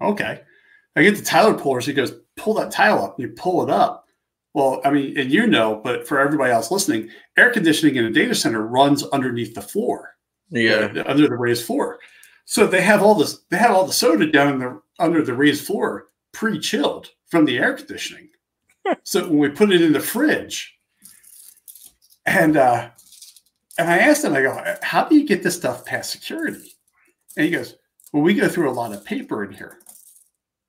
Okay, 0.00 0.40
I 0.94 1.02
get 1.02 1.16
the 1.16 1.24
tile 1.24 1.54
pullers. 1.54 1.86
He 1.86 1.92
goes, 1.92 2.12
"Pull 2.36 2.54
that 2.54 2.70
tile 2.70 3.02
up." 3.02 3.18
You 3.18 3.28
pull 3.28 3.62
it 3.62 3.70
up. 3.70 4.06
Well, 4.52 4.80
I 4.84 4.90
mean, 4.90 5.18
and 5.18 5.30
you 5.30 5.46
know, 5.46 5.80
but 5.82 6.06
for 6.06 6.18
everybody 6.18 6.52
else 6.52 6.70
listening, 6.70 7.10
air 7.36 7.50
conditioning 7.50 7.96
in 7.96 8.06
a 8.06 8.10
data 8.10 8.34
center 8.34 8.66
runs 8.66 9.04
underneath 9.04 9.54
the 9.54 9.62
floor. 9.62 10.16
Yeah, 10.50 10.92
uh, 10.96 11.04
under 11.06 11.28
the 11.28 11.36
raised 11.36 11.64
floor. 11.64 11.98
So 12.44 12.66
they 12.66 12.80
have 12.80 13.02
all 13.02 13.14
this, 13.14 13.40
they 13.50 13.56
have 13.56 13.72
all 13.72 13.86
the 13.86 13.92
soda 13.92 14.30
down 14.30 14.58
the 14.58 14.80
under 14.98 15.22
the 15.22 15.34
raised 15.34 15.66
floor, 15.66 16.08
pre-chilled 16.32 17.10
from 17.26 17.44
the 17.44 17.58
air 17.58 17.74
conditioning. 17.74 18.28
so 19.02 19.26
when 19.28 19.38
we 19.38 19.48
put 19.48 19.72
it 19.72 19.82
in 19.82 19.92
the 19.92 20.00
fridge, 20.00 20.75
and 22.26 22.56
uh, 22.56 22.90
and 23.78 23.88
I 23.88 23.98
asked 23.98 24.24
him, 24.24 24.34
I 24.34 24.42
go, 24.42 24.74
how 24.82 25.04
do 25.04 25.16
you 25.16 25.26
get 25.26 25.42
this 25.42 25.56
stuff 25.56 25.84
past 25.84 26.10
security? 26.10 26.72
And 27.36 27.44
he 27.44 27.50
goes, 27.50 27.76
Well, 28.12 28.22
we 28.22 28.34
go 28.34 28.48
through 28.48 28.70
a 28.70 28.72
lot 28.72 28.92
of 28.92 29.04
paper 29.04 29.44
in 29.44 29.52
here. 29.52 29.78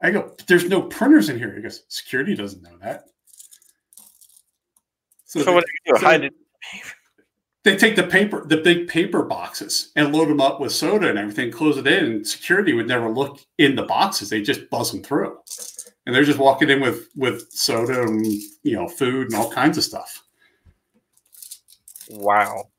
I 0.02 0.12
go, 0.12 0.36
there's 0.48 0.70
no 0.70 0.84
printers 0.84 1.30
in 1.30 1.40
here. 1.40 1.56
He 1.56 1.62
goes, 1.62 1.84
security 1.90 2.36
doesn't 2.36 2.62
know 2.62 2.78
that. 2.84 3.06
So, 5.26 5.42
so 5.42 5.54
what 5.54 5.66
do 5.66 5.72
you 5.86 5.94
do? 5.94 6.00
So, 6.00 6.06
Hide 6.06 6.24
it 6.26 6.34
they 7.68 7.76
take 7.76 7.98
the 7.98 8.04
paper, 8.04 8.46
the 8.46 8.58
big 8.58 8.88
paper 8.88 9.24
boxes, 9.24 9.92
and 9.98 10.16
load 10.16 10.30
them 10.30 10.40
up 10.40 10.62
with 10.62 10.72
soda 10.72 11.10
and 11.10 11.20
everything, 11.20 11.52
close 11.52 11.78
it 11.78 11.86
in. 11.86 12.06
And 12.06 12.28
security 12.28 12.72
would 12.72 12.88
never 12.88 13.10
look 13.10 13.42
in 13.58 13.76
the 13.76 13.84
boxes; 13.84 14.30
they 14.30 14.42
just 14.42 14.70
buzz 14.70 14.92
them 14.92 15.04
through, 15.04 15.38
and 16.06 16.16
they're 16.16 16.24
just 16.24 16.40
walking 16.40 16.70
in 16.70 16.80
with 16.80 17.10
with 17.18 17.52
soda 17.52 18.04
and 18.04 18.26
you 18.64 18.74
know 18.74 18.88
food 18.88 19.28
and 19.28 19.36
all 19.36 19.52
kinds 19.52 19.78
of 19.78 19.84
stuff. 19.84 20.24
Wow. 22.10 22.70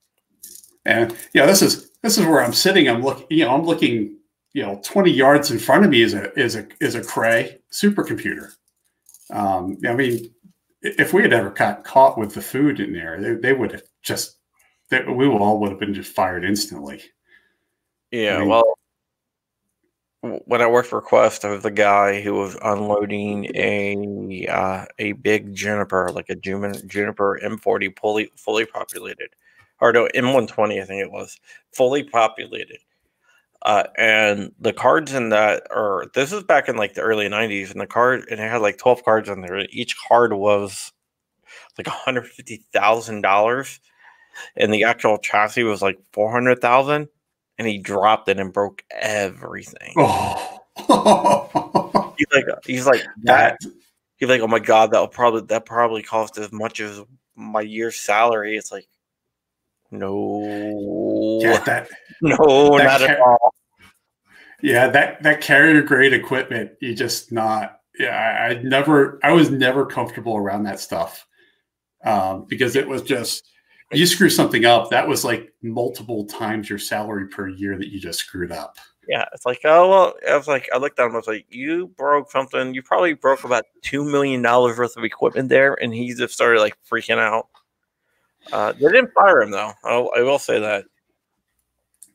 And 0.85 1.17
yeah, 1.35 1.47
this 1.47 1.63
is 1.63 1.91
this 2.03 2.19
is 2.19 2.25
where 2.25 2.43
I'm 2.43 2.53
sitting. 2.53 2.89
I'm 2.89 3.03
looking, 3.03 3.27
you 3.31 3.45
know, 3.45 3.55
I'm 3.55 3.65
looking, 3.65 4.17
you 4.55 4.63
know, 4.63 4.81
20 4.85 5.11
yards 5.11 5.51
in 5.51 5.59
front 5.59 5.85
of 5.85 5.91
me 5.91 6.03
is 6.03 6.15
a 6.15 6.33
is 6.39 6.57
a 6.57 6.67
is 6.81 6.95
a 6.95 7.03
Cray 7.05 7.59
supercomputer. 7.73 8.53
Um, 9.31 9.77
I 9.87 9.95
mean, 9.95 10.31
if 10.81 11.13
we 11.13 11.23
had 11.23 11.33
ever 11.33 11.51
got 11.51 11.85
caught 11.85 12.19
with 12.19 12.35
the 12.35 12.41
food 12.41 12.81
in 12.81 12.93
there, 12.93 13.21
they, 13.21 13.35
they 13.35 13.53
would 13.53 13.73
have 13.73 13.83
just 14.03 14.37
that 14.91 15.07
we 15.07 15.27
all 15.27 15.61
would 15.61 15.71
have 15.71 15.81
been 15.81 15.95
just 15.95 16.15
fired 16.15 16.45
instantly. 16.45 17.03
Yeah, 18.11 18.37
I 18.37 18.41
mean, 18.41 18.49
well, 18.49 18.78
when 20.23 20.61
I 20.61 20.67
worked 20.67 20.89
for 20.89 21.01
Qwest, 21.01 21.45
I 21.45 21.51
was 21.51 21.63
the 21.63 21.71
guy 21.71 22.21
who 22.21 22.35
was 22.35 22.57
unloading 22.63 23.51
a 23.55 24.47
uh, 24.49 24.85
a 24.99 25.13
big 25.13 25.55
Juniper, 25.55 26.11
like 26.13 26.29
a 26.29 26.35
Juniper 26.35 27.41
M40, 27.43 27.99
fully 27.99 28.31
fully 28.37 28.67
populated, 28.67 29.31
or 29.81 29.93
no 29.93 30.09
M120, 30.15 30.83
I 30.83 30.85
think 30.85 31.03
it 31.03 31.13
was, 31.13 31.39
fully 31.73 32.03
populated. 32.03 32.79
Uh, 33.63 33.85
and 33.97 34.53
the 34.61 34.73
cards 34.73 35.15
in 35.15 35.31
that 35.31 35.65
are 35.71 36.07
this 36.15 36.33
is 36.33 36.45
back 36.45 36.69
in 36.69 36.77
like 36.77 36.95
the 36.95 37.03
early 37.03 37.29
90s, 37.29 37.71
and 37.71 37.81
the 37.81 37.87
card 37.87 38.25
and 38.31 38.41
it 38.41 38.51
had 38.51 38.63
like 38.63 38.79
12 38.79 39.05
cards 39.05 39.29
in 39.29 39.41
there. 39.43 39.67
Each 39.71 39.97
card 40.09 40.33
was 40.33 40.93
like 41.79 41.87
$150,000, 41.87 43.81
and 44.57 44.75
the 44.75 44.85
actual 44.85 45.19
chassis 45.19 45.65
was 45.65 45.83
like 45.83 45.99
400,000 46.13 47.09
and 47.59 47.67
he 47.67 47.79
dropped 47.79 48.29
it 48.29 48.39
and 48.39 48.53
broke 48.53 48.85
everything. 48.91 49.95
Oh. 49.97 52.15
he's 52.17 52.27
like, 52.33 52.45
he's 52.65 52.87
like 52.87 53.03
that. 53.25 53.59
He's 54.17 54.29
like, 54.29 54.41
oh 54.41 54.49
my 54.49 54.59
god, 54.59 54.91
that'll 54.91 55.09
probably 55.09 55.43
that 55.43 55.67
probably 55.67 56.03
cost 56.03 56.39
as 56.39 56.53
much 56.53 56.81
as 56.81 57.03
my 57.37 57.61
year's 57.61 57.97
salary. 57.97 58.57
It's 58.57 58.73
like, 58.73 58.87
no, 59.91 61.39
yeah, 61.41 61.59
that 61.65 61.89
no, 62.23 62.79
that 62.79 62.85
not 62.85 63.01
car- 63.01 63.09
at 63.09 63.21
all. 63.21 63.55
Yeah, 64.61 64.89
that 64.89 65.23
that 65.23 65.41
carrier 65.41 65.83
grade 65.83 66.13
equipment, 66.13 66.73
you 66.81 66.95
just 66.95 67.33
not. 67.33 67.81
Yeah, 67.99 68.11
I, 68.11 68.51
I 68.51 68.63
never, 68.63 69.19
I 69.25 69.33
was 69.33 69.51
never 69.51 69.85
comfortable 69.85 70.37
around 70.37 70.63
that 70.65 70.79
stuff 70.79 71.27
um, 72.05 72.47
because 72.49 72.77
it 72.77 72.87
was 72.87 73.03
just 73.03 73.49
you 73.93 74.07
screw 74.07 74.31
something 74.31 74.65
up, 74.65 74.91
that 74.91 75.07
was 75.07 75.25
like 75.25 75.53
multiple 75.63 76.25
times 76.27 76.69
your 76.69 76.79
salary 76.79 77.29
per 77.29 77.49
year 77.49 77.79
that 77.79 77.89
you 77.89 77.99
just 77.99 78.21
screwed 78.21 78.53
up. 78.53 78.77
Yeah, 79.09 79.25
it's 79.33 79.47
like, 79.47 79.61
oh 79.65 79.89
well, 79.89 80.15
I 80.29 80.37
was 80.37 80.47
like, 80.47 80.69
I 80.73 80.77
looked 80.77 80.99
at 80.99 81.07
him, 81.07 81.13
I 81.13 81.17
was 81.17 81.27
like, 81.27 81.47
you 81.49 81.89
broke 81.97 82.31
something. 82.31 82.75
You 82.75 82.83
probably 82.83 83.15
broke 83.15 83.45
about 83.45 83.65
two 83.81 84.05
million 84.05 84.43
dollars 84.43 84.77
worth 84.77 84.97
of 84.99 85.05
equipment 85.05 85.49
there, 85.49 85.75
and 85.83 85.95
he 85.95 86.13
just 86.15 86.35
started 86.35 86.61
like 86.61 86.77
freaking 86.91 87.19
out. 87.19 87.49
Uh, 88.53 88.73
they 88.73 88.81
didn't 88.81 89.13
fire 89.15 89.41
him 89.41 89.51
though. 89.51 89.73
I'll, 89.85 90.11
I 90.15 90.21
will 90.21 90.39
say 90.39 90.61
that. 90.61 90.85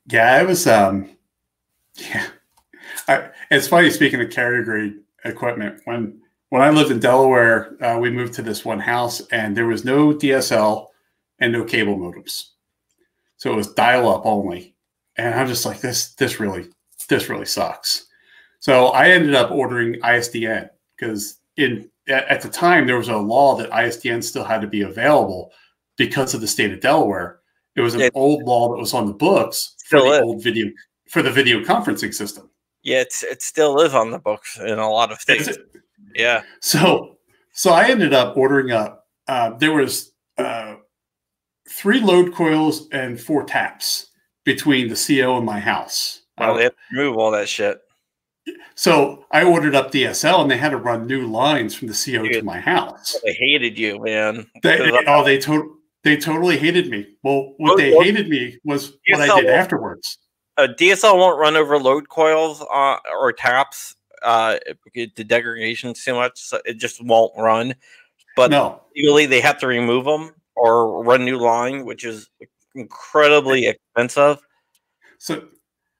Yeah, 0.07 0.39
it 0.41 0.47
was. 0.47 0.67
um 0.67 1.09
Yeah, 1.95 2.27
I, 3.07 3.29
it's 3.49 3.67
funny. 3.67 3.89
Speaking 3.89 4.21
of 4.21 4.29
carrier 4.29 4.63
grade 4.63 4.99
equipment, 5.25 5.81
when 5.85 6.21
when 6.49 6.61
I 6.61 6.69
lived 6.69 6.91
in 6.91 6.99
Delaware, 6.99 7.75
uh, 7.83 7.97
we 7.97 8.11
moved 8.11 8.35
to 8.35 8.43
this 8.43 8.63
one 8.63 8.79
house, 8.79 9.25
and 9.31 9.57
there 9.57 9.65
was 9.65 9.83
no 9.83 10.13
DSL 10.13 10.89
and 11.39 11.51
no 11.51 11.63
cable 11.63 11.97
modems. 11.97 12.49
So 13.37 13.51
it 13.51 13.55
was 13.55 13.73
dial 13.73 14.09
up 14.09 14.25
only. 14.25 14.75
And 15.17 15.35
I'm 15.35 15.47
just 15.47 15.65
like, 15.65 15.81
this, 15.81 16.13
this 16.13 16.39
really, 16.39 16.67
this 17.09 17.29
really 17.29 17.45
sucks. 17.45 18.07
So 18.59 18.87
I 18.87 19.09
ended 19.09 19.35
up 19.35 19.51
ordering 19.51 19.95
ISDN 20.01 20.69
because 20.95 21.39
in 21.57 21.89
at, 22.07 22.41
the 22.41 22.49
time 22.49 22.87
there 22.87 22.97
was 22.97 23.09
a 23.09 23.17
law 23.17 23.55
that 23.57 23.69
ISDN 23.71 24.23
still 24.23 24.43
had 24.43 24.61
to 24.61 24.67
be 24.67 24.83
available 24.83 25.51
because 25.97 26.33
of 26.33 26.41
the 26.41 26.47
state 26.47 26.71
of 26.71 26.79
Delaware. 26.79 27.39
It 27.75 27.81
was 27.81 27.95
an 27.95 28.09
old 28.13 28.43
law 28.43 28.71
that 28.71 28.79
was 28.79 28.93
on 28.93 29.07
the 29.07 29.13
books 29.13 29.75
for 29.87 29.99
the 29.99 30.05
is. 30.05 30.21
old 30.21 30.43
video 30.43 30.71
for 31.09 31.21
the 31.21 31.31
video 31.31 31.59
conferencing 31.59 32.13
system. 32.13 32.49
Yeah, 32.83 33.01
it's 33.01 33.23
it 33.23 33.41
still 33.41 33.81
is 33.81 33.93
on 33.93 34.11
the 34.11 34.19
books 34.19 34.59
in 34.59 34.79
a 34.79 34.89
lot 34.89 35.11
of 35.11 35.19
states. 35.19 35.57
Yeah. 36.15 36.43
So 36.61 37.17
so 37.51 37.71
I 37.71 37.89
ended 37.89 38.13
up 38.13 38.37
ordering 38.37 38.71
up. 38.71 39.07
Uh, 39.27 39.57
there 39.57 39.73
was 39.73 40.12
three 41.69 41.99
load 41.99 42.33
coils 42.33 42.87
and 42.91 43.19
four 43.19 43.43
taps 43.43 44.07
between 44.43 44.89
the 44.89 44.95
CO 44.95 45.37
and 45.37 45.45
my 45.45 45.59
house. 45.59 46.21
Wow, 46.37 46.57
they 46.57 46.63
have 46.63 46.73
to 46.73 46.97
remove 46.97 47.17
all 47.17 47.31
that 47.31 47.47
shit. 47.47 47.81
So 48.75 49.25
I 49.31 49.43
ordered 49.43 49.75
up 49.75 49.91
DSL 49.91 50.41
and 50.41 50.51
they 50.51 50.57
had 50.57 50.71
to 50.71 50.77
run 50.77 51.07
new 51.07 51.27
lines 51.27 51.75
from 51.75 51.87
the 51.87 51.93
CO 51.93 52.23
Dude, 52.23 52.33
to 52.33 52.43
my 52.43 52.59
house. 52.59 53.15
They 53.23 53.33
hated 53.33 53.77
you, 53.77 54.03
man. 54.03 54.47
They, 54.61 54.91
oh, 55.07 55.23
they 55.23 55.37
to- 55.39 55.77
they 56.03 56.17
totally 56.17 56.57
hated 56.57 56.89
me. 56.89 57.07
Well, 57.23 57.53
what 57.57 57.77
they 57.77 57.93
hated 57.93 58.27
me 58.27 58.57
was 58.65 58.91
DSL 59.09 59.19
what 59.19 59.29
I 59.29 59.41
did 59.41 59.49
afterwards. 59.49 60.17
A 60.57 60.67
DSL 60.67 61.17
won't 61.17 61.39
run 61.39 61.55
over 61.55 61.77
load 61.77 62.09
coils 62.09 62.61
uh, 62.61 62.97
or 63.17 63.31
taps. 63.31 63.95
Uh, 64.21 64.57
the 64.93 65.23
degradation 65.23 65.93
too 65.93 66.13
much, 66.13 66.39
so 66.39 66.59
it 66.65 66.75
just 66.75 67.03
won't 67.03 67.31
run. 67.37 67.73
But 68.35 68.51
no. 68.51 68.81
legally, 68.95 69.25
they 69.25 69.41
have 69.41 69.59
to 69.59 69.67
remove 69.67 70.05
them 70.05 70.33
or 70.55 71.03
run 71.03 71.25
new 71.25 71.37
line, 71.37 71.85
which 71.85 72.05
is 72.05 72.29
incredibly 72.75 73.67
expensive. 73.67 74.39
So, 75.17 75.47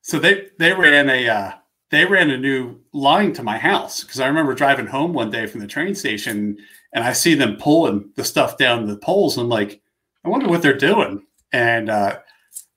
so 0.02 0.20
they 0.20 0.50
they 0.60 0.74
ran 0.74 1.10
a 1.10 1.28
uh, 1.28 1.52
they 1.94 2.06
ran 2.06 2.32
a 2.32 2.38
new 2.38 2.80
line 2.92 3.34
to 3.34 3.44
my 3.44 3.58
house 3.58 4.04
because 4.04 4.20
I 4.20 4.28
remember 4.28 4.56
driving 4.56 4.88
home 4.88 5.14
one 5.14 5.30
day 5.30 5.46
from 5.46 5.62
the 5.62 5.68
train 5.68 5.94
station 5.94 6.58
and 6.92 7.04
I 7.04 7.14
see 7.14 7.36
them 7.36 7.58
pulling 7.58 8.10
the 8.16 8.24
stuff 8.24 8.58
down 8.58 8.88
the 8.88 8.98
poles. 8.98 9.38
And 9.38 9.44
I'm 9.44 9.50
like, 9.50 9.80
I 10.26 10.30
wonder 10.30 10.48
what 10.48 10.64
they're 10.64 10.76
doing. 10.76 11.24
And 11.52 11.92
uh, 11.92 12.18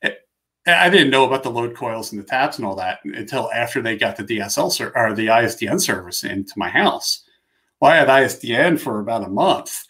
it, 0.02 0.18
I 0.66 0.90
didn't 0.90 1.08
know 1.08 1.24
about 1.24 1.44
the 1.44 1.50
load 1.50 1.74
coils 1.74 2.12
and 2.12 2.20
the 2.20 2.26
taps 2.26 2.58
and 2.58 2.66
all 2.66 2.76
that 2.76 2.98
until 3.04 3.50
after 3.52 3.80
they 3.80 3.96
got 3.96 4.18
the 4.18 4.22
DSL 4.22 4.70
ser- 4.70 4.92
or 4.94 5.14
the 5.14 5.28
ISDN 5.28 5.80
service 5.80 6.22
into 6.22 6.52
my 6.58 6.68
house. 6.68 7.22
Well, 7.80 7.92
I 7.92 7.96
had 7.96 8.08
ISDN 8.08 8.78
for 8.78 9.00
about 9.00 9.24
a 9.24 9.30
month 9.30 9.85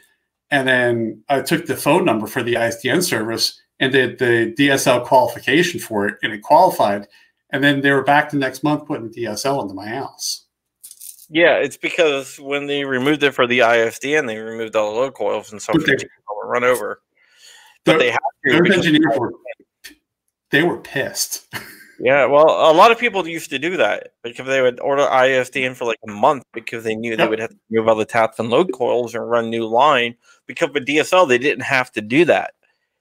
and 0.50 0.66
then 0.66 1.24
I 1.28 1.40
took 1.40 1.66
the 1.66 1.76
phone 1.76 2.04
number 2.04 2.26
for 2.26 2.42
the 2.42 2.54
ISDN 2.54 3.02
service 3.02 3.60
and 3.80 3.92
did 3.92 4.18
the 4.18 4.54
DSL 4.58 5.04
qualification 5.04 5.80
for 5.80 6.06
it, 6.06 6.16
and 6.22 6.32
it 6.32 6.42
qualified. 6.42 7.06
And 7.50 7.62
then 7.62 7.80
they 7.80 7.92
were 7.92 8.02
back 8.02 8.30
the 8.30 8.38
next 8.38 8.62
month 8.62 8.86
putting 8.86 9.10
DSL 9.10 9.62
into 9.62 9.74
my 9.74 9.88
house. 9.88 10.46
Yeah, 11.28 11.56
it's 11.56 11.76
because 11.76 12.38
when 12.38 12.66
they 12.66 12.84
removed 12.84 13.22
it 13.22 13.32
for 13.32 13.46
the 13.46 13.60
ISDN, 13.60 14.26
they 14.26 14.38
removed 14.38 14.76
all 14.76 14.92
the 14.92 15.00
load 15.00 15.14
coils 15.14 15.52
and 15.52 15.60
so 15.60 15.72
they, 15.72 15.96
run 16.44 16.64
over. 16.64 17.02
But 17.84 17.98
they 17.98 18.10
have 18.10 18.20
to. 18.46 18.72
Engineers 18.72 19.18
were 19.18 19.32
they 20.50 20.62
were 20.62 20.78
pissed. 20.78 21.46
Yeah, 21.98 22.26
well, 22.26 22.46
a 22.46 22.74
lot 22.74 22.90
of 22.90 22.98
people 22.98 23.26
used 23.26 23.50
to 23.50 23.58
do 23.58 23.76
that 23.78 24.12
because 24.22 24.46
they 24.46 24.60
would 24.60 24.78
order 24.80 25.04
ISDN 25.04 25.74
for 25.74 25.86
like 25.86 25.98
a 26.06 26.10
month 26.10 26.44
because 26.52 26.84
they 26.84 26.94
knew 26.94 27.10
yep. 27.10 27.18
they 27.18 27.26
would 27.26 27.38
have 27.38 27.50
to 27.50 27.56
move 27.70 27.88
all 27.88 27.94
the 27.94 28.04
taps 28.04 28.38
and 28.38 28.50
load 28.50 28.72
coils 28.72 29.14
and 29.14 29.28
run 29.28 29.48
new 29.48 29.66
line. 29.66 30.14
Because 30.46 30.70
with 30.72 30.86
DSL, 30.86 31.26
they 31.26 31.38
didn't 31.38 31.64
have 31.64 31.90
to 31.92 32.02
do 32.02 32.24
that. 32.26 32.52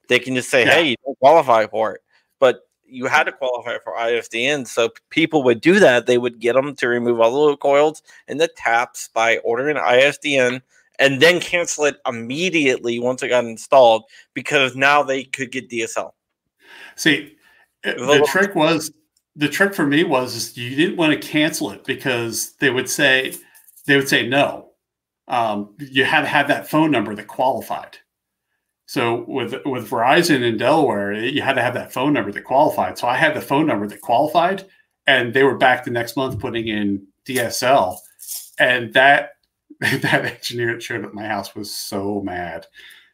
They 0.08 0.18
can 0.18 0.34
just 0.34 0.50
say, 0.50 0.64
yeah. 0.64 0.72
"Hey, 0.72 0.88
you 0.90 0.96
don't 1.04 1.18
qualify 1.18 1.66
for 1.66 1.94
it," 1.94 2.00
but 2.40 2.60
you 2.86 3.06
had 3.06 3.24
to 3.24 3.32
qualify 3.32 3.76
for 3.84 3.94
ISDN. 3.96 4.66
So 4.66 4.90
people 5.10 5.42
would 5.42 5.60
do 5.60 5.78
that. 5.80 6.06
They 6.06 6.18
would 6.18 6.38
get 6.38 6.54
them 6.54 6.74
to 6.76 6.88
remove 6.88 7.20
all 7.20 7.30
the 7.30 7.36
load 7.36 7.60
coils 7.60 8.02
and 8.28 8.40
the 8.40 8.48
taps 8.48 9.10
by 9.12 9.38
ordering 9.38 9.76
ISDN 9.76 10.62
and 10.98 11.20
then 11.20 11.40
cancel 11.40 11.84
it 11.84 11.96
immediately 12.06 12.98
once 12.98 13.22
it 13.22 13.28
got 13.28 13.44
installed 13.44 14.04
because 14.34 14.74
now 14.74 15.02
they 15.02 15.24
could 15.24 15.52
get 15.52 15.68
DSL. 15.68 16.12
See, 16.96 17.35
the 17.94 18.28
trick 18.30 18.54
was 18.54 18.90
the 19.36 19.48
trick 19.48 19.74
for 19.74 19.86
me 19.86 20.02
was 20.02 20.56
you 20.56 20.74
didn't 20.74 20.96
want 20.96 21.12
to 21.12 21.28
cancel 21.28 21.70
it 21.70 21.84
because 21.84 22.54
they 22.54 22.70
would 22.70 22.88
say 22.88 23.34
they 23.86 23.96
would 23.96 24.08
say 24.08 24.26
no. 24.26 24.70
Um, 25.28 25.74
you 25.78 26.04
had 26.04 26.22
to 26.22 26.26
have 26.26 26.48
that 26.48 26.68
phone 26.68 26.90
number 26.90 27.14
that 27.14 27.26
qualified. 27.26 27.98
So 28.86 29.24
with 29.26 29.54
with 29.64 29.90
Verizon 29.90 30.42
in 30.42 30.56
Delaware, 30.56 31.12
you 31.12 31.42
had 31.42 31.54
to 31.54 31.62
have 31.62 31.74
that 31.74 31.92
phone 31.92 32.12
number 32.12 32.32
that 32.32 32.44
qualified. 32.44 32.98
So 32.98 33.08
I 33.08 33.16
had 33.16 33.34
the 33.34 33.40
phone 33.40 33.66
number 33.66 33.86
that 33.88 34.00
qualified, 34.00 34.64
and 35.06 35.34
they 35.34 35.42
were 35.42 35.58
back 35.58 35.84
the 35.84 35.90
next 35.90 36.16
month 36.16 36.38
putting 36.38 36.68
in 36.68 37.06
DSL, 37.26 37.98
and 38.58 38.94
that 38.94 39.30
that 39.80 40.24
engineer 40.24 40.74
that 40.74 40.82
showed 40.82 41.04
up 41.04 41.08
at 41.08 41.14
my 41.14 41.26
house 41.26 41.54
was 41.54 41.74
so 41.74 42.22
mad. 42.22 42.66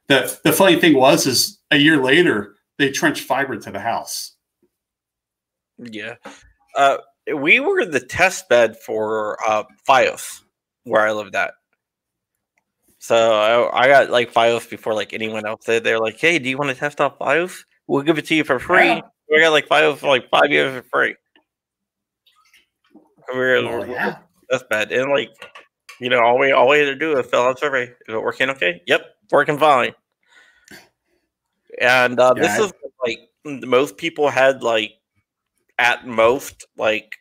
the 0.08 0.38
The 0.44 0.52
funny 0.52 0.78
thing 0.78 0.94
was, 0.94 1.26
is 1.26 1.58
a 1.70 1.78
year 1.78 2.02
later 2.02 2.56
they 2.78 2.90
trenched 2.90 3.24
fiber 3.24 3.56
to 3.56 3.70
the 3.70 3.80
house. 3.80 4.31
Yeah. 5.90 6.14
Uh, 6.76 6.98
we 7.36 7.60
were 7.60 7.84
the 7.84 8.00
test 8.00 8.48
bed 8.48 8.76
for 8.76 9.38
uh, 9.46 9.64
FiOS 9.88 10.42
where 10.84 11.06
I 11.06 11.12
lived 11.12 11.34
at. 11.34 11.54
So 12.98 13.32
I, 13.34 13.84
I 13.84 13.88
got 13.88 14.10
like 14.10 14.32
FiOS 14.32 14.68
before 14.68 14.94
like 14.94 15.12
anyone 15.12 15.46
else 15.46 15.64
did. 15.64 15.84
They're 15.84 15.98
like, 15.98 16.18
"Hey, 16.18 16.38
do 16.38 16.48
you 16.48 16.56
want 16.56 16.70
to 16.70 16.76
test 16.76 17.00
out 17.00 17.18
FiOS? 17.18 17.64
We'll 17.86 18.02
give 18.02 18.18
it 18.18 18.26
to 18.26 18.34
you 18.34 18.44
for 18.44 18.58
free." 18.58 18.86
Yeah. 18.86 19.00
We 19.28 19.40
got 19.40 19.50
like 19.50 19.68
FiOS 19.68 19.96
for 19.96 20.08
like 20.08 20.28
five 20.30 20.50
years 20.50 20.74
for 20.74 20.88
free. 20.88 21.16
We 23.32 23.38
were, 23.38 23.56
oh, 23.56 23.84
yeah. 23.84 24.18
That's 24.50 24.64
bad. 24.68 24.92
And 24.92 25.10
like, 25.10 25.30
you 26.00 26.10
know, 26.10 26.20
all 26.20 26.38
we 26.38 26.52
all 26.52 26.68
we 26.68 26.78
had 26.78 26.84
to 26.86 26.94
do 26.94 27.18
is 27.18 27.26
fill 27.26 27.42
out 27.42 27.58
survey. 27.58 27.84
Is 27.84 27.94
it 28.08 28.22
working 28.22 28.50
okay? 28.50 28.82
Yep, 28.86 29.02
working 29.30 29.58
fine. 29.58 29.94
And 31.80 32.20
uh, 32.20 32.34
yeah, 32.36 32.42
this 32.42 32.60
I... 32.60 32.64
is 32.64 32.72
like 33.04 33.18
most 33.44 33.96
people 33.96 34.28
had 34.28 34.62
like 34.62 34.92
at 35.78 36.06
most 36.06 36.66
like 36.76 37.16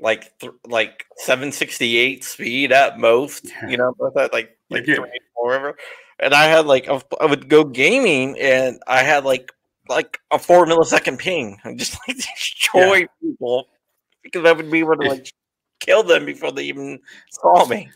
like 0.00 0.36
th- 0.38 0.52
like 0.66 1.04
768 1.16 2.24
speed 2.24 2.72
at 2.72 2.98
most 2.98 3.50
you 3.68 3.76
know 3.76 3.94
that 4.14 4.32
like 4.32 4.56
like 4.70 4.86
yeah. 4.86 4.96
three 4.96 5.20
whatever 5.34 5.76
and 6.18 6.34
i 6.34 6.44
had 6.44 6.66
like 6.66 6.88
I 6.88 7.26
would 7.26 7.48
go 7.48 7.64
gaming 7.64 8.38
and 8.40 8.80
i 8.86 9.02
had 9.02 9.24
like 9.24 9.52
like 9.88 10.18
a 10.30 10.38
four 10.38 10.66
millisecond 10.66 11.18
ping 11.18 11.58
and 11.64 11.78
just 11.78 11.98
like 12.08 12.16
destroy 12.16 12.94
yeah. 12.96 13.06
people 13.20 13.68
because 14.22 14.44
I 14.44 14.52
would 14.52 14.70
be 14.70 14.80
able 14.80 14.96
to 14.96 15.08
like 15.08 15.32
kill 15.80 16.02
them 16.02 16.26
before 16.26 16.52
they 16.52 16.64
even 16.64 16.98
saw 17.30 17.66
me. 17.66 17.90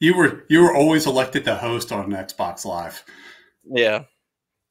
You 0.00 0.16
were 0.16 0.44
you 0.48 0.62
were 0.62 0.74
always 0.74 1.06
elected 1.06 1.44
to 1.44 1.56
host 1.56 1.90
on 1.90 2.10
Xbox 2.10 2.64
Live. 2.64 3.02
Yeah, 3.64 4.04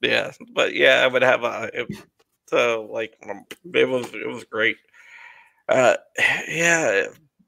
yeah, 0.02 0.32
but 0.54 0.76
yeah, 0.76 1.02
I 1.04 1.08
would 1.08 1.24
have 1.24 1.44
a 1.44 1.70
it, 1.74 1.88
so 2.48 2.88
like 2.92 3.18
um, 3.30 3.46
it 3.74 3.88
was 3.88 4.14
it 4.14 4.28
was 4.28 4.44
great. 4.44 4.78
Uh, 5.68 5.96
yeah, 6.48 7.08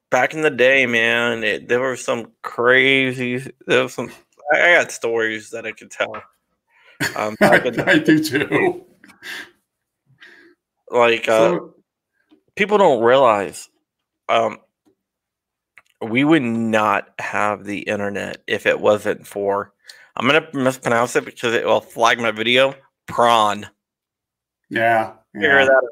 back 0.10 0.34
in 0.34 0.42
the 0.42 0.50
day, 0.50 0.86
man, 0.86 1.44
it, 1.44 1.68
there 1.68 1.80
were 1.80 1.96
some 1.96 2.32
crazy. 2.42 3.52
There 3.66 3.84
was 3.84 3.94
some. 3.94 4.12
I, 4.54 4.72
I 4.72 4.76
got 4.76 4.92
stories 4.92 5.52
that 5.52 5.66
I 5.66 5.72
could 5.72 5.92
tell. 5.92 6.16
Um, 7.16 7.36
I, 7.42 7.72
I 7.86 8.00
do 8.00 8.24
too. 8.24 8.86
Like, 10.90 11.28
uh, 11.28 11.50
so, 11.50 11.74
people 12.56 12.78
don't 12.78 13.04
realize, 13.04 13.70
um, 14.30 14.60
we 16.02 16.24
would 16.24 16.44
not 16.44 17.10
have 17.20 17.66
the 17.66 17.80
internet 17.80 18.42
if 18.48 18.66
it 18.66 18.80
wasn't 18.80 19.28
for. 19.28 19.74
I'm 20.16 20.26
gonna 20.26 20.48
mispronounce 20.54 21.16
it 21.16 21.26
because 21.26 21.54
it 21.54 21.66
will 21.66 21.82
flag 21.82 22.20
my 22.20 22.32
video. 22.32 22.74
Prawn. 23.06 23.68
Yeah. 24.70 25.14
yeah. 25.34 25.66
that. 25.66 25.90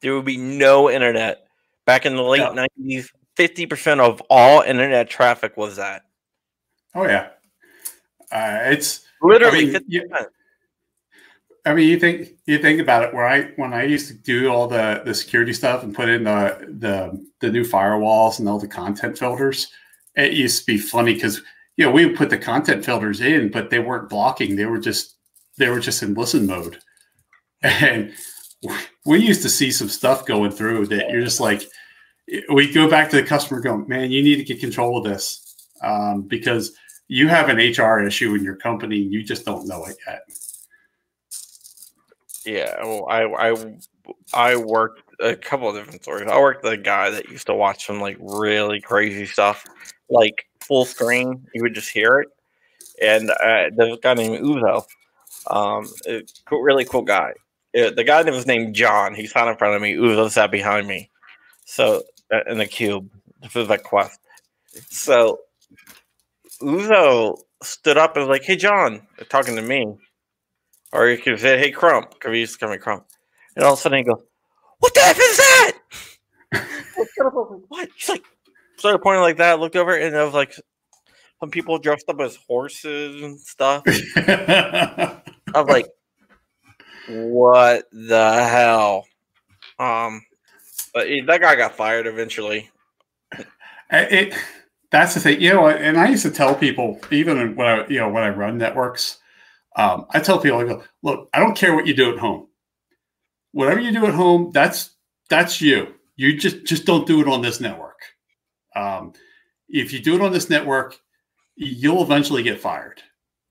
There 0.00 0.14
would 0.14 0.24
be 0.24 0.36
no 0.36 0.90
internet 0.90 1.46
back 1.86 2.06
in 2.06 2.16
the 2.16 2.22
late 2.22 2.40
yeah. 2.40 2.66
90s 2.78 3.08
50% 3.36 4.00
of 4.00 4.20
all 4.30 4.62
internet 4.62 5.08
traffic 5.08 5.56
was 5.56 5.76
that. 5.76 6.02
Oh 6.94 7.04
yeah. 7.04 7.30
Uh, 8.30 8.58
it's 8.64 9.04
literally 9.22 9.70
I 9.70 9.78
mean, 9.78 9.84
you, 9.88 10.08
I 11.66 11.74
mean, 11.74 11.88
you 11.88 11.98
think 11.98 12.28
you 12.46 12.58
think 12.58 12.80
about 12.80 13.04
it. 13.04 13.14
Where 13.14 13.26
I 13.26 13.44
when 13.56 13.72
I 13.72 13.84
used 13.84 14.08
to 14.08 14.14
do 14.14 14.48
all 14.48 14.66
the 14.66 15.02
the 15.04 15.14
security 15.14 15.52
stuff 15.52 15.82
and 15.82 15.94
put 15.94 16.08
in 16.08 16.24
the 16.24 16.74
the 16.78 17.26
the 17.40 17.50
new 17.50 17.64
firewalls 17.64 18.38
and 18.38 18.48
all 18.48 18.58
the 18.58 18.68
content 18.68 19.18
filters, 19.18 19.68
it 20.14 20.32
used 20.34 20.60
to 20.60 20.66
be 20.66 20.78
funny 20.78 21.14
because 21.14 21.42
you 21.76 21.86
know 21.86 21.90
we 21.90 22.06
would 22.06 22.16
put 22.16 22.30
the 22.30 22.38
content 22.38 22.84
filters 22.84 23.20
in, 23.20 23.50
but 23.50 23.70
they 23.70 23.78
weren't 23.78 24.10
blocking. 24.10 24.56
They 24.56 24.66
were 24.66 24.78
just 24.78 25.16
they 25.56 25.70
were 25.70 25.80
just 25.80 26.02
in 26.02 26.14
listen 26.14 26.46
mode, 26.46 26.78
and 27.64 28.12
we 29.04 29.18
used 29.18 29.42
to 29.42 29.48
see 29.48 29.70
some 29.70 29.88
stuff 29.88 30.24
going 30.24 30.50
through 30.50 30.86
that 30.86 31.10
you're 31.10 31.24
just 31.24 31.40
like 31.40 31.62
we 32.48 32.72
go 32.72 32.88
back 32.88 33.10
to 33.10 33.16
the 33.16 33.22
customer 33.22 33.60
going, 33.60 33.86
man, 33.88 34.10
you 34.10 34.22
need 34.22 34.36
to 34.36 34.44
get 34.44 34.60
control 34.60 34.98
of 34.98 35.04
this 35.04 35.68
um, 35.82 36.22
because 36.22 36.74
you 37.08 37.28
have 37.28 37.48
an 37.48 37.58
HR 37.58 38.00
issue 38.00 38.34
in 38.34 38.42
your 38.42 38.56
company. 38.56 38.96
You 38.96 39.22
just 39.22 39.44
don't 39.44 39.66
know 39.66 39.84
it 39.84 39.96
yet. 40.06 40.22
Yeah, 42.46 42.82
well, 42.82 43.06
I 43.08 43.24
I 43.24 43.76
I 44.32 44.56
worked 44.56 45.02
a 45.20 45.34
couple 45.36 45.68
of 45.68 45.76
different 45.76 46.02
stories. 46.02 46.30
I 46.30 46.38
worked 46.38 46.62
with 46.62 46.72
a 46.72 46.78
guy 46.78 47.10
that 47.10 47.28
used 47.30 47.46
to 47.46 47.54
watch 47.54 47.86
some 47.86 48.00
like 48.00 48.16
really 48.20 48.80
crazy 48.80 49.26
stuff, 49.26 49.64
like 50.10 50.46
full 50.60 50.84
screen. 50.84 51.46
You 51.54 51.62
would 51.62 51.74
just 51.74 51.90
hear 51.90 52.20
it, 52.20 52.28
and 53.02 53.30
uh, 53.30 53.70
there's 53.74 53.96
a 53.96 54.00
guy 54.02 54.14
named 54.14 54.44
Uzo, 54.44 54.84
um, 55.46 55.86
really 56.50 56.84
cool 56.84 57.02
guy. 57.02 57.32
It, 57.74 57.96
the 57.96 58.04
guy 58.04 58.22
that 58.22 58.32
was 58.32 58.46
named 58.46 58.74
John. 58.74 59.14
He 59.14 59.26
sat 59.26 59.48
in 59.48 59.56
front 59.56 59.74
of 59.74 59.82
me. 59.82 59.94
Uzo 59.94 60.30
sat 60.30 60.50
behind 60.50 60.86
me. 60.86 61.10
So 61.66 62.02
uh, 62.32 62.40
in 62.48 62.58
the 62.58 62.66
cube 62.66 63.10
for 63.50 63.64
the 63.64 63.78
Qwest. 63.78 64.16
So 64.90 65.40
Uzo 66.62 67.36
stood 67.62 67.98
up 67.98 68.16
and 68.16 68.26
was 68.26 68.34
like, 68.38 68.44
"Hey, 68.44 68.56
John," 68.56 69.06
talking 69.28 69.56
to 69.56 69.62
me, 69.62 69.98
or 70.92 71.08
you 71.08 71.18
could 71.18 71.40
say, 71.40 71.58
"Hey, 71.58 71.70
Crump," 71.70 72.12
because 72.12 72.32
he 72.32 72.40
used 72.40 72.54
to 72.54 72.58
call 72.60 72.70
me 72.70 72.78
Crump. 72.78 73.06
And 73.56 73.64
all 73.64 73.72
of 73.74 73.78
a 73.78 73.82
sudden 73.82 73.98
he 73.98 74.04
goes, 74.04 74.22
"What 74.78 74.94
the 74.94 75.00
f 75.00 75.18
is 75.18 75.36
that?" 75.36 75.72
what? 77.68 77.88
He's 77.96 78.08
like, 78.08 78.24
started 78.78 79.00
pointing 79.00 79.22
like 79.22 79.38
that. 79.38 79.58
Looked 79.58 79.76
over 79.76 79.96
and 79.96 80.14
there 80.14 80.24
was 80.24 80.34
like 80.34 80.54
some 81.40 81.50
people 81.50 81.78
dressed 81.78 82.08
up 82.08 82.20
as 82.20 82.38
horses 82.48 83.22
and 83.22 83.38
stuff. 83.40 83.82
I 84.16 85.20
was 85.54 85.68
like, 85.68 85.86
"What 87.08 87.88
the 87.92 88.44
hell?" 88.44 89.06
Um, 89.78 90.24
but 90.92 91.08
that 91.26 91.40
guy 91.40 91.56
got 91.56 91.76
fired 91.76 92.06
eventually. 92.06 92.70
It 93.90 94.34
that's 94.90 95.14
the 95.14 95.20
thing, 95.20 95.40
you 95.40 95.52
know. 95.52 95.66
And 95.66 95.98
I 95.98 96.08
used 96.08 96.22
to 96.22 96.30
tell 96.30 96.54
people, 96.54 97.00
even 97.10 97.56
when 97.56 97.66
I, 97.66 97.86
you 97.88 97.98
know, 97.98 98.08
when 98.08 98.22
I 98.22 98.28
run 98.28 98.58
networks, 98.58 99.18
um, 99.76 100.06
I 100.10 100.20
tell 100.20 100.38
people, 100.38 100.60
I 100.60 100.64
go, 100.64 100.84
look, 101.02 101.28
I 101.34 101.40
don't 101.40 101.56
care 101.56 101.74
what 101.74 101.86
you 101.86 101.94
do 101.94 102.12
at 102.12 102.18
home. 102.18 102.46
Whatever 103.50 103.80
you 103.80 103.92
do 103.92 104.06
at 104.06 104.14
home, 104.14 104.52
that's 104.52 104.90
that's 105.28 105.60
you. 105.60 105.94
You 106.16 106.36
just 106.38 106.64
just 106.64 106.84
don't 106.84 107.06
do 107.06 107.20
it 107.20 107.28
on 107.28 107.42
this 107.42 107.60
network. 107.60 107.98
Um, 108.76 109.14
if 109.68 109.92
you 109.92 110.00
do 110.00 110.14
it 110.14 110.20
on 110.20 110.32
this 110.32 110.48
network, 110.48 110.96
you'll 111.56 112.02
eventually 112.02 112.44
get 112.44 112.60
fired. 112.60 113.02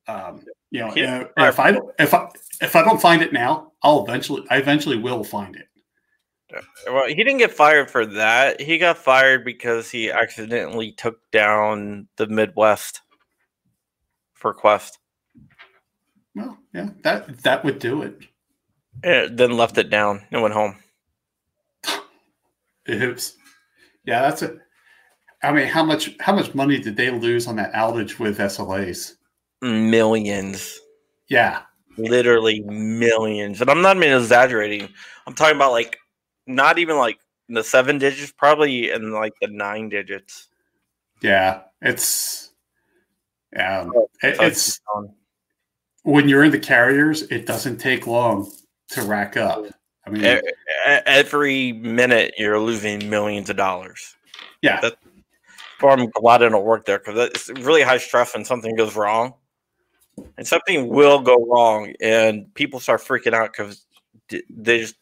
Um, 0.08 0.43
you 0.74 0.80
know, 0.80 0.91
yeah. 0.95 1.28
if 1.38 1.59
I 1.59 1.71
don't 1.71 1.93
if 1.99 2.15
I 2.15 2.28
if 2.59 2.76
I 2.76 2.84
don't 2.84 2.99
find 2.99 3.21
it 3.21 3.32
now, 3.32 3.71
I'll 3.84 4.03
eventually 4.03 4.43
I 4.49 4.57
eventually 4.57 4.97
will 4.97 5.24
find 5.24 5.55
it. 5.55 5.67
Well, 6.88 7.07
he 7.07 7.15
didn't 7.15 7.38
get 7.38 7.51
fired 7.51 7.91
for 7.91 8.07
that. 8.07 8.59
He 8.59 8.80
got 8.80 8.97
fired 8.97 9.45
because 9.45 9.91
he 9.91 10.09
accidentally 10.09 10.91
took 10.91 11.19
down 11.32 12.07
the 12.17 12.26
Midwest 12.26 13.01
for 14.34 14.55
Qwest. 14.55 14.97
Well, 16.36 16.57
yeah, 16.74 16.89
that 17.03 17.43
that 17.43 17.63
would 17.63 17.78
do 17.78 18.01
it. 18.01 18.17
And 19.03 19.38
then 19.38 19.55
left 19.55 19.78
it 19.78 19.91
down 19.91 20.26
and 20.32 20.41
went 20.41 20.55
home. 20.55 20.78
Oops. 22.89 23.38
Yeah, 24.05 24.21
that's 24.21 24.41
it. 24.41 24.57
I 25.43 25.51
mean, 25.51 25.67
how 25.67 25.84
much 25.84 26.15
how 26.19 26.36
much 26.36 26.55
money 26.55 26.80
did 26.80 26.95
they 26.95 27.11
lose 27.11 27.45
on 27.45 27.57
that 27.57 27.74
outage 27.74 28.17
with 28.17 28.39
SLAs? 28.39 29.17
Millions. 29.64 30.80
Yeah. 31.30 31.61
Literally 31.97 32.61
millions. 32.61 33.61
And 33.61 33.70
I'm 33.70 33.82
not 33.82 33.97
even 33.97 34.18
exaggerating. 34.18 34.89
I'm 35.26 35.34
talking 35.34 35.55
about 35.55 35.72
like 35.72 35.97
not 36.47 36.80
even 36.80 36.97
like 36.97 37.20
the 37.49 37.64
seven 37.64 37.97
digits, 37.97 38.32
probably 38.32 38.91
in 38.91 39.11
like 39.11 39.34
the 39.41 39.47
nine 39.47 39.89
digits. 39.89 40.49
Yeah, 41.22 41.61
it's 41.82 42.51
yeah, 43.55 43.88
oh, 43.95 44.09
it, 44.22 44.36
it's 44.41 44.80
when 46.03 46.28
you're 46.28 46.43
in 46.43 46.51
the 46.51 46.59
carriers, 46.59 47.22
it 47.24 47.45
doesn't 47.45 47.78
take 47.78 48.07
long 48.07 48.51
to 48.89 49.03
rack 49.03 49.38
up. 49.38 49.66
I 50.05 50.09
mean, 50.09 50.41
every 50.86 51.72
minute 51.72 52.34
you're 52.38 52.59
losing 52.59 53.09
millions 53.09 53.49
of 53.49 53.55
dollars. 53.55 54.16
Yeah, 54.61 54.82
That's, 54.82 54.95
I'm 55.82 56.09
glad 56.09 56.43
I 56.43 56.49
don't 56.49 56.66
work 56.66 56.86
there 56.86 56.99
because 56.99 57.30
it's 57.30 57.49
really 57.64 57.84
high 57.84 57.97
stress 57.97 58.34
when 58.34 58.43
something 58.43 58.76
goes 58.76 58.95
wrong, 58.95 59.34
and 60.38 60.47
something 60.47 60.89
will 60.89 61.22
go 61.22 61.36
wrong, 61.45 61.93
and 62.01 62.53
people 62.53 62.80
start 62.80 63.01
freaking 63.01 63.34
out 63.34 63.51
because 63.51 63.86
they 64.49 64.80
just 64.80 64.95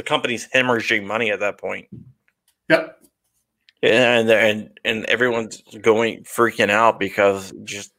the 0.00 0.02
company's 0.02 0.48
hemorrhaging 0.54 1.06
money 1.06 1.30
at 1.30 1.40
that 1.40 1.58
point. 1.58 1.88
Yep. 2.68 2.98
And 3.82 4.30
and 4.30 4.78
and 4.84 5.04
everyone's 5.06 5.62
going 5.80 6.24
freaking 6.24 6.70
out 6.70 6.98
because 6.98 7.52
just 7.64 7.92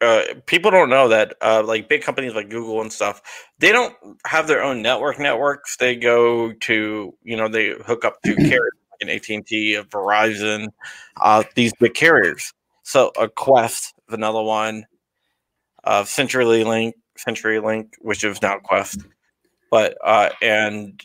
uh, 0.00 0.22
people 0.46 0.70
don't 0.70 0.90
know 0.90 1.08
that 1.08 1.34
uh, 1.40 1.62
like 1.64 1.88
big 1.88 2.02
companies 2.02 2.34
like 2.34 2.50
Google 2.50 2.80
and 2.80 2.92
stuff, 2.92 3.22
they 3.58 3.72
don't 3.72 3.94
have 4.26 4.46
their 4.46 4.62
own 4.62 4.82
network 4.82 5.18
networks. 5.18 5.76
They 5.76 5.96
go 5.96 6.52
to 6.52 7.14
you 7.22 7.36
know 7.36 7.48
they 7.48 7.74
hook 7.86 8.04
up 8.04 8.20
to 8.22 8.34
carriers 8.36 8.72
like 9.02 9.10
AT 9.10 9.28
and 9.28 9.46
T, 9.46 9.78
Verizon, 9.90 10.68
uh, 11.20 11.44
these 11.54 11.72
big 11.78 11.94
carriers. 11.94 12.52
So 12.82 13.12
a 13.18 13.28
Qwest, 13.28 13.92
another 14.08 14.42
one, 14.42 14.84
uh, 15.84 16.02
CenturyLink, 16.02 16.92
CenturyLink, 17.18 17.94
which 18.00 18.24
is 18.24 18.42
now 18.42 18.58
Qwest 18.58 19.04
but 19.74 19.98
uh 20.04 20.30
and 20.40 21.02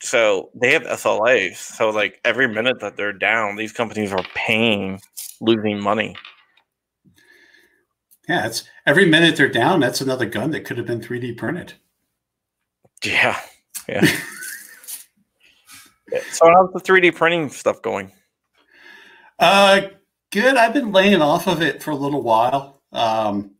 so 0.00 0.48
they 0.54 0.72
have 0.72 0.84
SLAs. 0.84 1.56
So 1.56 1.90
like 1.90 2.22
every 2.24 2.48
minute 2.48 2.80
that 2.80 2.96
they're 2.96 3.12
down, 3.12 3.56
these 3.56 3.72
companies 3.72 4.12
are 4.12 4.24
paying 4.34 4.98
losing 5.42 5.78
money. 5.78 6.16
Yeah, 8.26 8.46
it's 8.46 8.64
every 8.86 9.04
minute 9.04 9.36
they're 9.36 9.46
down, 9.46 9.80
that's 9.80 10.00
another 10.00 10.24
gun 10.24 10.52
that 10.52 10.64
could 10.64 10.78
have 10.78 10.86
been 10.86 11.02
3D 11.02 11.36
printed. 11.36 11.74
Yeah. 13.04 13.38
Yeah. 13.88 14.04
so 16.30 16.48
how's 16.48 16.72
the 16.72 16.78
3D 16.78 17.16
printing 17.16 17.50
stuff 17.50 17.82
going? 17.82 18.12
Uh 19.40 19.80
good. 20.30 20.56
I've 20.56 20.72
been 20.72 20.92
laying 20.92 21.20
off 21.20 21.48
of 21.48 21.60
it 21.60 21.82
for 21.82 21.90
a 21.90 21.96
little 21.96 22.22
while. 22.22 22.80
Um 22.92 23.51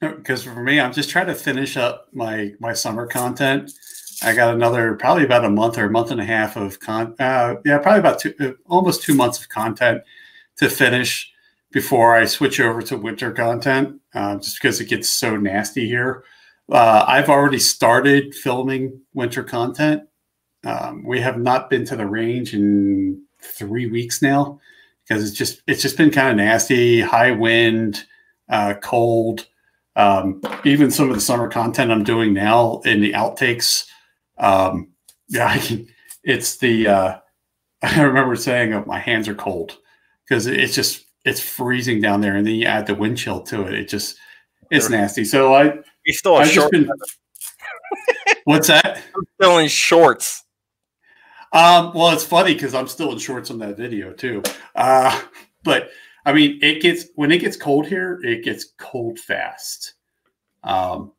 because 0.00 0.44
for 0.44 0.62
me, 0.62 0.80
I'm 0.80 0.92
just 0.92 1.10
trying 1.10 1.26
to 1.26 1.34
finish 1.34 1.76
up 1.76 2.08
my 2.12 2.52
my 2.60 2.72
summer 2.72 3.06
content. 3.06 3.72
I 4.22 4.34
got 4.34 4.54
another 4.54 4.94
probably 4.96 5.24
about 5.24 5.44
a 5.44 5.50
month 5.50 5.78
or 5.78 5.86
a 5.86 5.90
month 5.90 6.10
and 6.10 6.20
a 6.20 6.24
half 6.24 6.56
of 6.56 6.80
con. 6.80 7.14
Uh, 7.18 7.56
yeah, 7.64 7.78
probably 7.78 8.00
about 8.00 8.18
two, 8.20 8.34
uh, 8.40 8.52
almost 8.68 9.02
two 9.02 9.14
months 9.14 9.40
of 9.40 9.48
content 9.48 10.02
to 10.58 10.68
finish 10.68 11.32
before 11.72 12.16
I 12.16 12.24
switch 12.26 12.60
over 12.60 12.82
to 12.82 12.96
winter 12.96 13.32
content. 13.32 14.00
Uh, 14.14 14.36
just 14.36 14.60
because 14.60 14.80
it 14.80 14.86
gets 14.86 15.08
so 15.08 15.36
nasty 15.36 15.86
here. 15.86 16.24
Uh, 16.70 17.04
I've 17.06 17.28
already 17.28 17.58
started 17.58 18.34
filming 18.34 19.00
winter 19.14 19.42
content. 19.42 20.04
um, 20.64 21.04
we 21.04 21.20
have 21.20 21.38
not 21.38 21.70
been 21.70 21.84
to 21.86 21.96
the 21.96 22.06
range 22.06 22.54
in 22.54 23.22
three 23.42 23.86
weeks 23.86 24.20
now 24.22 24.60
because 25.08 25.26
it's 25.28 25.36
just 25.36 25.62
it's 25.66 25.82
just 25.82 25.96
been 25.96 26.10
kind 26.10 26.30
of 26.30 26.36
nasty, 26.36 27.00
high 27.00 27.30
wind, 27.32 28.04
uh, 28.48 28.74
cold. 28.82 29.46
Um, 29.96 30.40
even 30.64 30.90
some 30.90 31.08
of 31.08 31.14
the 31.14 31.20
summer 31.20 31.48
content 31.48 31.90
I'm 31.90 32.04
doing 32.04 32.32
now 32.32 32.80
in 32.84 33.00
the 33.00 33.12
outtakes, 33.12 33.86
um, 34.38 34.88
yeah, 35.28 35.46
I 35.50 35.58
can, 35.58 35.88
it's 36.24 36.58
the 36.58 36.86
uh, 36.88 37.18
I 37.82 38.02
remember 38.02 38.36
saying, 38.36 38.72
"Oh, 38.72 38.84
my 38.86 38.98
hands 38.98 39.28
are 39.28 39.34
cold," 39.34 39.78
because 40.28 40.46
it's 40.46 40.74
just 40.74 41.04
it's 41.24 41.40
freezing 41.40 42.00
down 42.00 42.20
there, 42.20 42.36
and 42.36 42.46
then 42.46 42.54
you 42.54 42.66
add 42.66 42.86
the 42.86 42.94
wind 42.94 43.18
chill 43.18 43.42
to 43.42 43.66
it. 43.66 43.74
It 43.74 43.88
just 43.88 44.18
it's 44.70 44.88
nasty. 44.88 45.24
So 45.24 45.54
I 45.54 45.78
you 46.04 46.12
still 46.12 46.36
I've 46.36 46.70
been. 46.70 46.88
What's 48.44 48.68
that? 48.68 49.02
I'm 49.14 49.24
still 49.40 49.58
in 49.58 49.68
shorts. 49.68 50.44
Um, 51.52 51.92
well, 51.94 52.10
it's 52.10 52.24
funny 52.24 52.54
because 52.54 52.74
I'm 52.74 52.86
still 52.86 53.12
in 53.12 53.18
shorts 53.18 53.50
on 53.50 53.58
that 53.58 53.76
video 53.76 54.12
too. 54.12 54.42
Uh, 54.74 55.20
but 55.64 55.90
I 56.26 56.32
mean, 56.32 56.58
it 56.62 56.82
gets 56.82 57.06
when 57.14 57.32
it 57.32 57.38
gets 57.38 57.56
cold 57.56 57.86
here, 57.86 58.20
it 58.22 58.44
gets 58.44 58.66
cold 58.78 59.18
fast. 59.18 59.94
Um, 60.64 61.12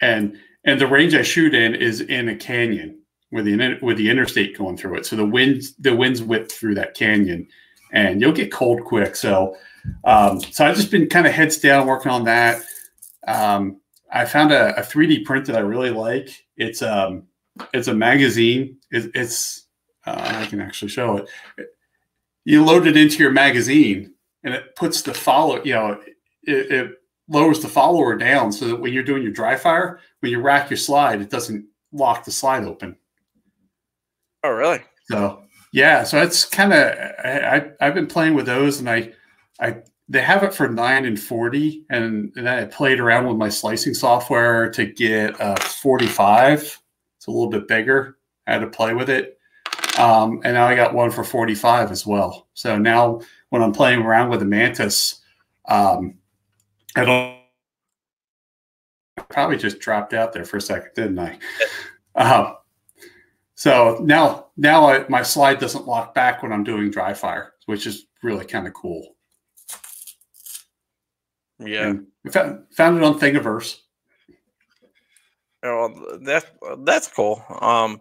and 0.00 0.38
and 0.64 0.80
the 0.80 0.86
range 0.86 1.14
I 1.14 1.22
shoot 1.22 1.54
in 1.54 1.74
is 1.74 2.00
in 2.00 2.28
a 2.28 2.36
canyon 2.36 2.98
with 3.30 3.44
the 3.44 3.78
with 3.82 3.96
the 3.96 4.10
interstate 4.10 4.56
going 4.56 4.76
through 4.76 4.96
it. 4.96 5.06
So 5.06 5.16
the 5.16 5.26
winds 5.26 5.74
the 5.76 5.94
winds 5.94 6.22
whip 6.22 6.50
through 6.50 6.74
that 6.76 6.94
canyon, 6.94 7.46
and 7.92 8.20
you'll 8.20 8.32
get 8.32 8.52
cold 8.52 8.84
quick. 8.84 9.16
So 9.16 9.56
um, 10.04 10.40
so 10.40 10.64
I've 10.64 10.76
just 10.76 10.90
been 10.90 11.08
kind 11.08 11.26
of 11.26 11.32
heads 11.32 11.58
down 11.58 11.86
working 11.86 12.10
on 12.10 12.24
that. 12.24 12.62
Um, 13.26 13.80
I 14.12 14.24
found 14.24 14.52
a, 14.52 14.78
a 14.78 14.82
3D 14.82 15.24
print 15.24 15.46
that 15.46 15.56
I 15.56 15.60
really 15.60 15.90
like. 15.90 16.44
It's 16.56 16.82
um 16.82 17.24
it's 17.72 17.88
a 17.88 17.94
magazine. 17.94 18.78
It, 18.90 19.10
it's 19.14 19.66
uh, 20.06 20.40
I 20.42 20.46
can 20.46 20.60
actually 20.60 20.88
show 20.88 21.18
it. 21.18 21.68
You 22.44 22.64
load 22.64 22.86
it 22.86 22.96
into 22.96 23.22
your 23.22 23.32
magazine, 23.32 24.13
and 24.44 24.54
it 24.54 24.76
puts 24.76 25.02
the 25.02 25.12
follow. 25.12 25.62
You 25.64 25.74
know, 25.74 26.00
it, 26.44 26.72
it 26.72 26.92
lowers 27.28 27.60
the 27.60 27.68
follower 27.68 28.16
down 28.16 28.52
so 28.52 28.68
that 28.68 28.76
when 28.76 28.92
you're 28.92 29.02
doing 29.02 29.22
your 29.22 29.32
dry 29.32 29.56
fire, 29.56 30.00
when 30.20 30.30
you 30.30 30.40
rack 30.40 30.70
your 30.70 30.76
slide, 30.76 31.20
it 31.20 31.30
doesn't 31.30 31.66
lock 31.92 32.24
the 32.24 32.30
slide 32.30 32.64
open. 32.64 32.96
Oh, 34.42 34.50
really? 34.50 34.80
So 35.10 35.42
yeah, 35.72 36.04
so 36.04 36.22
it's 36.22 36.44
kind 36.44 36.72
of 36.72 36.82
I, 37.24 37.70
I 37.80 37.84
have 37.84 37.94
been 37.94 38.06
playing 38.06 38.34
with 38.34 38.46
those, 38.46 38.78
and 38.78 38.88
I 38.88 39.12
I 39.58 39.78
they 40.08 40.20
have 40.20 40.42
it 40.42 40.54
for 40.54 40.68
nine 40.68 41.06
and 41.06 41.18
forty, 41.18 41.84
and, 41.88 42.30
and 42.36 42.48
I 42.48 42.66
played 42.66 43.00
around 43.00 43.26
with 43.26 43.38
my 43.38 43.48
slicing 43.48 43.94
software 43.94 44.70
to 44.70 44.86
get 44.86 45.34
a 45.40 45.56
forty 45.56 46.06
five. 46.06 46.60
It's 47.16 47.26
a 47.26 47.30
little 47.30 47.50
bit 47.50 47.66
bigger. 47.66 48.18
I 48.46 48.52
had 48.52 48.60
to 48.60 48.66
play 48.66 48.92
with 48.92 49.08
it, 49.08 49.38
um, 49.98 50.40
and 50.44 50.54
now 50.54 50.66
I 50.66 50.74
got 50.74 50.94
one 50.94 51.10
for 51.10 51.24
forty 51.24 51.54
five 51.54 51.90
as 51.90 52.06
well. 52.06 52.48
So 52.52 52.76
now 52.78 53.20
when 53.54 53.62
I'm 53.62 53.70
playing 53.70 54.00
around 54.00 54.30
with 54.30 54.40
the 54.40 54.46
Mantis, 54.46 55.20
um, 55.68 56.18
I 56.96 57.04
don't 57.04 57.38
probably 59.28 59.56
just 59.56 59.78
dropped 59.78 60.12
out 60.12 60.32
there 60.32 60.44
for 60.44 60.56
a 60.56 60.60
second, 60.60 60.90
didn't 60.96 61.20
I? 61.20 61.38
Um, 62.16 62.56
so 63.54 64.00
now, 64.02 64.46
now 64.56 64.88
I, 64.88 65.06
my 65.08 65.22
slide 65.22 65.60
doesn't 65.60 65.86
lock 65.86 66.16
back 66.16 66.42
when 66.42 66.52
I'm 66.52 66.64
doing 66.64 66.90
dry 66.90 67.14
fire, 67.14 67.52
which 67.66 67.86
is 67.86 68.06
really 68.24 68.44
kind 68.44 68.66
of 68.66 68.74
cool. 68.74 69.14
Yeah, 71.60 71.90
And 71.90 72.06
found, 72.32 72.64
found 72.72 72.96
it 72.96 73.04
on 73.04 73.20
Thingiverse. 73.20 73.78
Oh, 75.62 76.18
that's 76.22 76.46
that's 76.80 77.06
cool. 77.06 77.40
Um, 77.60 78.00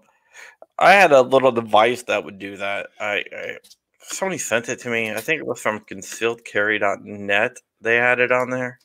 I 0.80 0.94
had 0.94 1.12
a 1.12 1.22
little 1.22 1.52
device 1.52 2.02
that 2.04 2.26
would 2.26 2.40
do 2.40 2.58
that. 2.58 2.88
I, 3.00 3.24
I 3.32 3.58
somebody 4.04 4.38
sent 4.38 4.70
it 4.70 4.80
to 4.80 4.90
me. 4.90 5.12
I 5.12 5.20
think 5.20 5.40
it 5.40 5.48
was 5.48 5.60
from 5.60 5.82
concealedcarry.net. 5.82 7.58
They 7.82 7.96
had 7.98 8.20
it 8.20 8.32
on 8.32 8.50
there. 8.50 8.80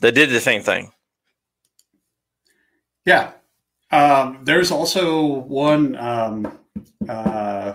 They 0.00 0.10
did 0.10 0.30
the 0.30 0.40
same 0.40 0.62
thing. 0.62 0.92
Yeah. 3.04 3.32
Um, 3.90 4.40
there's 4.42 4.70
also 4.70 5.24
one, 5.24 5.96
um, 5.96 6.58
uh, 7.08 7.74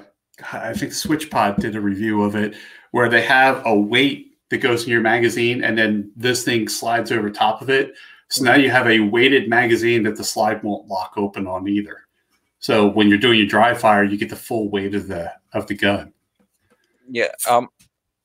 I 0.52 0.74
think 0.74 0.92
SwitchPod 0.92 1.58
did 1.58 1.76
a 1.76 1.82
review 1.82 2.24
of 2.24 2.36
it 2.36 2.56
where 2.92 3.10
they 3.10 3.22
have 3.24 3.64
a 3.66 3.76
weight 3.76 4.38
that 4.50 4.60
goes 4.60 4.84
in 4.84 4.92
your 4.92 5.02
magazine 5.02 5.64
and 5.64 5.78
then 5.78 6.12
this 6.16 6.44
thing 6.44 6.68
slides 6.68 7.12
over 7.12 7.30
top 7.30 7.62
of 7.62 7.70
it. 7.70 7.94
So 8.30 8.44
now 8.44 8.56
you 8.56 8.70
have 8.70 8.88
a 8.88 9.00
weighted 9.00 9.50
magazine 9.50 10.04
that 10.04 10.16
the 10.16 10.24
slide 10.24 10.64
won't 10.64 10.88
lock 10.88 11.14
open 11.18 11.48
on 11.48 11.68
either. 11.68 12.02
So 12.60 12.88
when 12.88 13.10
you're 13.10 13.18
doing 13.18 13.40
your 13.40 13.48
dry 13.48 13.74
fire, 13.74 14.04
you 14.04 14.18
get 14.18 14.30
the 14.30 14.36
full 14.36 14.70
weight 14.70 14.96
of 14.96 15.08
the 15.08 15.34
of 15.54 15.68
the 15.68 15.76
gun. 15.76 16.14
Yeah. 17.10 17.30
Um, 17.50 17.70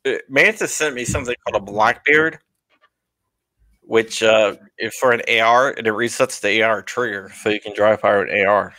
uh, 0.04 0.14
Mantis 0.28 0.72
sent 0.72 0.94
me 0.94 1.04
something 1.04 1.34
called 1.44 1.62
a 1.62 1.64
Blackbeard, 1.64 2.38
which 3.82 4.22
uh, 4.22 4.56
is 4.78 4.94
for 4.96 5.12
an 5.12 5.22
AR, 5.40 5.70
and 5.70 5.86
it 5.86 5.92
resets 5.92 6.40
the 6.40 6.62
AR 6.62 6.82
trigger, 6.82 7.32
so 7.34 7.48
you 7.48 7.60
can 7.60 7.74
dry 7.74 7.96
fire 7.96 8.22
an 8.22 8.46
AR. 8.46 8.74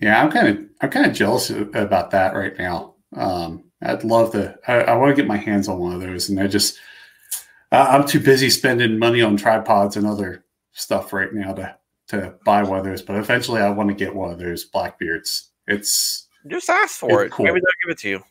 Yeah, 0.00 0.22
I'm 0.22 0.30
kind 0.30 0.48
of 0.48 0.64
I'm 0.80 0.90
kind 0.90 1.06
of 1.06 1.12
jealous 1.12 1.50
about 1.50 2.10
that 2.10 2.34
right 2.34 2.56
now. 2.58 2.94
Um, 3.16 3.64
I'd 3.82 4.04
love 4.04 4.32
to. 4.32 4.58
I, 4.66 4.80
I 4.80 4.96
want 4.96 5.14
to 5.14 5.22
get 5.22 5.28
my 5.28 5.36
hands 5.36 5.68
on 5.68 5.78
one 5.78 5.94
of 5.94 6.00
those, 6.00 6.28
and 6.28 6.40
I 6.40 6.46
just 6.46 6.78
I'm 7.72 8.06
too 8.06 8.20
busy 8.20 8.50
spending 8.50 8.98
money 8.98 9.22
on 9.22 9.36
tripods 9.36 9.96
and 9.96 10.06
other 10.06 10.44
stuff 10.72 11.12
right 11.12 11.32
now 11.32 11.52
to 11.54 11.76
to 12.08 12.34
buy 12.44 12.62
one 12.62 12.78
of 12.78 12.84
those. 12.84 13.02
But 13.02 13.16
eventually, 13.16 13.60
I 13.60 13.70
want 13.70 13.88
to 13.88 13.94
get 13.94 14.14
one 14.14 14.30
of 14.30 14.38
those 14.38 14.64
Blackbeards. 14.64 15.50
It's 15.66 16.28
just 16.48 16.68
ask 16.68 16.98
for 16.98 17.24
it's 17.24 17.32
it. 17.32 17.36
cool. 17.36 17.46
Maybe 17.46 17.60
they'll 17.60 17.86
give 17.86 17.92
it 17.92 17.98
to 18.00 18.08
you. 18.08 18.24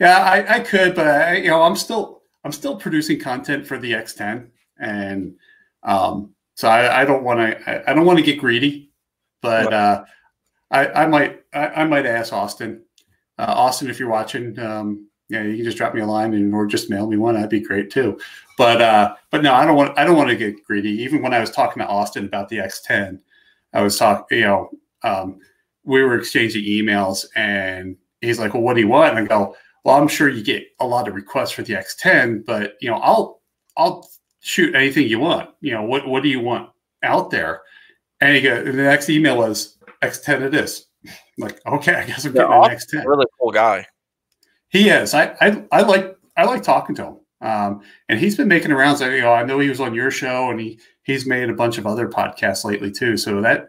Yeah, 0.00 0.18
I, 0.18 0.56
I 0.56 0.60
could, 0.60 0.94
but 0.94 1.06
I, 1.06 1.36
you 1.36 1.48
know, 1.48 1.62
I'm 1.62 1.76
still 1.76 2.22
I'm 2.44 2.52
still 2.52 2.76
producing 2.76 3.18
content 3.18 3.66
for 3.66 3.78
the 3.78 3.92
X10, 3.92 4.48
and 4.78 5.34
um, 5.82 6.34
so 6.54 6.68
I, 6.68 7.02
I 7.02 7.04
don't 7.04 7.22
want 7.22 7.40
to 7.40 7.70
I, 7.70 7.90
I, 7.90 7.94
don't 7.94 8.06
want 8.06 8.18
to 8.18 8.24
get 8.24 8.38
greedy, 8.38 8.90
but 9.40 9.72
uh, 9.72 10.04
I, 10.70 10.88
I 10.88 11.06
might 11.06 11.42
I, 11.52 11.68
I 11.68 11.84
might 11.84 12.06
ask 12.06 12.32
Austin, 12.32 12.82
uh, 13.38 13.54
Austin, 13.56 13.90
if 13.90 13.98
you're 13.98 14.08
watching, 14.08 14.58
um, 14.58 15.08
yeah, 15.28 15.42
you 15.42 15.56
can 15.56 15.64
just 15.64 15.76
drop 15.76 15.94
me 15.94 16.00
a 16.00 16.06
line 16.06 16.34
and 16.34 16.54
or 16.54 16.66
just 16.66 16.90
mail 16.90 17.06
me 17.06 17.16
one. 17.16 17.34
That'd 17.34 17.50
be 17.50 17.60
great 17.60 17.90
too. 17.90 18.18
But 18.56 18.80
uh, 18.80 19.16
but 19.30 19.42
no, 19.42 19.52
I 19.52 19.66
don't 19.66 19.76
want 19.76 19.98
I 19.98 20.04
don't 20.04 20.16
want 20.16 20.30
to 20.30 20.36
get 20.36 20.64
greedy. 20.64 20.90
Even 20.90 21.22
when 21.22 21.34
I 21.34 21.40
was 21.40 21.50
talking 21.50 21.82
to 21.82 21.88
Austin 21.88 22.26
about 22.26 22.48
the 22.48 22.58
X10, 22.58 23.20
I 23.72 23.82
was 23.82 23.98
talking, 23.98 24.38
you 24.38 24.44
know, 24.44 24.70
um, 25.02 25.40
we 25.84 26.02
were 26.02 26.18
exchanging 26.18 26.64
emails, 26.64 27.26
and 27.34 27.96
he's 28.20 28.38
like, 28.38 28.54
"Well, 28.54 28.62
what 28.62 28.74
do 28.74 28.80
you 28.80 28.88
want?" 28.88 29.16
And 29.16 29.24
I 29.24 29.28
go 29.28 29.56
well, 29.86 29.94
I'm 29.94 30.08
sure 30.08 30.28
you 30.28 30.42
get 30.42 30.66
a 30.80 30.86
lot 30.86 31.06
of 31.06 31.14
requests 31.14 31.52
for 31.52 31.62
the 31.62 31.74
X10, 31.74 32.44
but 32.44 32.74
you 32.80 32.90
know, 32.90 32.96
I'll 32.96 33.40
I'll 33.76 34.10
shoot 34.40 34.74
anything 34.74 35.06
you 35.06 35.20
want. 35.20 35.50
You 35.60 35.74
know, 35.74 35.84
what 35.84 36.08
what 36.08 36.24
do 36.24 36.28
you 36.28 36.40
want 36.40 36.70
out 37.04 37.30
there? 37.30 37.62
And 38.20 38.44
and 38.44 38.66
the 38.66 38.82
next 38.82 39.08
email 39.08 39.36
was 39.36 39.78
X10 40.02 40.40
it 40.40 40.54
is. 40.56 40.86
I'm 41.06 41.12
like, 41.38 41.64
okay, 41.66 41.94
I 41.94 42.04
guess 42.04 42.24
I'm 42.24 42.32
getting 42.32 42.50
Yeah, 42.50 42.64
an 42.64 42.76
X10. 42.76 43.06
Really 43.06 43.26
cool 43.40 43.52
guy. 43.52 43.86
He 44.70 44.88
is. 44.88 45.14
I, 45.14 45.36
I 45.40 45.64
I 45.70 45.82
like 45.82 46.18
I 46.36 46.46
like 46.46 46.64
talking 46.64 46.96
to 46.96 47.04
him. 47.04 47.20
Um, 47.40 47.82
and 48.08 48.18
he's 48.18 48.36
been 48.36 48.48
making 48.48 48.72
rounds. 48.72 49.00
You 49.00 49.20
know, 49.20 49.34
I 49.34 49.44
know 49.44 49.60
he 49.60 49.68
was 49.68 49.80
on 49.80 49.94
your 49.94 50.10
show, 50.10 50.50
and 50.50 50.58
he 50.58 50.80
he's 51.04 51.26
made 51.26 51.48
a 51.48 51.54
bunch 51.54 51.78
of 51.78 51.86
other 51.86 52.08
podcasts 52.08 52.64
lately 52.64 52.90
too. 52.90 53.16
So 53.16 53.40
that 53.40 53.68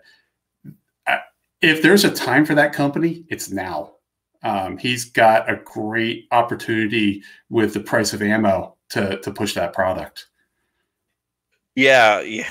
if 1.61 1.83
there's 1.83 2.05
a 2.05 2.11
time 2.11 2.43
for 2.43 2.55
that 2.55 2.73
company, 2.73 3.23
it's 3.29 3.51
now. 3.51 3.96
Um, 4.43 4.77
he's 4.77 5.05
got 5.05 5.49
a 5.49 5.57
great 5.63 6.27
opportunity 6.31 7.23
with 7.49 7.73
the 7.73 7.79
price 7.79 8.13
of 8.13 8.21
ammo 8.21 8.75
to 8.89 9.19
to 9.19 9.31
push 9.31 9.53
that 9.55 9.73
product. 9.73 10.27
Yeah, 11.75 12.21
yeah, 12.21 12.49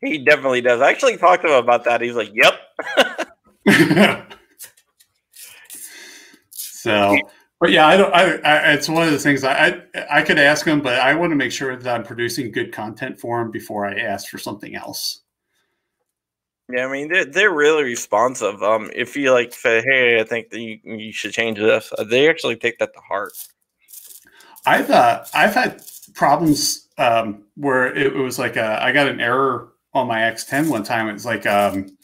he 0.00 0.18
definitely 0.18 0.62
does. 0.62 0.80
I 0.80 0.90
actually 0.90 1.16
talked 1.18 1.42
to 1.42 1.48
him 1.48 1.62
about 1.62 1.84
that. 1.84 2.00
He's 2.00 2.14
like, 2.14 2.32
"Yep." 2.32 2.54
so, 6.50 7.18
but 7.60 7.70
yeah, 7.70 7.86
I 7.86 7.96
don't. 7.96 8.14
I, 8.14 8.36
I, 8.36 8.72
it's 8.72 8.88
one 8.88 9.06
of 9.06 9.12
the 9.12 9.18
things 9.18 9.44
I, 9.44 9.68
I 9.68 9.82
I 10.10 10.22
could 10.22 10.38
ask 10.38 10.66
him, 10.66 10.80
but 10.80 10.98
I 11.00 11.14
want 11.14 11.32
to 11.32 11.36
make 11.36 11.52
sure 11.52 11.76
that 11.76 11.94
I'm 11.94 12.02
producing 12.04 12.50
good 12.50 12.72
content 12.72 13.20
for 13.20 13.40
him 13.42 13.50
before 13.50 13.84
I 13.86 13.98
ask 13.98 14.28
for 14.28 14.38
something 14.38 14.74
else. 14.74 15.20
Yeah, 16.68 16.86
I 16.86 16.92
mean 16.92 17.08
they're 17.08 17.24
they're 17.24 17.54
really 17.54 17.84
responsive. 17.84 18.62
Um, 18.62 18.90
if 18.94 19.16
you 19.16 19.32
like 19.32 19.52
say, 19.52 19.82
"Hey, 19.82 20.20
I 20.20 20.24
think 20.24 20.50
that 20.50 20.60
you 20.60 20.80
you 20.84 21.12
should 21.12 21.32
change 21.32 21.58
this," 21.58 21.92
uh, 21.96 22.02
they 22.04 22.28
actually 22.28 22.56
take 22.56 22.78
that 22.78 22.92
to 22.92 23.00
heart. 23.00 23.32
I've 24.66 24.90
uh, 24.90 25.24
I've 25.32 25.54
had 25.54 25.82
problems 26.14 26.88
um, 26.98 27.44
where 27.54 27.94
it, 27.96 28.14
was 28.14 28.38
like 28.38 28.56
a, 28.56 28.82
I 28.82 28.90
got 28.92 29.06
an 29.08 29.20
error 29.20 29.72
on 29.94 30.08
my 30.08 30.20
X10 30.20 30.68
one 30.68 30.82
time. 30.82 31.08
It 31.08 31.12
was 31.12 31.24
like 31.24 31.46
um, 31.46 31.96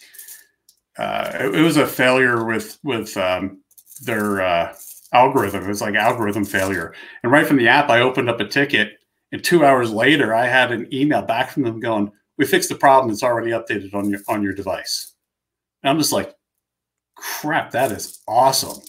uh, 0.96 1.32
it, 1.40 1.56
it 1.56 1.62
was 1.62 1.76
a 1.76 1.86
failure 1.86 2.44
with 2.44 2.78
with 2.84 3.16
um, 3.16 3.60
their 4.02 4.42
uh, 4.42 4.74
algorithm. 5.12 5.64
It 5.64 5.68
was 5.68 5.80
like 5.80 5.96
algorithm 5.96 6.44
failure. 6.44 6.94
And 7.24 7.32
right 7.32 7.46
from 7.46 7.56
the 7.56 7.68
app, 7.68 7.90
I 7.90 8.00
opened 8.00 8.30
up 8.30 8.38
a 8.38 8.46
ticket, 8.46 8.98
and 9.32 9.42
two 9.42 9.64
hours 9.64 9.90
later, 9.90 10.32
I 10.32 10.46
had 10.46 10.70
an 10.70 10.92
email 10.94 11.22
back 11.22 11.50
from 11.50 11.64
them 11.64 11.80
going, 11.80 12.12
"We 12.38 12.46
fixed 12.46 12.68
the 12.68 12.74
problem. 12.74 13.12
It's 13.12 13.22
already 13.22 13.50
updated 13.50 13.94
on 13.94 14.10
your 14.10 14.20
on 14.28 14.42
your 14.42 14.54
device." 14.54 15.12
And 15.82 15.90
I'm 15.90 15.98
just 15.98 16.12
like, 16.12 16.34
crap, 17.16 17.72
that 17.72 17.92
is 17.92 18.20
awesome. 18.26 18.82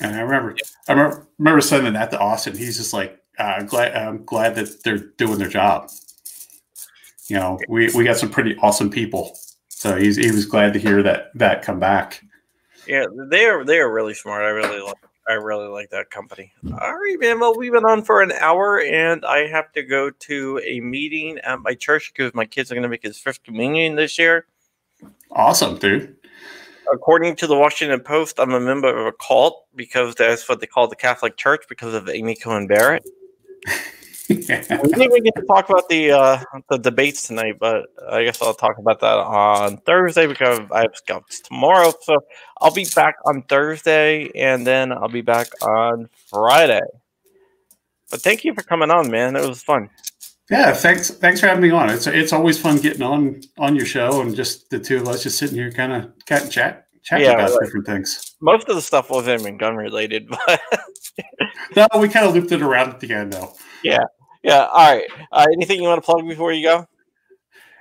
And 0.00 0.14
I 0.14 0.20
remember, 0.20 0.56
I 0.88 0.92
remember, 1.38 1.60
sending 1.60 1.94
that 1.94 2.10
to 2.12 2.18
Austin. 2.18 2.56
He's 2.56 2.76
just 2.76 2.92
like, 2.92 3.20
uh, 3.38 3.62
glad, 3.62 3.96
I'm 3.96 4.24
glad 4.24 4.54
that 4.54 4.84
they're 4.84 4.98
doing 4.98 5.38
their 5.38 5.48
job. 5.48 5.90
You 7.28 7.36
know, 7.36 7.58
we, 7.68 7.90
we 7.94 8.04
got 8.04 8.16
some 8.16 8.30
pretty 8.30 8.56
awesome 8.58 8.90
people. 8.90 9.36
So 9.68 9.96
he's, 9.96 10.16
he 10.16 10.30
was 10.30 10.46
glad 10.46 10.72
to 10.74 10.78
hear 10.78 11.02
that, 11.02 11.30
that 11.34 11.62
come 11.62 11.80
back. 11.80 12.22
Yeah, 12.86 13.06
they 13.28 13.46
are, 13.46 13.64
they 13.64 13.78
are 13.78 13.92
really 13.92 14.14
smart. 14.14 14.44
I 14.44 14.48
really 14.48 14.80
like, 14.80 14.94
I 15.28 15.34
really 15.34 15.68
like 15.68 15.90
that 15.90 16.10
company. 16.10 16.52
All 16.80 16.94
right, 16.94 17.16
man. 17.20 17.38
Well, 17.38 17.56
we've 17.56 17.72
been 17.72 17.84
on 17.84 18.02
for 18.02 18.22
an 18.22 18.32
hour 18.32 18.80
and 18.80 19.24
I 19.26 19.46
have 19.46 19.70
to 19.72 19.82
go 19.82 20.10
to 20.10 20.60
a 20.64 20.80
meeting 20.80 21.38
at 21.40 21.60
my 21.60 21.74
church 21.74 22.12
because 22.14 22.34
my 22.34 22.46
kids 22.46 22.72
are 22.72 22.74
going 22.74 22.82
to 22.82 22.88
make 22.88 23.02
his 23.02 23.18
fifth 23.18 23.42
communion 23.42 23.96
this 23.96 24.18
year. 24.18 24.46
Awesome, 25.30 25.76
dude 25.76 26.16
according 26.92 27.36
to 27.36 27.46
the 27.46 27.56
Washington 27.56 28.00
Post, 28.00 28.38
I'm 28.38 28.52
a 28.52 28.60
member 28.60 28.88
of 28.88 29.06
a 29.06 29.12
cult 29.12 29.66
because 29.74 30.14
that's 30.14 30.48
what 30.48 30.60
they 30.60 30.66
call 30.66 30.88
the 30.88 30.96
Catholic 30.96 31.36
Church 31.36 31.64
because 31.68 31.94
of 31.94 32.08
Amy 32.08 32.34
Coney 32.34 32.66
Barrett. 32.66 33.08
yeah. 34.28 34.78
We 34.82 34.88
didn't 34.88 35.02
even 35.02 35.22
get 35.24 35.34
to 35.36 35.42
talk 35.42 35.68
about 35.68 35.88
the 35.88 36.12
uh, 36.12 36.42
the 36.68 36.78
debates 36.78 37.26
tonight, 37.26 37.54
but 37.58 37.86
I 38.10 38.24
guess 38.24 38.40
I'll 38.42 38.54
talk 38.54 38.78
about 38.78 39.00
that 39.00 39.16
on 39.16 39.78
Thursday 39.78 40.26
because 40.26 40.60
I 40.70 40.82
have 40.82 40.94
scouts 40.94 41.40
tomorrow. 41.40 41.92
So 42.02 42.18
I'll 42.60 42.72
be 42.72 42.86
back 42.94 43.16
on 43.24 43.42
Thursday, 43.42 44.30
and 44.34 44.66
then 44.66 44.92
I'll 44.92 45.08
be 45.08 45.22
back 45.22 45.48
on 45.62 46.08
Friday. 46.28 46.80
But 48.10 48.22
thank 48.22 48.44
you 48.44 48.54
for 48.54 48.62
coming 48.62 48.90
on, 48.90 49.10
man. 49.10 49.36
It 49.36 49.46
was 49.46 49.62
fun. 49.62 49.90
Yeah, 50.50 50.72
thanks. 50.72 51.10
Thanks 51.10 51.40
for 51.40 51.46
having 51.46 51.62
me 51.62 51.70
on. 51.70 51.90
It's 51.90 52.06
it's 52.06 52.32
always 52.32 52.58
fun 52.58 52.78
getting 52.78 53.02
on 53.02 53.40
on 53.58 53.76
your 53.76 53.86
show 53.86 54.20
and 54.22 54.34
just 54.34 54.70
the 54.70 54.78
two 54.78 54.98
of 54.98 55.08
us 55.08 55.22
just 55.22 55.38
sitting 55.38 55.56
here, 55.56 55.70
kind 55.70 55.92
of 55.92 56.12
cat 56.24 56.42
and 56.42 56.52
chat, 56.52 56.86
chatting 57.02 57.26
yeah, 57.26 57.32
about 57.32 57.50
right. 57.50 57.64
different 57.64 57.86
things. 57.86 58.36
Most 58.40 58.68
of 58.68 58.76
the 58.76 58.82
stuff 58.82 59.10
wasn't 59.10 59.58
gun 59.58 59.76
related, 59.76 60.28
but 60.46 60.60
no, 61.76 61.86
we 61.98 62.08
kind 62.08 62.26
of 62.26 62.34
looped 62.34 62.52
it 62.52 62.62
around 62.62 62.90
at 62.90 63.00
the 63.00 63.12
end, 63.12 63.32
though. 63.34 63.54
Yeah, 63.84 64.04
yeah. 64.42 64.66
All 64.66 64.94
right. 64.94 65.04
Uh, 65.32 65.46
anything 65.52 65.82
you 65.82 65.88
want 65.88 66.02
to 66.02 66.04
plug 66.04 66.26
before 66.26 66.52
you 66.52 66.64
go? 66.64 66.86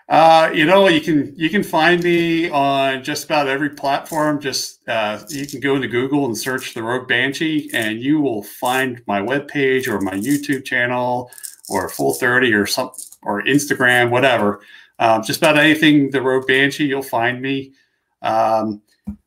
Uh, 0.10 0.50
you 0.54 0.66
know, 0.66 0.88
you 0.88 1.02
can 1.02 1.34
you 1.36 1.50
can 1.50 1.62
find 1.62 2.02
me 2.02 2.50
on 2.50 3.04
just 3.04 3.26
about 3.26 3.48
every 3.48 3.70
platform. 3.70 4.40
Just 4.40 4.88
uh, 4.88 5.20
you 5.28 5.46
can 5.46 5.60
go 5.60 5.76
into 5.76 5.88
Google 5.90 6.26
and 6.26 6.38
search 6.38 6.74
the 6.74 6.82
Rogue 6.82 7.10
Banshee, 7.10 7.70
and 7.74 8.02
you 8.02 8.22
will 8.22 8.42
find 8.44 9.02
my 9.06 9.20
webpage 9.20 9.88
or 9.88 10.00
my 10.00 10.14
YouTube 10.14 10.64
channel 10.64 11.30
or 11.70 11.90
Full 11.90 12.14
30 12.14 12.54
or 12.54 12.66
some 12.66 12.92
or 13.22 13.44
Instagram, 13.44 14.10
whatever. 14.10 14.62
Um, 15.00 15.24
just 15.24 15.42
about 15.42 15.58
anything 15.58 16.10
the 16.10 16.22
Rogue 16.22 16.48
Banshee, 16.48 16.86
you'll 16.86 17.04
find 17.04 17.42
me. 17.42 17.74
Um, 18.22 18.82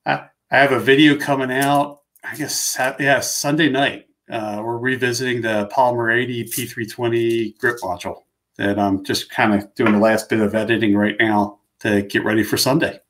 I, 0.07 0.29
I, 0.51 0.59
have 0.59 0.73
a 0.73 0.81
video 0.81 1.17
coming 1.17 1.53
out. 1.53 2.01
I 2.25 2.37
guess 2.37 2.77
yeah, 2.99 3.21
Sunday 3.21 3.69
night. 3.69 4.07
Uh, 4.31 4.63
we're 4.65 4.79
revisiting 4.79 5.43
the 5.43 5.69
Polymer 5.73 6.17
80 6.17 6.45
P320 6.45 7.59
grip 7.59 7.79
module 7.83 8.23
that 8.57 8.79
I'm 8.79 9.05
just 9.05 9.31
kind 9.31 9.53
of 9.55 9.75
doing 9.75 9.93
the 9.93 9.99
last 9.99 10.29
bit 10.29 10.39
of 10.41 10.55
editing 10.55 10.97
right 10.97 11.17
now 11.19 11.59
to 11.81 12.03
get 12.03 12.23
ready 12.25 12.45
for 12.45 12.57
Sunday. 12.57 13.01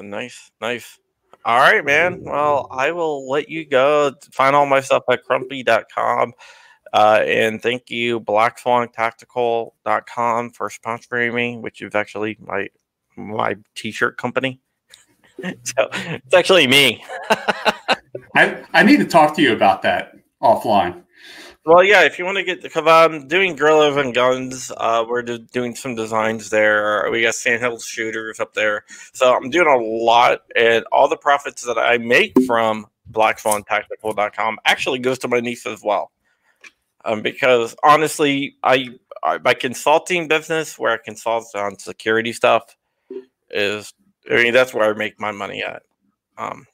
Nice, 0.00 0.52
nice. 0.60 1.00
All 1.44 1.58
right, 1.58 1.84
man. 1.84 2.22
Well, 2.22 2.68
I 2.70 2.92
will 2.92 3.28
let 3.28 3.48
you 3.48 3.66
go. 3.66 4.14
Find 4.32 4.54
all 4.54 4.66
my 4.66 4.80
stuff 4.80 5.02
at 5.10 5.24
crumpy.com. 5.24 6.34
Uh, 6.92 7.24
and 7.26 7.60
thank 7.60 7.90
you, 7.90 8.20
blackswantactical.com 8.20 10.50
for 10.50 10.70
sponsoring 10.70 11.34
me, 11.34 11.58
which 11.58 11.82
is 11.82 11.92
actually 11.94 12.38
my 12.40 12.68
my 13.16 13.56
t-shirt 13.74 14.16
company. 14.16 14.60
so 15.64 15.88
it's 15.92 16.34
actually 16.34 16.68
me. 16.68 17.04
I, 18.36 18.64
I 18.72 18.84
need 18.84 18.98
to 18.98 19.06
talk 19.06 19.34
to 19.36 19.42
you 19.42 19.52
about 19.52 19.82
that 19.82 20.14
offline. 20.44 21.02
Well, 21.66 21.82
yeah, 21.82 22.02
if 22.02 22.18
you 22.18 22.26
want 22.26 22.36
to 22.36 22.44
get, 22.44 22.62
because 22.62 22.86
I'm 22.86 23.26
doing 23.26 23.56
Guerrilla 23.56 23.98
and 23.98 24.14
Guns, 24.14 24.70
uh, 24.76 25.04
we're 25.08 25.22
do, 25.22 25.38
doing 25.38 25.74
some 25.74 25.94
designs 25.94 26.50
there. 26.50 27.08
We 27.10 27.22
got 27.22 27.34
Sandhill 27.34 27.78
shooters 27.78 28.38
up 28.38 28.52
there. 28.52 28.84
So 29.14 29.34
I'm 29.34 29.48
doing 29.48 29.68
a 29.68 29.78
lot, 29.78 30.42
and 30.54 30.84
all 30.92 31.08
the 31.08 31.16
profits 31.16 31.62
that 31.62 31.78
I 31.78 31.96
make 31.96 32.38
from 32.46 32.86
blackswantactical.com 33.10 34.58
actually 34.66 34.98
goes 34.98 35.18
to 35.20 35.28
my 35.28 35.40
niece 35.40 35.66
as 35.66 35.82
well 35.82 36.10
um, 37.04 37.22
because 37.22 37.76
honestly, 37.82 38.56
I, 38.62 38.88
I, 39.22 39.38
my 39.38 39.54
consulting 39.54 40.28
business 40.28 40.78
where 40.78 40.92
I 40.92 40.98
consult 41.04 41.54
on 41.54 41.78
security 41.78 42.32
stuff 42.32 42.76
is 43.50 43.92
I 44.30 44.42
mean 44.42 44.54
that's 44.54 44.72
where 44.72 44.90
I 44.90 44.96
make 44.96 45.20
my 45.20 45.30
money 45.30 45.62
at. 45.62 45.82
Um, 46.38 46.66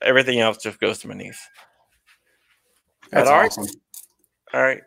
everything 0.00 0.40
else 0.40 0.58
just 0.58 0.80
goes 0.80 0.98
to 1.00 1.08
my 1.08 1.14
niece. 1.14 1.40
That's 3.10 3.28
all 3.28 3.44
awesome. 3.44 3.64
Right. 3.64 3.72
All 4.54 4.62
right. 4.62 4.82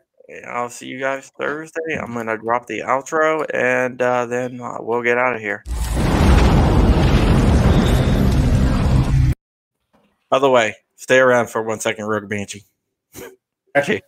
I'll 0.47 0.69
see 0.69 0.87
you 0.87 0.99
guys 0.99 1.31
Thursday. 1.39 1.97
I'm 1.99 2.13
gonna 2.13 2.37
drop 2.37 2.67
the 2.67 2.81
outro 2.81 3.45
and 3.53 4.01
uh, 4.01 4.25
then 4.27 4.61
uh, 4.61 4.77
we'll 4.79 5.01
get 5.01 5.17
out 5.17 5.35
of 5.35 5.41
here. 5.41 5.63
By 10.29 10.37
the 10.37 10.49
way, 10.49 10.75
stay 10.95 11.17
around 11.17 11.49
for 11.49 11.63
one 11.63 11.79
second, 11.79 12.05
Rogue 12.05 12.29
Banshee. 12.29 12.63
Okay 13.75 14.01